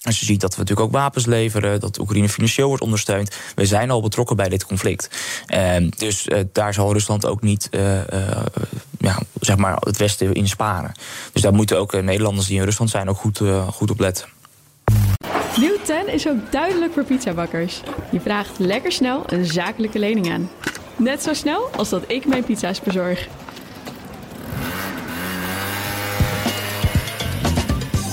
Als 0.03 0.21
je 0.21 0.25
ziet 0.25 0.41
dat 0.41 0.55
we 0.55 0.61
natuurlijk 0.61 0.87
ook 0.87 0.95
wapens 0.95 1.27
leveren, 1.27 1.81
dat 1.81 1.99
Oekraïne 1.99 2.29
financieel 2.29 2.69
wordt 2.69 2.83
ondersteund. 2.83 3.37
We 3.55 3.67
zijn 3.67 3.91
al 3.91 4.03
betrokken 4.03 4.37
bij 4.37 4.49
dit 4.49 4.67
conflict. 4.67 5.11
Uh, 5.55 5.77
dus 5.97 6.27
uh, 6.27 6.39
daar 6.53 6.75
zal 6.75 6.93
Rusland 6.93 7.27
ook 7.27 7.43
niet 7.43 7.69
uh, 7.71 8.01
ja, 8.99 9.19
zeg 9.41 9.57
maar 9.57 9.77
het 9.81 9.97
Westen 9.97 10.33
in 10.33 10.49
sparen. 10.49 10.93
Dus 11.33 11.43
daar 11.43 11.55
moeten 11.55 11.79
ook 11.79 12.03
Nederlanders 12.03 12.47
die 12.47 12.59
in 12.59 12.65
Rusland 12.65 12.91
zijn 12.91 13.09
ook 13.09 13.17
goed, 13.17 13.41
goed 13.71 13.91
op 13.91 14.01
letten. 14.01 14.29
Nieuw 15.57 15.77
10 15.85 16.09
is 16.09 16.29
ook 16.29 16.53
duidelijk 16.53 16.93
voor 16.93 17.05
pizzabakkers. 17.05 17.81
Je 18.11 18.21
vraagt 18.21 18.59
lekker 18.59 18.93
snel 18.93 19.23
een 19.27 19.47
zakelijke 19.47 19.99
lening 19.99 20.33
aan. 20.33 20.51
Net 20.97 21.23
zo 21.23 21.35
snel 21.35 21.69
als 21.77 21.89
dat 21.89 22.05
ik 22.07 22.27
mijn 22.27 22.45
pizza's 22.45 22.81
bezorg. 22.81 23.29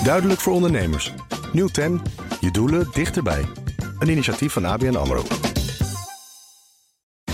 Duidelijk 0.04 0.40
voor 0.40 0.54
ondernemers. 0.54 1.14
Nieuw 1.52 1.68
10. 1.68 2.02
Je 2.40 2.52
doelen 2.52 2.88
dichterbij. 2.94 3.46
Een 4.00 4.10
initiatief 4.10 4.54
van 4.54 4.66
ABN 4.66 4.96
AMRO. 4.96 5.24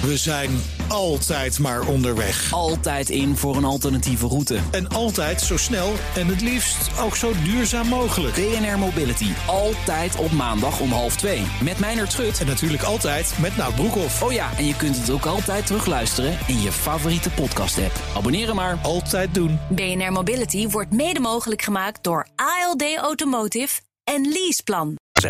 We 0.01 0.17
zijn 0.17 0.49
altijd 0.87 1.59
maar 1.59 1.87
onderweg. 1.87 2.53
Altijd 2.53 3.09
in 3.09 3.35
voor 3.35 3.55
een 3.55 3.63
alternatieve 3.63 4.27
route. 4.27 4.59
En 4.71 4.87
altijd 4.87 5.41
zo 5.41 5.57
snel 5.57 5.93
en 6.15 6.27
het 6.27 6.41
liefst 6.41 6.99
ook 6.99 7.15
zo 7.15 7.31
duurzaam 7.43 7.87
mogelijk. 7.87 8.35
BNR 8.35 8.79
Mobility. 8.79 9.31
Altijd 9.47 10.15
op 10.15 10.31
maandag 10.31 10.79
om 10.79 10.91
half 10.91 11.15
twee. 11.15 11.45
Met 11.63 11.79
Meijnerd 11.79 12.11
Schut. 12.11 12.39
En 12.39 12.47
natuurlijk 12.47 12.83
altijd 12.83 13.35
met 13.41 13.57
Nout 13.57 13.75
Broekhoff. 13.75 14.23
Oh 14.23 14.31
ja, 14.31 14.57
en 14.57 14.65
je 14.65 14.75
kunt 14.75 14.97
het 14.97 15.09
ook 15.09 15.25
altijd 15.25 15.65
terugluisteren 15.65 16.37
in 16.47 16.61
je 16.61 16.71
favoriete 16.71 17.29
podcast-app. 17.29 17.99
Abonneren 18.15 18.55
maar. 18.55 18.77
Altijd 18.83 19.33
doen. 19.33 19.59
BNR 19.69 20.11
Mobility 20.11 20.67
wordt 20.67 20.91
mede 20.91 21.19
mogelijk 21.19 21.61
gemaakt 21.61 22.03
door 22.03 22.27
ALD 22.35 22.83
Automotive 22.97 23.84
en 24.05 24.21
Leaseplan. 24.31 24.95
Zo. 25.21 25.29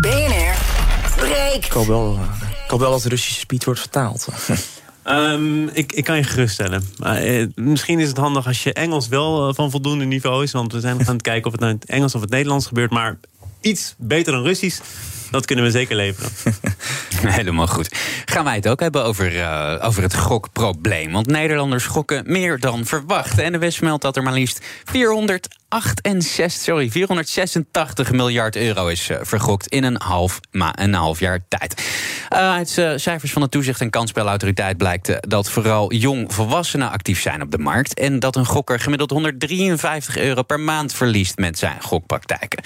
BNR 0.00 0.54
break. 1.16 1.64
Ik 1.64 1.72
hoop 1.72 1.86
wel, 1.86 2.18
ik 2.64 2.70
hoop 2.70 2.80
wel 2.80 2.90
dat 2.90 3.02
de 3.02 3.08
Russische 3.08 3.40
speed 3.40 3.64
wordt 3.64 3.80
vertaald. 3.80 4.28
Um, 5.04 5.68
ik, 5.72 5.92
ik 5.92 6.04
kan 6.04 6.16
je 6.16 6.22
geruststellen. 6.22 6.82
Maar, 6.96 7.16
eh, 7.16 7.46
misschien 7.54 8.00
is 8.00 8.08
het 8.08 8.16
handig 8.16 8.46
als 8.46 8.62
je 8.62 8.72
Engels 8.72 9.08
wel 9.08 9.48
uh, 9.48 9.54
van 9.54 9.70
voldoende 9.70 10.04
niveau 10.04 10.42
is. 10.42 10.52
Want 10.52 10.72
we 10.72 10.80
zijn 10.80 11.04
gaan 11.04 11.20
kijken 11.20 11.46
of 11.46 11.52
het 11.52 11.60
nou 11.60 11.72
in 11.72 11.78
het 11.80 11.90
Engels 11.90 12.14
of 12.14 12.20
het 12.20 12.30
Nederlands 12.30 12.66
gebeurt. 12.66 12.90
Maar 12.90 13.18
iets 13.60 13.94
beter 13.98 14.32
dan 14.32 14.42
Russisch, 14.42 14.80
dat 15.30 15.46
kunnen 15.46 15.64
we 15.64 15.70
zeker 15.70 15.96
leveren. 15.96 16.30
Helemaal 17.40 17.66
goed. 17.66 17.96
Gaan 18.24 18.44
wij 18.44 18.54
het 18.54 18.68
ook 18.68 18.80
hebben 18.80 19.04
over, 19.04 19.34
uh, 19.34 19.76
over 19.80 20.02
het 20.02 20.16
gokprobleem. 20.16 21.12
Want 21.12 21.26
Nederlanders 21.26 21.86
gokken 21.86 22.24
meer 22.26 22.58
dan 22.58 22.86
verwacht. 22.86 23.38
En 23.38 23.52
de 23.52 23.58
West 23.58 23.80
meldt 23.80 24.02
dat 24.02 24.16
er 24.16 24.22
maar 24.22 24.32
liefst 24.32 24.66
468, 24.84 26.62
sorry, 26.62 26.90
486 26.90 28.12
miljard 28.12 28.56
euro 28.56 28.86
is 28.86 29.08
uh, 29.08 29.16
vergokt 29.22 29.66
in 29.66 29.84
een 29.84 30.00
half, 30.02 30.40
ma 30.50 30.78
een 30.78 30.94
half 30.94 31.18
jaar 31.20 31.40
tijd. 31.48 31.82
Uh, 32.32 32.38
uit 32.38 32.68
cijfers 32.96 33.32
van 33.32 33.42
de 33.42 33.48
Toezicht 33.48 33.80
en 33.80 33.90
Kansspelautoriteit 33.90 34.76
blijkt 34.76 35.30
dat 35.30 35.50
vooral 35.50 35.92
jong 35.92 36.34
volwassenen 36.34 36.90
actief 36.90 37.20
zijn 37.20 37.42
op 37.42 37.50
de 37.50 37.58
markt. 37.58 37.94
En 37.94 38.18
dat 38.18 38.36
een 38.36 38.46
gokker 38.46 38.80
gemiddeld 38.80 39.10
153 39.10 40.18
euro 40.18 40.42
per 40.42 40.60
maand 40.60 40.94
verliest 40.94 41.38
met 41.38 41.58
zijn 41.58 41.82
gokpraktijken. 41.82 42.62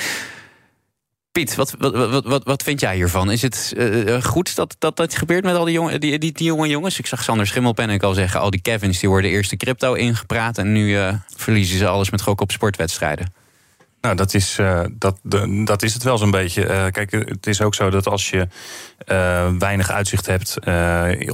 Piet, 1.35 1.55
wat, 1.55 1.75
wat, 1.79 2.25
wat, 2.25 2.45
wat 2.45 2.63
vind 2.63 2.81
jij 2.81 2.95
hiervan? 2.95 3.31
Is 3.31 3.43
het 3.43 3.73
uh, 3.77 4.23
goed 4.23 4.57
dat, 4.57 4.77
dat 4.79 4.97
dat 4.97 5.15
gebeurt 5.15 5.45
met 5.45 5.55
al 5.55 5.65
die, 5.65 5.75
jongen, 5.75 6.01
die, 6.01 6.19
die, 6.19 6.33
die, 6.33 6.47
jonge 6.47 6.69
jongens? 6.69 6.99
Ik 6.99 7.07
zag 7.07 7.23
Sander 7.23 7.47
Schimmelpen 7.47 7.85
en 7.85 7.91
ik 7.91 8.03
al 8.03 8.15
zeggen... 8.15 8.41
al 8.41 8.51
die 8.51 8.61
Kevins 8.61 8.99
die 8.99 9.09
worden 9.09 9.31
eerst 9.31 9.51
de 9.51 9.57
crypto 9.57 9.95
ingepraat... 9.95 10.59
en 10.59 10.73
nu 10.73 10.89
uh, 10.89 11.15
verliezen 11.37 11.79
ze 11.79 11.87
alles 11.87 12.11
met 12.11 12.23
gok 12.23 12.41
op 12.41 12.51
sportwedstrijden. 12.51 13.33
Nou, 14.05 14.17
dat 14.17 14.35
is, 14.35 14.59
uh, 14.59 14.81
dat, 14.93 15.19
dat 15.65 15.83
is 15.83 15.95
het 15.95 16.03
wel 16.03 16.19
zo'n 16.19 16.31
beetje. 16.31 16.63
Uh, 16.63 16.87
kijk, 16.91 17.11
het 17.11 17.47
is 17.47 17.61
ook 17.61 17.75
zo 17.75 17.91
dat 17.91 18.07
als 18.07 18.31
je 18.31 18.49
uh, 19.07 19.49
weinig 19.59 19.91
uitzicht 19.91 20.27
hebt 20.27 20.59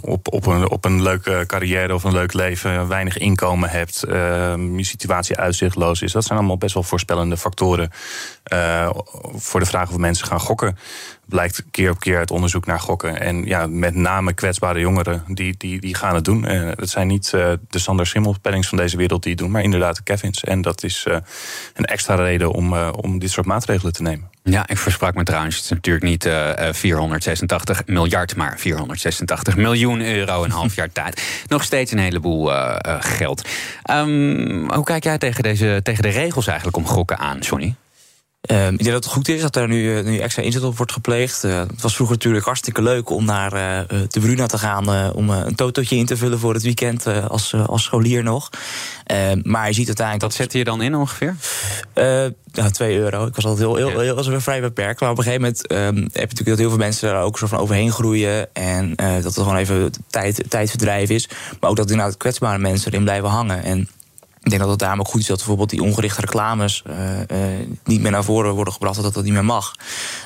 op, 0.01 0.33
op, 0.33 0.47
een, 0.47 0.71
op 0.71 0.85
een 0.85 1.03
leuke 1.03 1.45
carrière 1.47 1.95
of 1.95 2.05
een 2.05 2.13
leuk 2.13 2.33
leven, 2.33 2.89
weinig 2.89 3.19
inkomen 3.19 3.71
hebt, 3.71 4.01
je 4.01 4.85
situatie 4.85 5.37
uitzichtloos 5.37 6.03
is, 6.03 6.13
dat 6.13 6.25
zijn 6.25 6.39
allemaal 6.39 6.59
best 6.59 6.75
wel 6.75 6.83
voorspellende 6.83 7.37
factoren 7.37 7.91
voor 9.35 9.61
de 9.61 9.67
vraag 9.67 9.91
of 9.91 9.97
mensen 9.97 10.27
gaan 10.27 10.41
gokken 10.41 10.77
blijkt 11.31 11.65
keer 11.71 11.91
op 11.91 12.01
keer 12.01 12.19
uit 12.19 12.31
onderzoek 12.31 12.67
naar 12.67 12.81
gokken. 12.81 13.21
En 13.21 13.45
ja, 13.45 13.67
met 13.67 13.95
name 13.95 14.33
kwetsbare 14.33 14.81
jongeren, 14.81 15.25
die, 15.27 15.55
die, 15.59 15.81
die 15.81 15.95
gaan 15.95 16.15
het 16.15 16.25
doen. 16.25 16.53
Uh, 16.53 16.71
het 16.75 16.91
zijn 16.91 17.07
niet 17.07 17.33
uh, 17.35 17.53
de 17.69 17.79
Sander 17.79 18.07
Simmelpennings 18.07 18.69
van 18.69 18.79
deze 18.79 18.97
wereld 18.97 19.23
die 19.23 19.33
het 19.33 19.41
doen, 19.41 19.51
maar 19.51 19.63
inderdaad 19.63 19.97
de 19.97 20.03
Kevins. 20.03 20.45
En 20.45 20.63
dat 20.63 20.83
is 20.83 21.05
uh, 21.09 21.17
een 21.75 21.85
extra 21.85 22.15
reden 22.15 22.53
om, 22.53 22.75
om 22.75 23.19
dit 23.19 23.31
soort 23.31 23.47
maatregelen 23.47 23.93
te 23.93 24.03
nemen. 24.03 24.29
Ja, 24.43 24.69
ik 24.69 24.79
versprak 24.79 25.15
me 25.15 25.23
trouwens. 25.25 25.55
Het 25.57 25.65
is 25.65 25.71
natuurlijk 25.71 26.05
niet 26.05 26.29
486 26.77 27.83
miljard, 27.87 28.37
maar 28.37 28.59
486 28.59 29.57
miljoen 29.57 30.01
euro 30.01 30.45
een 30.45 30.51
half 30.51 30.75
jaar 30.75 30.93
tijd. 30.93 31.45
Nog 31.47 31.63
steeds 31.63 31.93
een 31.93 31.99
heleboel 31.99 32.51
geld. 33.01 33.49
Um, 33.91 34.73
hoe 34.73 34.85
kijk 34.85 35.05
jij 35.05 35.19
tegen, 35.19 35.43
deze, 35.43 35.81
tegen 35.83 36.03
de 36.03 36.09
regels 36.09 36.47
eigenlijk 36.47 36.77
om 36.77 36.87
gokken 36.87 37.19
aan, 37.19 37.43
Sonny? 37.43 37.75
Um, 38.49 38.73
ik 38.73 38.79
denk 38.79 38.91
dat 38.91 39.05
het 39.05 39.13
goed 39.13 39.29
is 39.29 39.41
dat 39.41 39.57
er 39.57 39.69
nu, 39.69 40.03
nu 40.03 40.19
extra 40.19 40.43
inzet 40.43 40.63
op 40.63 40.77
wordt 40.77 40.93
gepleegd. 40.93 41.45
Uh, 41.45 41.59
het 41.59 41.83
was 41.83 41.95
vroeger 41.95 42.17
natuurlijk 42.17 42.45
hartstikke 42.45 42.83
leuk 42.83 43.11
om 43.11 43.25
naar 43.25 43.53
uh, 43.53 44.01
de 44.09 44.21
Bruna 44.21 44.47
te 44.47 44.59
gaan... 44.59 44.95
Uh, 44.95 45.11
om 45.15 45.31
een 45.31 45.55
totootje 45.55 45.97
in 45.97 46.07
te 46.07 46.17
vullen 46.17 46.39
voor 46.39 46.55
het 46.55 46.63
weekend 46.63 47.07
als, 47.07 47.55
als 47.55 47.83
scholier 47.83 48.23
nog. 48.23 48.51
Ehm, 49.05 49.41
maar 49.43 49.67
je 49.67 49.73
ziet 49.73 49.87
uiteindelijk... 49.87 50.27
Wat 50.27 50.35
zette 50.35 50.59
je 50.59 50.65
dan 50.65 50.83
in 50.83 50.95
ongeveer? 50.95 51.37
ja, 52.53 52.71
2 52.71 52.99
euro. 52.99 53.27
Ik 53.27 53.35
was 53.35 53.45
altijd 53.45 53.67
heel, 53.67 53.77
heel, 53.77 54.01
heel, 54.01 54.25
heel 54.25 54.41
vrij 54.41 54.61
beperkt. 54.61 55.01
Maar 55.01 55.11
op 55.11 55.19
een 55.19 55.25
gegeven 55.25 55.43
moment 55.43 55.73
um, 55.73 56.03
heb 56.03 56.13
je 56.13 56.21
natuurlijk 56.21 56.49
dat 56.49 56.59
heel 56.59 56.69
veel 56.69 56.79
mensen 56.79 57.09
er 57.09 57.21
ook 57.21 57.39
zo 57.39 57.47
van 57.47 57.59
overheen 57.59 57.93
groeien. 57.93 58.55
En 58.55 58.95
dat 58.95 59.25
het 59.25 59.35
gewoon 59.35 59.57
even 59.57 59.93
tijd, 60.07 60.45
tijdverdrijf 60.49 61.11
is. 61.11 61.29
Maar 61.61 61.71
ook 61.71 61.77
dat 61.77 61.91
inderdaad 61.91 62.17
kwetsbare 62.17 62.59
mensen 62.59 62.93
erin 62.93 63.05
blijven 63.05 63.29
hangen. 63.29 63.63
En 63.63 63.89
ik 64.43 64.51
denk 64.51 64.61
dat 64.61 64.71
het 64.71 64.79
daarom 64.79 65.01
ook 65.01 65.09
goed 65.09 65.21
is 65.21 65.27
dat 65.27 65.37
bijvoorbeeld 65.37 65.71
die 65.71 65.83
ongerichte 65.83 66.21
reclames 66.21 66.83
uh, 66.87 66.95
uh, 67.19 67.67
niet 67.85 68.01
meer 68.01 68.11
naar 68.11 68.25
voren 68.25 68.55
worden 68.55 68.73
gebracht, 68.73 69.03
dat 69.03 69.15
dat 69.15 69.25
niet 69.25 69.33
meer 69.33 69.45
mag. 69.45 69.75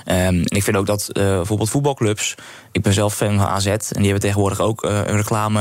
Um, 0.06 0.14
en 0.14 0.44
ik 0.44 0.62
vind 0.62 0.76
ook 0.76 0.86
dat 0.86 1.08
uh, 1.12 1.24
bijvoorbeeld 1.24 1.70
voetbalclubs. 1.70 2.34
Ik 2.72 2.82
ben 2.82 2.92
zelf 2.92 3.14
fan 3.14 3.38
van 3.38 3.46
AZ 3.46 3.66
en 3.66 3.78
die 3.88 4.02
hebben 4.02 4.20
tegenwoordig 4.20 4.60
ook 4.60 4.82
een 4.82 5.16
reclame, 5.16 5.60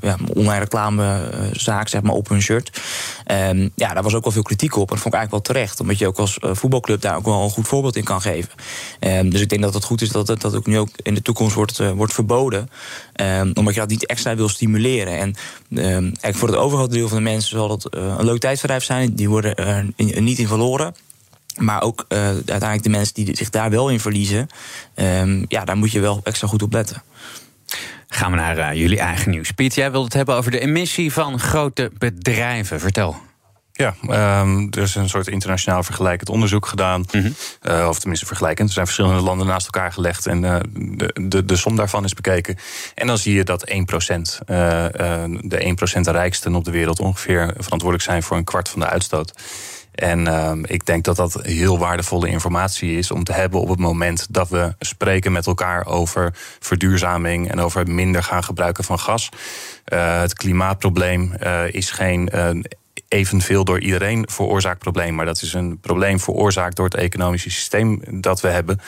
ja, 0.00 0.16
online 0.34 0.58
reclamezaak 0.58 1.88
zeg 1.88 2.02
maar, 2.02 2.14
op 2.14 2.28
hun 2.28 2.42
shirt. 2.42 2.80
Um, 3.26 3.70
ja, 3.74 3.94
daar 3.94 4.02
was 4.02 4.14
ook 4.14 4.22
wel 4.22 4.32
veel 4.32 4.42
kritiek 4.42 4.76
op. 4.76 4.88
En 4.88 4.94
dat 4.94 5.02
vond 5.02 5.14
ik 5.14 5.20
eigenlijk 5.20 5.46
wel 5.46 5.54
terecht, 5.54 5.80
omdat 5.80 5.98
je 5.98 6.06
ook 6.06 6.18
als 6.18 6.38
voetbalclub 6.40 7.00
daar 7.00 7.16
ook 7.16 7.24
wel 7.24 7.42
een 7.42 7.50
goed 7.50 7.68
voorbeeld 7.68 7.96
in 7.96 8.04
kan 8.04 8.20
geven. 8.20 8.52
Um, 9.00 9.30
dus 9.30 9.40
ik 9.40 9.48
denk 9.48 9.62
dat 9.62 9.74
het 9.74 9.84
goed 9.84 10.02
is 10.02 10.08
dat 10.08 10.26
dat, 10.26 10.40
dat 10.40 10.54
ook 10.54 10.66
nu 10.66 10.78
ook 10.78 10.88
in 10.96 11.14
de 11.14 11.22
toekomst 11.22 11.54
wordt, 11.54 11.92
wordt 11.94 12.12
verboden. 12.12 12.70
omdat 13.54 13.74
je 13.74 13.80
dat 13.80 13.88
niet 13.88 14.06
extra 14.06 14.36
wil 14.36 14.48
stimuleren. 14.48 15.18
En 15.18 15.34
eigenlijk 15.80 16.36
voor 16.36 16.48
het 16.48 16.56
overgrote 16.56 16.94
deel 16.94 17.08
van 17.08 17.16
de 17.16 17.22
mensen 17.22 17.51
zal 17.58 17.70
het 17.70 17.86
uh, 17.90 18.14
een 18.18 18.24
leuk 18.24 18.40
tijdverdrijf 18.40 18.84
zijn. 18.84 19.14
Die 19.14 19.28
worden 19.28 19.54
er 19.54 19.86
niet 19.96 20.38
in 20.38 20.46
verloren. 20.46 20.94
Maar 21.56 21.82
ook 21.82 22.04
uh, 22.08 22.18
uiteindelijk 22.18 22.82
de 22.82 22.88
mensen 22.88 23.14
die 23.14 23.36
zich 23.36 23.50
daar 23.50 23.70
wel 23.70 23.88
in 23.88 24.00
verliezen. 24.00 24.48
Um, 24.94 25.44
ja, 25.48 25.64
daar 25.64 25.76
moet 25.76 25.92
je 25.92 26.00
wel 26.00 26.20
extra 26.24 26.48
goed 26.48 26.62
op 26.62 26.72
letten. 26.72 27.02
Gaan 28.08 28.30
we 28.30 28.36
naar 28.36 28.58
uh, 28.58 28.80
jullie 28.80 28.98
eigen 28.98 29.30
nieuws. 29.30 29.50
Piet, 29.50 29.74
jij 29.74 29.90
wilt 29.90 30.04
het 30.04 30.12
hebben 30.12 30.34
over 30.34 30.50
de 30.50 30.60
emissie 30.60 31.12
van 31.12 31.38
grote 31.38 31.90
bedrijven. 31.98 32.80
Vertel. 32.80 33.16
Ja, 33.82 33.94
um, 34.40 34.68
er 34.70 34.82
is 34.82 34.94
een 34.94 35.08
soort 35.08 35.28
internationaal 35.28 35.82
vergelijkend 35.82 36.28
onderzoek 36.28 36.66
gedaan. 36.66 37.04
Mm 37.10 37.20
-hmm. 37.20 37.34
uh, 37.62 37.88
of 37.88 37.98
tenminste 37.98 38.26
vergelijkend. 38.26 38.68
Er 38.68 38.74
zijn 38.74 38.86
verschillende 38.86 39.22
landen 39.22 39.46
naast 39.46 39.64
elkaar 39.66 39.92
gelegd. 39.92 40.26
En 40.26 40.42
uh, 40.42 40.56
de, 40.72 41.14
de, 41.28 41.44
de 41.44 41.56
som 41.56 41.76
daarvan 41.76 42.04
is 42.04 42.14
bekeken. 42.14 42.56
En 42.94 43.06
dan 43.06 43.18
zie 43.18 43.34
je 43.34 43.44
dat 43.44 43.70
1%, 43.70 43.74
uh, 43.74 43.86
de 45.40 45.76
1% 45.98 46.00
rijksten 46.00 46.54
op 46.54 46.64
de 46.64 46.70
wereld 46.70 47.00
ongeveer 47.00 47.54
verantwoordelijk 47.58 48.02
zijn 48.02 48.22
voor 48.22 48.36
een 48.36 48.44
kwart 48.44 48.68
van 48.68 48.80
de 48.80 48.86
uitstoot. 48.86 49.32
En 49.92 50.20
uh, 50.20 50.52
ik 50.62 50.86
denk 50.86 51.04
dat 51.04 51.16
dat 51.16 51.38
heel 51.42 51.78
waardevolle 51.78 52.28
informatie 52.28 52.96
is 52.98 53.10
om 53.10 53.24
te 53.24 53.32
hebben 53.32 53.60
op 53.60 53.68
het 53.68 53.78
moment 53.78 54.26
dat 54.30 54.48
we 54.48 54.74
spreken 54.78 55.32
met 55.32 55.46
elkaar 55.46 55.86
over 55.86 56.34
verduurzaming 56.60 57.50
en 57.50 57.60
over 57.60 57.90
minder 57.90 58.22
gaan 58.22 58.44
gebruiken 58.44 58.84
van 58.84 58.98
gas. 58.98 59.28
Uh, 59.92 60.20
het 60.20 60.34
klimaatprobleem 60.34 61.34
uh, 61.42 61.72
is 61.72 61.90
geen 61.90 62.30
evenveel 63.12 63.64
door 63.64 63.80
iedereen 63.80 64.26
veroorzaakt 64.30 64.78
probleem. 64.78 65.14
Maar 65.14 65.26
dat 65.26 65.42
is 65.42 65.52
een 65.52 65.78
probleem 65.80 66.20
veroorzaakt 66.20 66.76
door 66.76 66.84
het 66.84 66.94
economische 66.94 67.50
systeem 67.50 68.02
dat 68.08 68.40
we 68.40 68.48
hebben. 68.48 68.80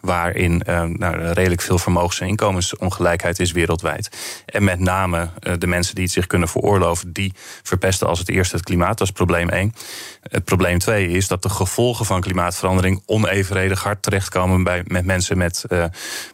Waarin 0.00 0.62
uh, 0.68 0.82
nou, 0.82 1.16
redelijk 1.16 1.60
veel 1.60 1.78
vermogens- 1.78 2.20
en 2.20 2.26
inkomensongelijkheid 2.26 3.38
is 3.38 3.52
wereldwijd. 3.52 4.08
En 4.46 4.64
met 4.64 4.78
name 4.78 5.28
uh, 5.40 5.52
de 5.58 5.66
mensen 5.66 5.94
die 5.94 6.04
het 6.04 6.12
zich 6.12 6.26
kunnen 6.26 6.48
veroorloven, 6.48 7.12
die 7.12 7.32
verpesten 7.62 8.06
als 8.06 8.18
het 8.18 8.28
eerste 8.28 8.56
het 8.56 8.64
klimaat. 8.64 8.98
Dat 8.98 9.06
is 9.06 9.12
probleem 9.12 9.48
één. 9.48 9.74
Het 10.22 10.44
probleem 10.44 10.78
twee 10.78 11.08
is 11.08 11.28
dat 11.28 11.42
de 11.42 11.48
gevolgen 11.48 12.06
van 12.06 12.20
klimaatverandering 12.20 13.02
onevenredig 13.06 13.82
hard 13.82 14.02
terechtkomen 14.02 14.62
bij, 14.62 14.82
met 14.86 15.04
mensen 15.04 15.38
met, 15.38 15.64
uh, 15.68 15.84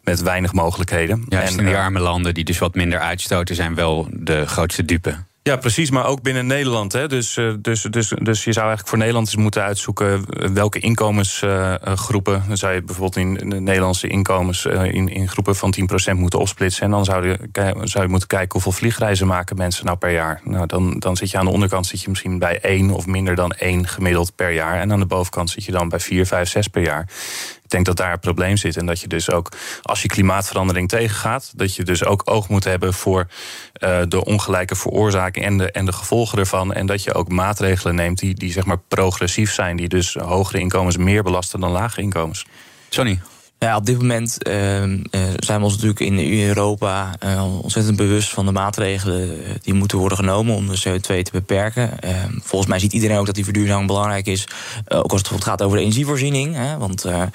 met 0.03 0.23
weinig 0.23 0.53
mogelijkheden. 0.53 1.25
Juist 1.29 1.59
en, 1.59 1.65
die 1.65 1.77
arme 1.77 2.01
landen 2.01 2.35
die 2.35 2.45
dus 2.45 2.59
wat 2.59 2.75
minder 2.75 2.99
uitstoten, 2.99 3.55
zijn 3.55 3.75
wel 3.75 4.09
de 4.11 4.47
grootste 4.47 4.85
dupe. 4.85 5.17
Ja, 5.51 5.57
precies, 5.57 5.91
maar 5.91 6.07
ook 6.07 6.23
binnen 6.23 6.47
Nederland. 6.47 6.93
Hè. 6.93 7.09
Dus, 7.09 7.37
uh, 7.37 7.55
dus, 7.61 7.83
dus, 7.83 8.09
dus 8.09 8.45
je 8.45 8.53
zou 8.53 8.67
eigenlijk 8.67 8.89
voor 8.89 8.99
Nederland 8.99 9.27
eens 9.27 9.37
moeten 9.37 9.63
uitzoeken 9.63 10.25
welke 10.55 10.79
inkomensgroepen. 10.79 12.35
Uh, 12.35 12.49
dan 12.49 12.57
zou 12.57 12.75
je 12.75 12.83
bijvoorbeeld 12.83 13.17
in 13.17 13.49
de 13.49 13.61
Nederlandse 13.61 14.09
inkomens 14.09 14.65
in, 14.67 15.09
in 15.09 15.29
groepen 15.29 15.57
van 15.57 15.75
10% 16.13 16.15
moeten 16.15 16.39
opsplitsen. 16.39 16.83
En 16.83 16.91
dan 16.91 17.05
zou 17.05 17.29
je, 17.29 17.39
zou 17.83 18.05
je 18.05 18.11
moeten 18.11 18.29
kijken 18.29 18.53
hoeveel 18.53 18.73
vliegreizen 18.73 19.27
maken 19.27 19.57
mensen 19.57 19.85
nou 19.85 19.99
per 19.99 20.13
jaar. 20.13 20.41
Nou, 20.45 20.67
dan, 20.67 20.99
dan 20.99 21.17
zit 21.17 21.31
je 21.31 21.39
aan 21.39 21.45
de 21.45 21.53
onderkant 21.53 21.87
zit 21.87 22.03
je 22.03 22.09
misschien 22.09 22.39
bij 22.39 22.61
één 22.61 22.91
of 22.91 23.07
minder 23.07 23.35
dan 23.35 23.51
één 23.53 23.89
gemiddeld 23.89 24.35
per 24.35 24.53
jaar. 24.53 24.81
En 24.81 24.93
aan 24.93 25.01
de 25.01 25.07
bovenkant 25.07 25.51
zit 25.51 25.65
je 25.65 25.73
dan 25.73 25.89
bij 25.89 26.01
4, 26.01 26.27
5, 26.27 26.49
6 26.49 26.69
per 26.69 26.83
jaar. 26.83 27.09
Ik 27.65 27.71
denk 27.71 27.85
dat 27.87 27.97
daar 27.97 28.13
een 28.13 28.19
probleem 28.19 28.57
zit. 28.57 28.77
En 28.77 28.87
dat 28.87 29.01
je 29.01 29.09
dus 29.09 29.31
ook, 29.31 29.53
als 29.83 30.03
je 30.03 30.09
klimaatverandering 30.09 30.89
tegengaat, 30.89 31.53
dat 31.57 31.75
je 31.75 31.83
dus 31.83 32.05
ook 32.05 32.23
oog 32.25 32.49
moet 32.49 32.65
hebben 32.65 32.95
voor 32.95 33.27
uh, 33.79 34.01
de 34.09 34.25
ongelijke 34.25 34.77
veroorzaking 34.77 35.45
en 35.45 35.59
de, 35.59 35.71
en 35.71 35.85
de 35.85 35.93
gevolgen 35.93 36.39
ervan. 36.39 36.73
En 36.73 36.87
dat 36.87 37.03
je 37.03 37.15
ook 37.15 37.29
maatregelen 37.29 37.95
neemt 37.95 38.19
die, 38.19 38.35
die 38.35 38.53
zeg 38.53 38.65
maar 38.65 38.79
progressief 38.89 39.53
zijn, 39.53 39.77
die 39.77 39.89
dus 39.89 40.15
hogere 40.15 40.59
inkomens 40.59 40.97
meer 40.97 41.23
belasten 41.23 41.61
dan 41.61 41.71
lagere 41.71 42.03
inkomens. 42.03 42.47
Sonny. 42.89 43.21
Ja, 43.65 43.77
op 43.77 43.87
dit 43.87 43.99
moment 43.99 44.49
uh, 44.49 44.55
zijn 45.37 45.59
we 45.59 45.65
ons 45.65 45.73
natuurlijk 45.73 46.01
in 46.01 46.43
Europa 46.47 47.15
uh, 47.25 47.63
ontzettend 47.63 47.97
bewust 47.97 48.31
van 48.31 48.47
de 48.47 48.53
maatregelen 48.53 49.39
die 49.63 49.75
moeten 49.75 49.99
worden 49.99 50.19
genomen 50.19 50.55
om 50.55 50.69
de 50.69 50.83
CO2 50.89 51.01
te 51.01 51.31
beperken. 51.33 51.91
Uh, 52.05 52.11
volgens 52.43 52.71
mij 52.71 52.79
ziet 52.79 52.93
iedereen 52.93 53.19
ook 53.19 53.27
dat 53.27 53.35
die 53.35 53.45
verduurzaming 53.45 53.87
belangrijk 53.87 54.27
is, 54.27 54.49
ook 54.89 55.13
als 55.13 55.29
het 55.29 55.45
gaat 55.45 55.63
over 55.63 55.77
de 55.77 55.83
energievoorziening. 55.83 56.55
Hè, 56.55 56.79
want 56.79 57.03
ja, 57.03 57.31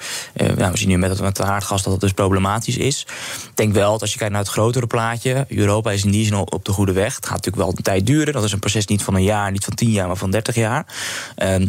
we 0.70 0.78
zien 0.78 0.88
nu 0.88 0.98
met 0.98 1.18
het, 1.18 1.40
aardgas 1.40 1.82
dat 1.82 1.92
het 1.92 2.00
dus 2.00 2.12
problematisch 2.12 2.76
is. 2.76 3.06
Ik 3.50 3.56
denk 3.56 3.74
wel 3.74 3.92
dat 3.92 4.00
als 4.00 4.12
je 4.12 4.18
kijkt 4.18 4.32
naar 4.32 4.42
het 4.42 4.52
grotere 4.52 4.86
plaatje, 4.86 5.44
Europa 5.48 5.90
is 5.90 6.04
in 6.04 6.10
die 6.10 6.24
zin 6.24 6.34
op 6.34 6.64
de 6.64 6.72
goede 6.72 6.92
weg. 6.92 7.14
Het 7.14 7.26
gaat 7.26 7.44
natuurlijk 7.44 7.62
wel 7.62 7.72
een 7.76 7.82
tijd 7.82 8.06
duren. 8.06 8.32
Dat 8.32 8.44
is 8.44 8.52
een 8.52 8.58
proces 8.58 8.86
niet 8.86 9.02
van 9.02 9.14
een 9.14 9.22
jaar, 9.22 9.50
niet 9.50 9.64
van 9.64 9.74
tien 9.74 9.90
jaar, 9.90 10.06
maar 10.06 10.16
van 10.16 10.30
dertig 10.30 10.54
jaar. 10.54 10.86
Ehm, 11.36 11.66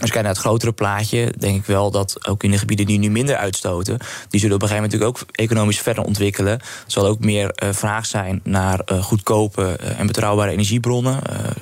als 0.00 0.10
je 0.10 0.14
kijkt 0.14 0.26
naar 0.26 0.36
het 0.36 0.46
grotere 0.46 0.72
plaatje, 0.72 1.32
denk 1.38 1.56
ik 1.56 1.64
wel 1.64 1.90
dat 1.90 2.26
ook 2.28 2.42
in 2.42 2.50
de 2.50 2.58
gebieden 2.58 2.86
die 2.86 2.98
nu 2.98 3.10
minder 3.10 3.36
uitstoten, 3.36 3.98
die 4.28 4.40
zullen 4.40 4.56
op 4.56 4.62
een 4.62 4.68
gegeven 4.68 4.90
moment 4.90 4.92
natuurlijk 4.92 5.18
ook 5.18 5.28
economisch 5.32 5.80
verder 5.80 6.04
ontwikkelen. 6.04 6.52
Er 6.52 6.64
zal 6.86 7.06
ook 7.06 7.18
meer 7.18 7.52
uh, 7.62 7.68
vraag 7.72 8.06
zijn 8.06 8.40
naar 8.44 8.80
uh, 8.92 9.02
goedkope 9.02 9.78
uh, 9.80 10.00
en 10.00 10.06
betrouwbare 10.06 10.50
energiebronnen, 10.50 11.20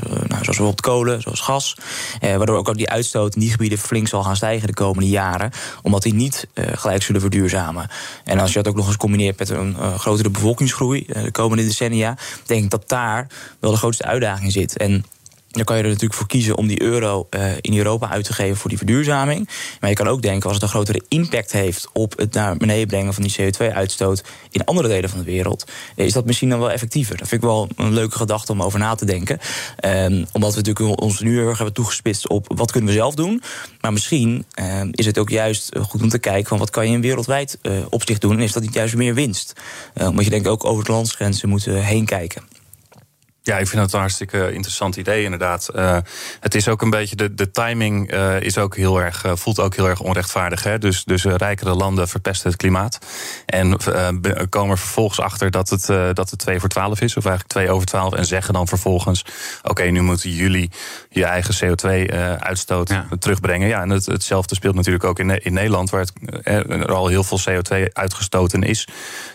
nou, 0.09 0.29
zoals 0.29 0.47
bijvoorbeeld 0.47 0.81
kolen, 0.81 1.21
zoals 1.21 1.41
gas. 1.41 1.77
waardoor 2.21 2.57
ook, 2.57 2.69
ook 2.69 2.77
die 2.77 2.91
uitstoot 2.91 3.35
in 3.35 3.41
die 3.41 3.51
gebieden 3.51 3.79
flink 3.79 4.09
zal 4.09 4.23
gaan 4.23 4.37
stijgen 4.37 4.67
de 4.67 4.75
komende 4.75 5.09
jaren, 5.09 5.51
omdat 5.83 6.03
die 6.03 6.15
niet 6.15 6.47
gelijk 6.55 7.03
zullen 7.03 7.21
verduurzamen. 7.21 7.91
En 8.25 8.39
als 8.39 8.53
je 8.53 8.63
dat 8.63 8.69
ook 8.69 8.79
nog 8.79 8.87
eens 8.87 8.97
combineert 8.97 9.39
met 9.39 9.49
een 9.49 9.77
grotere 9.99 10.31
bevolkingsgroei 10.31 11.07
de 11.07 11.31
komende 11.31 11.65
decennia, 11.65 12.17
denk 12.47 12.65
ik 12.65 12.71
dat 12.71 12.89
daar 12.89 13.27
wel 13.61 13.71
de 13.71 13.77
grootste 13.77 14.05
uitdaging 14.05 14.53
zit. 14.53 14.77
En 14.77 15.05
dan 15.51 15.65
kan 15.65 15.77
je 15.77 15.83
er 15.83 15.89
natuurlijk 15.89 16.15
voor 16.15 16.27
kiezen 16.27 16.57
om 16.57 16.67
die 16.67 16.83
euro 16.83 17.27
uh, 17.31 17.53
in 17.61 17.77
Europa 17.77 18.09
uit 18.09 18.25
te 18.25 18.33
geven 18.33 18.57
voor 18.57 18.69
die 18.69 18.79
verduurzaming. 18.79 19.49
Maar 19.81 19.91
je 19.91 19.97
kan 19.97 20.09
ook 20.09 20.23
denken, 20.23 20.45
als 20.45 20.55
het 20.55 20.63
een 20.63 20.69
grotere 20.69 21.03
impact 21.09 21.53
heeft 21.53 21.89
op 21.93 22.19
het 22.19 22.35
naar 22.35 22.57
beneden 22.57 22.87
brengen 22.87 23.15
van 23.15 23.23
die 23.23 23.35
CO2-uitstoot 23.41 24.25
in 24.51 24.65
andere 24.65 24.89
delen 24.89 25.11
van 25.11 25.19
de 25.19 25.25
wereld, 25.25 25.65
is 25.95 26.13
dat 26.13 26.25
misschien 26.25 26.49
dan 26.49 26.59
wel 26.59 26.71
effectiever. 26.71 27.17
Dat 27.17 27.29
vind 27.29 27.43
ik 27.43 27.49
wel 27.49 27.69
een 27.77 27.93
leuke 27.93 28.17
gedachte 28.17 28.53
om 28.53 28.63
over 28.63 28.79
na 28.79 28.95
te 28.95 29.05
denken. 29.05 29.39
Um, 29.85 30.27
omdat 30.33 30.55
we 30.55 30.57
natuurlijk 30.63 31.01
ons 31.01 31.21
nu 31.21 31.39
heel 31.39 31.49
erg 31.49 31.57
hebben 31.57 31.75
toegespitst 31.75 32.29
op 32.29 32.53
wat 32.57 32.71
kunnen 32.71 32.91
we 32.91 32.97
zelf 32.97 33.15
doen. 33.15 33.43
Maar 33.81 33.93
misschien 33.93 34.45
uh, 34.61 34.83
is 34.91 35.07
het 35.07 35.19
ook 35.19 35.31
juist 35.31 35.79
goed 35.89 36.03
om 36.03 36.09
te 36.09 36.19
kijken 36.19 36.49
van 36.49 36.59
wat 36.59 36.71
kan 36.71 36.87
je 36.87 36.93
in 36.93 37.01
wereldwijd 37.01 37.59
uh, 37.63 37.73
opzicht 37.89 38.21
doen. 38.21 38.37
En 38.37 38.43
is 38.43 38.53
dat 38.53 38.63
niet 38.63 38.75
juist 38.75 38.95
meer 38.95 39.15
winst? 39.15 39.53
omdat 39.95 40.25
je 40.25 40.31
denk 40.31 40.47
ook 40.47 40.65
over 40.65 40.85
de 40.85 40.93
landsgrenzen 40.93 41.49
moet 41.49 41.65
heen 41.65 42.05
kijken. 42.05 42.60
Ja, 43.43 43.59
ik 43.59 43.67
vind 43.67 43.83
het 43.83 43.93
een 43.93 43.99
hartstikke 43.99 44.53
interessant 44.53 44.97
idee, 44.97 45.25
inderdaad. 45.25 45.69
Uh, 45.75 45.97
het 46.41 46.55
is 46.55 46.69
ook 46.69 46.83
een 46.83 46.91
beetje, 46.91 47.17
de, 47.17 47.35
de 47.35 47.51
timing 47.51 48.13
uh, 48.13 48.41
is 48.41 48.59
ook 48.59 48.77
heel 48.77 49.01
erg, 49.01 49.25
uh, 49.25 49.33
voelt 49.35 49.61
ook 49.61 49.77
heel 49.77 49.89
erg 49.89 50.01
onrechtvaardig. 50.01 50.63
Hè? 50.63 50.79
Dus, 50.79 51.05
dus 51.05 51.25
rijkere 51.25 51.75
landen 51.75 52.09
verpesten 52.09 52.49
het 52.49 52.59
klimaat. 52.59 52.99
En 53.47 53.77
komen 54.49 54.71
er 54.71 54.79
vervolgens 54.79 55.21
achter 55.21 55.51
dat 55.51 55.69
het, 55.69 55.87
dat 56.17 56.31
het 56.31 56.39
2 56.39 56.61
voor 56.61 56.69
12 56.69 57.01
is, 57.01 57.17
of 57.17 57.25
eigenlijk 57.25 57.53
2 57.53 57.71
over 57.71 57.87
12. 57.87 58.13
En 58.13 58.25
zeggen 58.25 58.55
dan 58.55 58.69
vervolgens: 58.69 59.25
Oké, 59.59 59.71
okay, 59.71 59.89
nu 59.89 60.01
moeten 60.01 60.31
jullie 60.31 60.71
je 61.11 61.25
eigen 61.25 61.55
CO2-uitstoot 61.55 62.89
ja. 62.89 63.07
terugbrengen. 63.19 63.69
Ja, 63.69 63.81
en 63.81 63.91
het, 63.91 64.07
hetzelfde 64.07 64.55
speelt 64.55 64.75
natuurlijk 64.75 65.05
ook 65.05 65.19
in, 65.19 65.43
in 65.43 65.53
Nederland, 65.53 65.91
waar 65.91 66.01
het, 66.01 66.13
er 66.69 66.93
al 66.93 67.07
heel 67.07 67.25
veel 67.25 67.41
CO2 67.49 67.93
uitgestoten 67.93 68.63
is. 68.63 68.89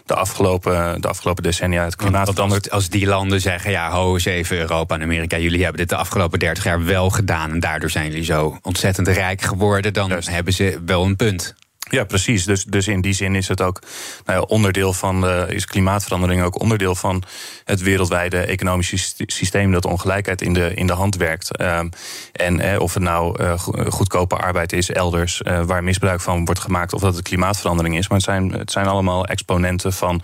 De 0.06 0.16
afgelopen, 0.16 1.02
de 1.02 1.08
afgelopen 1.08 1.44
decennia. 1.44 1.84
Het 1.84 1.96
klimaat. 1.96 2.70
Als 2.70 2.90
die 2.90 3.06
landen 3.06 3.42
zeggen: 3.42 3.72
Ja, 3.72 3.94
even 4.24 4.58
Europa 4.58 4.96
en 4.96 5.02
Amerika. 5.02 5.38
Jullie 5.38 5.62
hebben 5.62 5.80
dit 5.80 5.90
de 5.90 5.96
afgelopen 5.96 6.40
30 6.40 6.64
jaar 6.64 6.86
wel 6.86 7.10
gedaan. 7.10 7.52
En 7.52 7.60
daardoor 7.60 7.90
zijn 7.90 8.08
jullie 8.08 8.24
zo 8.24 8.58
ontzettend 8.62 9.08
rijk 9.08 9.42
geworden. 9.42 9.94
Dan 9.94 10.08
Juist. 10.08 10.30
hebben 10.30 10.54
ze 10.54 10.82
wel 10.86 11.04
een 11.04 11.16
punt. 11.16 11.56
Ja, 11.90 12.04
precies. 12.04 12.46
Dus, 12.46 12.64
dus 12.64 12.88
in 12.88 13.02
die 13.02 13.14
zin 13.14 13.36
is 13.36 13.48
het 13.48 13.62
ook 13.62 13.82
nou 14.26 14.40
ja, 14.40 14.46
onderdeel 14.46 14.94
van 14.94 15.26
uh, 15.26 15.50
is 15.50 15.66
klimaatverandering 15.66 16.44
ook 16.44 16.60
onderdeel 16.60 16.96
van 16.96 17.24
het 17.64 17.82
wereldwijde 17.82 18.38
economische 18.38 19.14
systeem 19.18 19.72
dat 19.72 19.86
ongelijkheid 19.86 20.42
in 20.42 20.54
de, 20.54 20.74
in 20.74 20.88
de 20.88 20.94
hand 20.94 21.16
werkt. 21.16 21.62
Um, 21.62 21.90
en 22.32 22.60
eh, 22.60 22.80
of 22.80 22.94
het 22.94 23.04
nou 23.04 23.44
uh, 23.44 23.60
goedkope 23.90 24.36
arbeid 24.36 24.74
is 24.74 24.92
elders 24.92 25.42
uh, 25.44 25.62
waar 25.64 25.84
misbruik 25.84 26.22
van 26.22 26.46
wordt 26.46 26.60
gemaakt, 26.60 26.94
of 26.94 27.02
dat 27.02 27.16
het 27.16 27.24
klimaatverandering 27.24 27.98
is. 27.98 28.08
Maar 28.08 28.18
het 28.18 28.26
zijn, 28.26 28.52
het 28.52 28.72
zijn 28.72 28.88
allemaal 28.88 29.26
exponenten 29.26 29.94
van, 29.94 30.22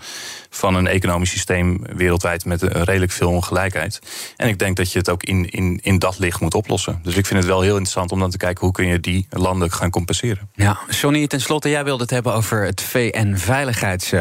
van 0.54 0.74
een 0.74 0.86
economisch 0.86 1.30
systeem 1.30 1.80
wereldwijd 1.96 2.44
met 2.44 2.62
redelijk 2.62 3.12
veel 3.12 3.30
ongelijkheid. 3.30 4.00
En 4.36 4.48
ik 4.48 4.58
denk 4.58 4.76
dat 4.76 4.92
je 4.92 4.98
het 4.98 5.10
ook 5.10 5.22
in, 5.22 5.50
in, 5.50 5.78
in 5.82 5.98
dat 5.98 6.18
licht 6.18 6.40
moet 6.40 6.54
oplossen. 6.54 7.00
Dus 7.02 7.16
ik 7.16 7.26
vind 7.26 7.38
het 7.38 7.48
wel 7.48 7.60
heel 7.60 7.72
interessant 7.72 8.12
om 8.12 8.18
dan 8.18 8.30
te 8.30 8.36
kijken 8.36 8.64
hoe 8.64 8.72
kun 8.72 8.86
je 8.86 9.00
die 9.00 9.26
landen 9.30 9.72
gaan 9.72 9.90
compenseren. 9.90 10.50
Ja, 10.54 10.78
Johnny, 10.88 11.26
ten 11.26 11.40
slotte, 11.40 11.68
jij 11.68 11.84
wilde 11.84 12.02
het 12.02 12.10
hebben 12.10 12.34
over 12.34 12.64
het 12.64 12.80
VN-veiligheids, 12.80 14.12
uh, 14.12 14.20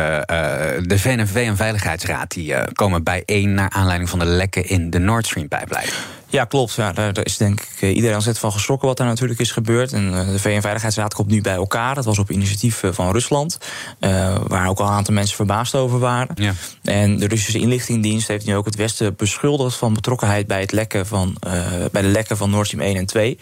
de 0.82 1.00
VN-Veiligheidsraad. 1.00 2.32
Die 2.32 2.52
uh, 2.52 2.64
komen 2.74 3.04
bijeen 3.04 3.54
naar 3.54 3.70
aanleiding 3.70 4.10
van 4.10 4.20
de 4.20 4.26
lekken 4.26 4.66
in 4.66 4.90
de 4.90 5.00
Nord 5.00 5.26
Stream-pijplijn. 5.26 5.88
Ja, 6.32 6.46
klopt. 6.46 6.74
Ja, 6.74 6.94
daar, 6.94 7.14
daar 7.14 7.26
is 7.26 7.38
denk 7.38 7.62
ik 7.62 7.82
iedereen 7.82 8.16
ontzettend 8.16 8.38
van 8.38 8.52
geschrokken 8.52 8.88
wat 8.88 8.98
daar 8.98 9.08
natuurlijk 9.08 9.40
is 9.40 9.52
gebeurd. 9.52 9.94
En 9.94 10.12
de 10.12 10.40
VN-veiligheidsraad 10.40 11.14
komt 11.14 11.28
nu 11.28 11.42
bij 11.42 11.54
elkaar. 11.54 11.96
Dat 11.96 12.06
was 12.06 12.20
op 12.20 12.32
initiatief 12.32 12.84
van 12.92 13.12
Rusland. 13.12 13.58
Uh, 14.00 14.36
waar 14.48 14.70
ook 14.70 14.80
al 14.80 14.88
een 14.88 14.94
aantal 14.94 15.14
mensen 15.14 15.36
verbaasd 15.36 15.76
over 15.76 16.00
waren. 16.00 16.36
Ja. 16.36 16.54
En 16.84 17.18
de 17.18 17.28
Russische 17.28 17.60
inlichtingendienst 17.60 18.28
heeft 18.28 18.46
nu 18.46 18.56
ook 18.56 18.66
het 18.66 18.76
Westen 18.76 19.16
beschuldigd 19.16 19.78
van 19.78 19.94
betrokkenheid 19.94 20.48
bij, 20.48 20.62
het 20.62 20.72
lekken 20.72 21.08
van, 21.08 21.36
uh, 21.48 21.54
bij 21.92 22.02
de 22.02 22.08
lekken 22.08 22.38
van 22.38 22.50
Nord 22.50 22.68
Stream 22.68 22.84
1 22.84 22.96
en 22.96 23.06
2. 23.06 23.38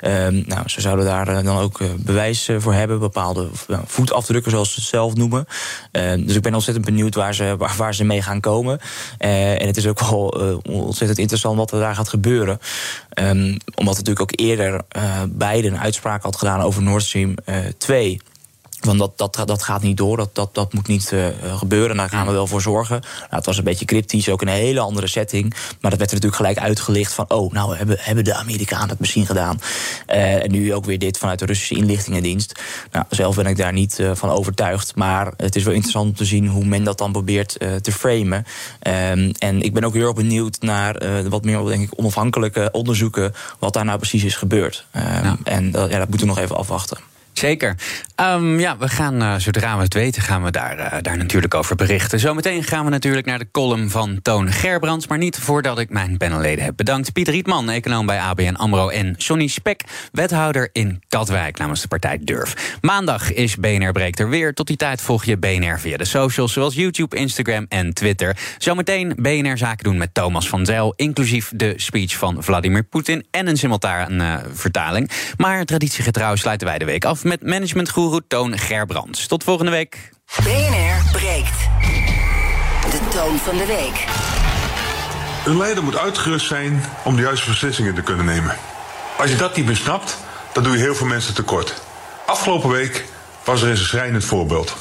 Uh, 0.00 0.10
nou, 0.46 0.68
ze 0.68 0.80
zouden 0.80 1.04
daar 1.04 1.42
dan 1.42 1.58
ook 1.58 1.80
bewijs 1.98 2.50
voor 2.58 2.74
hebben, 2.74 2.98
bepaalde 2.98 3.48
voetafdrukken, 3.86 4.50
zoals 4.50 4.72
ze 4.72 4.80
het 4.80 4.88
zelf 4.88 5.14
noemen. 5.14 5.46
dus 5.92 6.34
ik 6.34 6.42
ben 6.42 6.54
ontzettend 6.54 6.86
benieuwd 6.86 7.14
waar 7.14 7.34
ze, 7.34 7.54
waar, 7.58 7.74
waar 7.76 7.94
ze 7.94 8.04
mee 8.04 8.22
gaan 8.22 8.40
komen. 8.40 8.80
en 9.18 9.66
het 9.66 9.76
is 9.76 9.86
ook 9.86 10.00
wel 10.00 10.60
ontzettend 10.68 11.18
interessant 11.18 11.56
wat 11.56 11.72
er 11.72 11.80
daar 11.80 11.94
gaat 11.94 12.08
gebeuren. 12.08 12.33
Um, 12.42 13.56
omdat 13.74 13.96
natuurlijk 13.96 14.20
ook 14.20 14.40
eerder 14.40 14.80
uh, 14.96 15.22
Biden 15.28 15.72
een 15.72 15.78
uitspraak 15.78 16.22
had 16.22 16.36
gedaan 16.36 16.60
over 16.60 16.82
Nord 16.82 17.02
Stream 17.02 17.34
uh, 17.46 17.56
2. 17.78 18.20
Want 18.84 18.98
dat, 18.98 19.18
dat, 19.18 19.46
dat 19.46 19.62
gaat 19.62 19.82
niet 19.82 19.96
door, 19.96 20.16
dat, 20.16 20.34
dat, 20.34 20.54
dat 20.54 20.72
moet 20.72 20.86
niet 20.86 21.10
uh, 21.12 21.26
gebeuren. 21.56 21.96
Daar 21.96 22.08
gaan 22.08 22.26
we 22.26 22.32
wel 22.32 22.46
voor 22.46 22.60
zorgen. 22.60 23.00
Nou, 23.00 23.28
het 23.28 23.46
was 23.46 23.58
een 23.58 23.64
beetje 23.64 23.84
cryptisch, 23.84 24.28
ook 24.28 24.42
een 24.42 24.48
hele 24.48 24.80
andere 24.80 25.06
setting. 25.06 25.50
Maar 25.80 25.90
dat 25.90 25.98
werd 25.98 26.10
er 26.10 26.16
natuurlijk 26.20 26.36
gelijk 26.36 26.58
uitgelicht 26.58 27.12
van... 27.12 27.24
oh, 27.30 27.52
nou 27.52 27.76
hebben, 27.76 27.96
hebben 28.00 28.24
de 28.24 28.34
Amerikanen 28.34 28.88
het 28.88 28.98
misschien 28.98 29.26
gedaan. 29.26 29.60
Uh, 30.08 30.42
en 30.42 30.50
nu 30.50 30.74
ook 30.74 30.84
weer 30.84 30.98
dit 30.98 31.18
vanuit 31.18 31.38
de 31.38 31.46
Russische 31.46 31.74
inlichtingendienst. 31.74 32.60
Nou, 32.92 33.04
zelf 33.08 33.36
ben 33.36 33.46
ik 33.46 33.56
daar 33.56 33.72
niet 33.72 33.98
uh, 33.98 34.10
van 34.14 34.30
overtuigd. 34.30 34.94
Maar 34.94 35.32
het 35.36 35.56
is 35.56 35.64
wel 35.64 35.72
interessant 35.72 36.08
om 36.08 36.14
te 36.14 36.24
zien 36.24 36.48
hoe 36.48 36.64
men 36.64 36.84
dat 36.84 36.98
dan 36.98 37.12
probeert 37.12 37.58
te 37.82 37.92
framen. 37.92 38.44
Um, 38.86 39.32
en 39.38 39.62
ik 39.62 39.74
ben 39.74 39.84
ook 39.84 39.94
heel 39.94 40.06
erg 40.06 40.14
benieuwd 40.14 40.60
naar 40.60 40.98
wat 41.28 41.44
meer 41.44 41.64
denk 41.64 41.82
ik, 41.82 41.98
onafhankelijke 41.98 42.68
onderzoeken... 42.72 43.34
wat 43.58 43.72
daar 43.72 43.84
nou 43.84 43.98
precies 43.98 44.24
is 44.24 44.36
gebeurd. 44.36 44.86
Ja. 44.92 45.36
En 45.44 45.70
ja, 45.72 45.98
dat 45.98 46.08
moeten 46.08 46.26
we 46.26 46.34
nog 46.34 46.38
even 46.38 46.56
afwachten. 46.56 46.98
Zeker. 47.38 47.74
Um, 48.20 48.58
ja, 48.58 48.76
we 48.78 48.88
gaan, 48.88 49.22
uh, 49.22 49.34
zodra 49.36 49.76
we 49.76 49.82
het 49.82 49.94
weten, 49.94 50.22
gaan 50.22 50.42
we 50.42 50.50
daar, 50.50 50.78
uh, 50.78 51.02
daar 51.02 51.16
natuurlijk 51.16 51.54
over 51.54 51.76
berichten. 51.76 52.20
Zometeen 52.20 52.62
gaan 52.62 52.84
we 52.84 52.90
natuurlijk 52.90 53.26
naar 53.26 53.38
de 53.38 53.50
column 53.52 53.90
van 53.90 54.18
Toon 54.22 54.52
Gerbrands. 54.52 55.06
Maar 55.06 55.18
niet 55.18 55.38
voordat 55.38 55.78
ik 55.78 55.90
mijn 55.90 56.16
panelleden 56.16 56.64
heb 56.64 56.76
bedankt. 56.76 57.12
Pieter 57.12 57.32
Rietman, 57.32 57.70
econoom 57.70 58.06
bij 58.06 58.20
ABN 58.20 58.54
AMRO. 58.54 58.88
En 58.88 59.14
Johnny 59.18 59.46
Spek, 59.46 59.82
wethouder 60.12 60.68
in 60.72 61.02
Katwijk 61.08 61.58
namens 61.58 61.80
de 61.80 61.88
partij 61.88 62.18
Durf. 62.22 62.78
Maandag 62.80 63.32
is 63.32 63.56
BNR 63.56 63.92
Breekt 63.92 64.20
er 64.20 64.28
weer. 64.28 64.54
Tot 64.54 64.66
die 64.66 64.76
tijd 64.76 65.00
volg 65.00 65.24
je 65.24 65.36
BNR 65.36 65.80
via 65.80 65.96
de 65.96 66.04
socials 66.04 66.52
zoals 66.52 66.74
YouTube, 66.74 67.16
Instagram 67.16 67.66
en 67.68 67.94
Twitter. 67.94 68.36
Zometeen 68.58 69.12
BNR 69.16 69.58
Zaken 69.58 69.84
doen 69.84 69.96
met 69.96 70.14
Thomas 70.14 70.48
van 70.48 70.66
Zijl. 70.66 70.92
Inclusief 70.96 71.52
de 71.54 71.72
speech 71.76 72.16
van 72.16 72.42
Vladimir 72.42 72.82
Poetin 72.82 73.26
en 73.30 73.46
een 73.46 73.56
simultane 73.56 74.24
uh, 74.24 74.36
vertaling. 74.52 75.10
Maar 75.36 75.64
traditiegetrouw 75.64 76.36
sluiten 76.36 76.66
wij 76.66 76.78
de 76.78 76.84
week 76.84 77.04
af 77.04 77.23
met 77.24 77.42
managementgoeroe 77.42 78.22
Toon 78.28 78.58
Gerbrands. 78.58 79.26
Tot 79.26 79.44
volgende 79.44 79.70
week. 79.70 80.10
BNR 80.42 81.10
breekt. 81.12 81.58
De 82.90 83.00
toon 83.10 83.38
van 83.38 83.56
de 83.56 83.66
week. 83.66 84.06
Een 85.46 85.56
leider 85.56 85.84
moet 85.84 85.96
uitgerust 85.96 86.46
zijn 86.46 86.84
om 87.04 87.16
de 87.16 87.22
juiste 87.22 87.48
beslissingen 87.48 87.94
te 87.94 88.02
kunnen 88.02 88.24
nemen. 88.24 88.56
Als 89.18 89.30
je 89.30 89.36
dat 89.36 89.56
niet 89.56 89.66
meer 89.66 89.76
snapt, 89.76 90.18
dan 90.52 90.62
doe 90.62 90.72
je 90.72 90.78
heel 90.78 90.94
veel 90.94 91.06
mensen 91.06 91.34
tekort. 91.34 91.82
Afgelopen 92.26 92.70
week 92.70 93.04
was 93.44 93.62
er 93.62 93.70
eens 93.70 93.80
een 93.80 93.86
schrijnend 93.86 94.24
voorbeeld. 94.24 94.76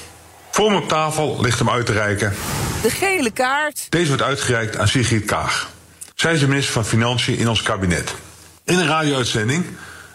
Voor 0.51 0.71
me 0.71 0.77
op 0.77 0.87
tafel 0.87 1.41
ligt 1.41 1.59
hem 1.59 1.69
uit 1.69 1.85
te 1.85 1.91
reiken. 1.91 2.33
De 2.81 2.89
gele 2.89 3.31
kaart. 3.31 3.85
Deze 3.89 4.07
wordt 4.07 4.23
uitgereikt 4.23 4.77
aan 4.77 4.87
Sigrid 4.87 5.25
Kaag. 5.25 5.69
Zij 6.15 6.33
is 6.33 6.39
de 6.39 6.47
minister 6.47 6.73
van 6.73 6.85
Financiën 6.85 7.37
in 7.37 7.49
ons 7.49 7.61
kabinet. 7.61 8.13
In 8.63 8.79
een 8.79 8.87
radio-uitzending, 8.87 9.65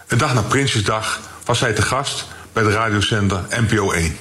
een 0.07 0.19
dag 0.19 0.35
na 0.35 0.43
Prinsjesdag, 0.43 1.21
was 1.49 1.59
zij 1.59 1.73
te 1.73 1.83
gast 1.83 2.27
bij 2.53 2.63
de 2.63 2.71
radiozender 2.71 3.45
NPO 3.51 3.93
1. 3.93 4.19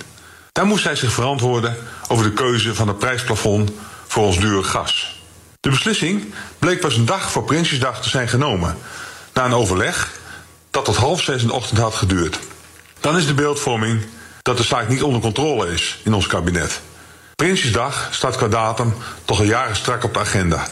Daar 0.52 0.66
moest 0.66 0.84
zij 0.84 0.96
zich 0.96 1.12
verantwoorden 1.12 1.78
over 2.08 2.26
de 2.26 2.34
keuze 2.34 2.76
van 2.76 2.88
het 2.88 3.00
prijsplafond 3.00 3.72
voor 4.08 4.26
ons 4.26 4.40
dure 4.40 4.64
gas. 4.64 5.22
De 5.60 5.70
beslissing 5.70 6.34
bleek 6.60 6.80
pas 6.80 6.96
een 6.96 7.06
dag 7.06 7.32
voor 7.32 7.44
Prinsjesdag 7.44 8.02
te 8.02 8.10
zijn 8.10 8.28
genomen, 8.28 8.78
na 9.34 9.46
een 9.46 9.54
overleg 9.54 10.12
dat 10.72 10.86
tot 10.86 10.96
half 10.96 11.22
zes 11.22 11.42
in 11.42 11.48
de 11.48 11.54
ochtend 11.54 11.80
had 11.80 11.96
geduurd. 11.96 12.40
Dan 13.00 13.18
is 13.18 13.28
de 13.28 13.34
beeldvorming 13.34 14.06
dat 14.42 14.58
de 14.58 14.64
zaak 14.64 14.88
niet 14.88 15.04
onder 15.04 15.22
controle 15.22 15.72
is 15.72 16.00
in 16.04 16.14
ons 16.14 16.28
kabinet. 16.28 16.82
Prinsjesdag 17.36 18.08
staat 18.12 18.36
qua 18.36 18.48
datum 18.48 18.94
toch 19.26 19.40
al 19.40 19.46
jaren 19.46 19.76
strak 19.76 20.04
op 20.04 20.14
de 20.14 20.20
agenda. 20.20 20.68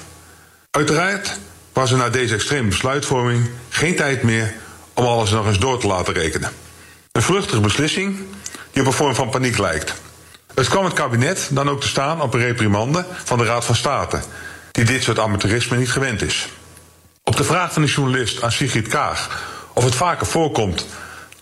Uiteraard 0.72 1.40
was 1.74 1.92
er 1.92 1.98
na 1.98 2.10
deze 2.10 2.34
extreme 2.34 2.68
besluitvorming 2.68 3.50
geen 3.70 3.96
tijd 3.96 4.24
meer 4.24 4.64
om 4.96 5.06
alles 5.06 5.32
nog 5.32 5.48
eens 5.48 5.60
door 5.60 5.80
te 5.80 5.88
laten 5.88 6.14
rekenen. 6.14 6.52
Een 7.12 7.22
vluchtige 7.22 7.62
beslissing 7.62 8.20
die 8.72 8.82
op 8.82 8.88
een 8.88 8.94
vorm 8.94 9.16
van 9.16 9.30
paniek 9.30 9.58
lijkt. 9.58 9.94
Het 10.54 10.68
kwam 10.68 10.86
het 10.86 10.94
kabinet 10.94 11.48
dan 11.52 11.70
ook 11.70 11.82
te 11.82 11.88
staan 11.88 12.22
op 12.22 12.34
een 12.34 12.40
reprimande 12.40 13.06
van 13.24 13.38
de 13.38 13.46
Raad 13.46 13.66
van 13.66 13.76
State, 13.76 14.22
die 14.72 14.86
dit 14.86 15.04
soort 15.04 15.20
amateurisme 15.20 15.78
niet 15.78 15.92
gewend 15.92 16.22
is. 16.22 16.50
Op 17.24 17.36
de 17.36 17.44
vraag 17.44 17.74
van 17.74 17.82
de 17.82 17.88
journalist 17.88 18.44
aan 18.44 18.52
Sigrid 18.52 18.88
Kaag 18.88 19.44
of 19.74 19.84
het 19.84 19.96
vaker 19.96 20.26
voorkomt 20.26 20.86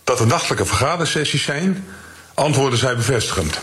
dat 0.04 0.20
er 0.20 0.26
nachtelijke 0.26 0.66
vergadersessies 0.66 1.42
zijn, 1.42 1.86
antwoordde 2.34 2.76
zij 2.76 2.96
bevestigend. 2.96 3.60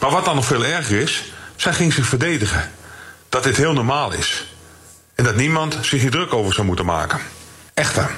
Maar 0.00 0.10
wat 0.10 0.24
dan 0.24 0.34
nog 0.34 0.44
veel 0.44 0.64
erger 0.64 1.00
is, 1.00 1.32
zij 1.56 1.72
ging 1.72 1.92
zich 1.92 2.06
verdedigen. 2.06 2.70
Dat 3.28 3.42
dit 3.42 3.56
heel 3.56 3.72
normaal 3.72 4.12
is. 4.12 4.54
En 5.14 5.24
dat 5.24 5.36
niemand 5.36 5.78
zich 5.80 6.00
hier 6.00 6.10
druk 6.10 6.32
over 6.32 6.54
zou 6.54 6.66
moeten 6.66 6.84
maken. 6.84 7.20
Echter, 7.74 8.10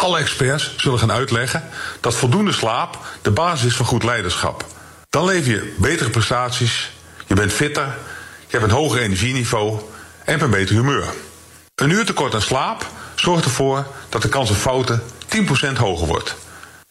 alle 0.00 0.18
experts 0.18 0.74
zullen 0.76 0.98
gaan 0.98 1.12
uitleggen 1.12 1.64
dat 2.00 2.14
voldoende 2.14 2.52
slaap 2.52 2.98
de 3.22 3.30
basis 3.30 3.66
is 3.66 3.76
van 3.76 3.86
goed 3.86 4.02
leiderschap. 4.02 4.64
Dan 5.10 5.24
lever 5.24 5.50
je 5.50 5.74
betere 5.78 6.10
prestaties, 6.10 6.92
je 7.26 7.34
bent 7.34 7.52
fitter, 7.52 7.96
je 8.46 8.56
hebt 8.56 8.62
een 8.70 8.76
hoger 8.76 9.00
energieniveau 9.00 9.80
en 10.24 10.40
een 10.40 10.50
beter 10.50 10.74
humeur. 10.74 11.04
Een 11.74 11.90
uur 11.90 12.04
tekort 12.04 12.34
aan 12.34 12.42
slaap 12.42 12.86
zorgt 13.14 13.44
ervoor 13.44 13.86
dat 14.08 14.22
de 14.22 14.28
kans 14.28 14.50
op 14.50 14.56
fouten 14.56 15.02
10% 15.72 15.76
hoger 15.76 16.06
wordt. 16.06 16.36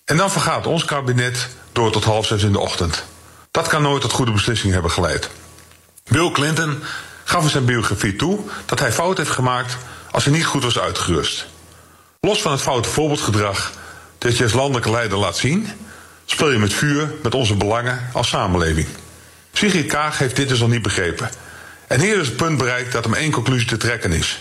En 0.06 0.18
dan 0.18 0.32
vergaat 0.32 0.68
ons 0.68 0.86
kabinet 0.86 1.48
door 1.72 1.92
tot 1.92 2.04
half 2.04 2.26
zes 2.26 2.44
in 2.44 2.52
de 2.52 2.60
ochtend. 2.60 3.04
Dat 3.52 3.68
kan 3.68 3.82
nooit 3.82 4.02
tot 4.02 4.12
goede 4.12 4.32
beslissingen 4.32 4.74
hebben 4.74 4.92
geleid. 4.92 5.30
Bill 6.08 6.32
Clinton 6.32 6.84
gaf 7.24 7.44
in 7.44 7.50
zijn 7.50 7.66
biografie 7.66 8.16
toe 8.16 8.40
dat 8.66 8.80
hij 8.80 8.92
fout 8.92 9.18
heeft 9.18 9.30
gemaakt 9.30 9.78
als 10.12 10.24
hij 10.24 10.34
niet 10.34 10.46
goed 10.46 10.64
was 10.64 10.80
uitgerust. 10.80 11.46
Los 12.22 12.42
van 12.42 12.52
het 12.52 12.62
foute 12.62 12.90
voorbeeldgedrag 12.90 13.72
dat 14.18 14.38
je 14.38 14.44
als 14.44 14.54
landelijke 14.54 14.92
leider 14.92 15.18
laat 15.18 15.38
zien, 15.38 15.70
speel 16.26 16.52
je 16.52 16.58
met 16.58 16.74
vuur 16.74 17.14
met 17.24 17.36
onze 17.36 17.56
belangen 17.56 18.10
als 18.14 18.28
samenleving. 18.28 18.88
Sigrid 19.54 19.88
Kaag 19.88 20.18
heeft 20.18 20.36
dit 20.36 20.50
dus 20.50 20.62
al 20.62 20.68
niet 20.68 20.82
begrepen. 20.82 21.30
En 21.88 22.00
hier 22.00 22.20
is 22.20 22.28
het 22.28 22.36
punt 22.36 22.58
bereikt 22.58 22.92
dat 22.92 23.04
hem 23.04 23.14
één 23.14 23.32
conclusie 23.32 23.68
te 23.68 23.78
trekken 23.78 24.12
is. 24.12 24.40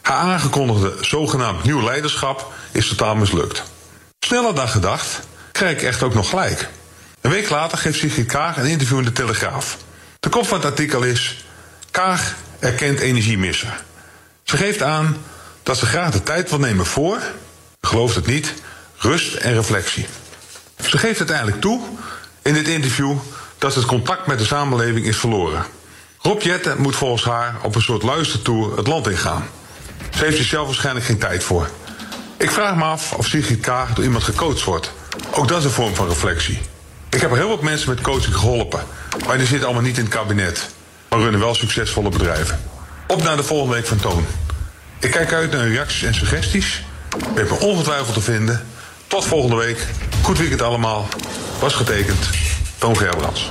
Haar 0.00 0.16
aangekondigde 0.16 0.96
zogenaamd 1.00 1.64
nieuw 1.64 1.82
leiderschap 1.82 2.52
is 2.72 2.88
totaal 2.88 3.14
mislukt. 3.14 3.62
Sneller 4.18 4.54
dan 4.54 4.68
gedacht 4.68 5.20
krijg 5.52 5.72
ik 5.72 5.82
echt 5.82 6.02
ook 6.02 6.14
nog 6.14 6.28
gelijk. 6.28 6.68
Een 7.20 7.30
week 7.30 7.50
later 7.50 7.78
geeft 7.78 7.98
Sigrid 7.98 8.26
Kaag 8.26 8.56
een 8.56 8.66
interview 8.66 8.98
in 8.98 9.04
de 9.04 9.12
Telegraaf. 9.12 9.78
De 10.20 10.28
kop 10.28 10.46
van 10.46 10.56
het 10.56 10.66
artikel 10.66 11.02
is... 11.02 11.44
Kaag 11.90 12.34
erkent 12.58 13.00
energiemisser. 13.00 13.82
Ze 14.44 14.56
geeft 14.56 14.82
aan 14.82 15.16
dat 15.62 15.76
ze 15.78 15.86
graag 15.86 16.10
de 16.10 16.22
tijd 16.22 16.50
wil 16.50 16.58
nemen 16.58 16.86
voor... 16.86 17.18
gelooft 17.80 18.14
het 18.14 18.26
niet, 18.26 18.54
rust 18.96 19.34
en 19.34 19.54
reflectie. 19.54 20.06
Ze 20.88 20.98
geeft 20.98 21.18
uiteindelijk 21.18 21.60
toe 21.60 21.80
in 22.42 22.54
dit 22.54 22.68
interview... 22.68 23.16
dat 23.58 23.74
het 23.74 23.84
contact 23.84 24.26
met 24.26 24.38
de 24.38 24.44
samenleving 24.44 25.06
is 25.06 25.16
verloren. 25.16 25.64
Rob 26.18 26.42
Jetten 26.42 26.80
moet 26.80 26.96
volgens 26.96 27.24
haar 27.24 27.56
op 27.62 27.74
een 27.74 27.82
soort 27.82 28.02
luistertour 28.02 28.76
het 28.76 28.86
land 28.86 29.08
ingaan. 29.08 29.48
Ze 30.10 30.24
heeft 30.24 30.38
er 30.38 30.44
zelf 30.44 30.66
waarschijnlijk 30.66 31.06
geen 31.06 31.18
tijd 31.18 31.44
voor. 31.44 31.68
Ik 32.36 32.50
vraag 32.50 32.76
me 32.76 32.84
af 32.84 33.12
of 33.12 33.26
Sigrid 33.26 33.60
Kaag 33.60 33.94
door 33.94 34.04
iemand 34.04 34.24
gecoacht 34.24 34.64
wordt. 34.64 34.92
Ook 35.30 35.48
dat 35.48 35.58
is 35.58 35.64
een 35.64 35.70
vorm 35.70 35.94
van 35.94 36.08
reflectie. 36.08 36.60
Ik 37.10 37.20
heb 37.20 37.34
heel 37.34 37.48
wat 37.48 37.62
mensen 37.62 37.88
met 37.88 38.00
coaching 38.00 38.36
geholpen. 38.36 38.84
Maar 39.26 39.38
die 39.38 39.46
zitten 39.46 39.66
allemaal 39.66 39.84
niet 39.84 39.98
in 39.98 40.04
het 40.04 40.12
kabinet. 40.12 40.70
Maar 41.08 41.18
runnen 41.18 41.40
wel 41.40 41.54
succesvolle 41.54 42.08
bedrijven. 42.08 42.60
Op 43.06 43.22
naar 43.22 43.36
de 43.36 43.42
volgende 43.42 43.74
week 43.74 43.86
van 43.86 43.96
Toon. 43.96 44.26
Ik 45.00 45.10
kijk 45.10 45.32
uit 45.32 45.50
naar 45.50 45.68
reacties 45.68 46.02
en 46.02 46.14
suggesties. 46.14 46.84
Weet 47.34 47.50
me 47.50 47.58
ongetwijfeld 47.60 48.14
te 48.14 48.20
vinden. 48.20 48.66
Tot 49.06 49.24
volgende 49.24 49.56
week. 49.56 49.86
Goed 50.22 50.38
weekend 50.38 50.62
allemaal. 50.62 51.08
Was 51.60 51.74
getekend. 51.74 52.30
Toon 52.78 52.96
Gerbrands. 52.96 53.50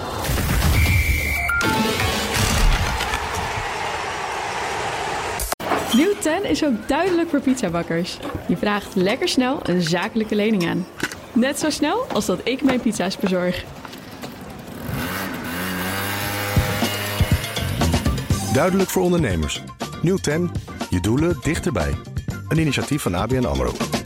Nieuw 5.93 6.14
10 6.20 6.45
is 6.45 6.64
ook 6.64 6.88
duidelijk 6.88 7.30
voor 7.30 7.41
pizzabakkers. 7.41 8.18
Je 8.47 8.58
vraagt 8.58 8.95
lekker 8.95 9.28
snel 9.30 9.60
een 9.64 9.82
zakelijke 9.82 10.36
lening 10.36 10.70
aan. 10.70 10.88
Net 11.34 11.60
zo 11.60 11.70
snel 11.70 12.06
als 12.14 12.26
dat 12.26 12.39
ik 12.43 12.64
mijn 12.64 12.80
pizza's 12.80 13.18
bezorg. 13.18 13.64
Duidelijk 18.54 18.89
voor 18.89 19.04
ondernemers. 19.04 19.62
Nieuw 20.02 20.18
10, 20.18 20.52
je 20.90 21.00
doelen 21.00 21.38
dichterbij. 21.42 21.96
Een 22.48 22.58
initiatief 22.60 23.02
van 23.02 23.16
ABN 23.16 23.46
AMRO. 23.46 23.99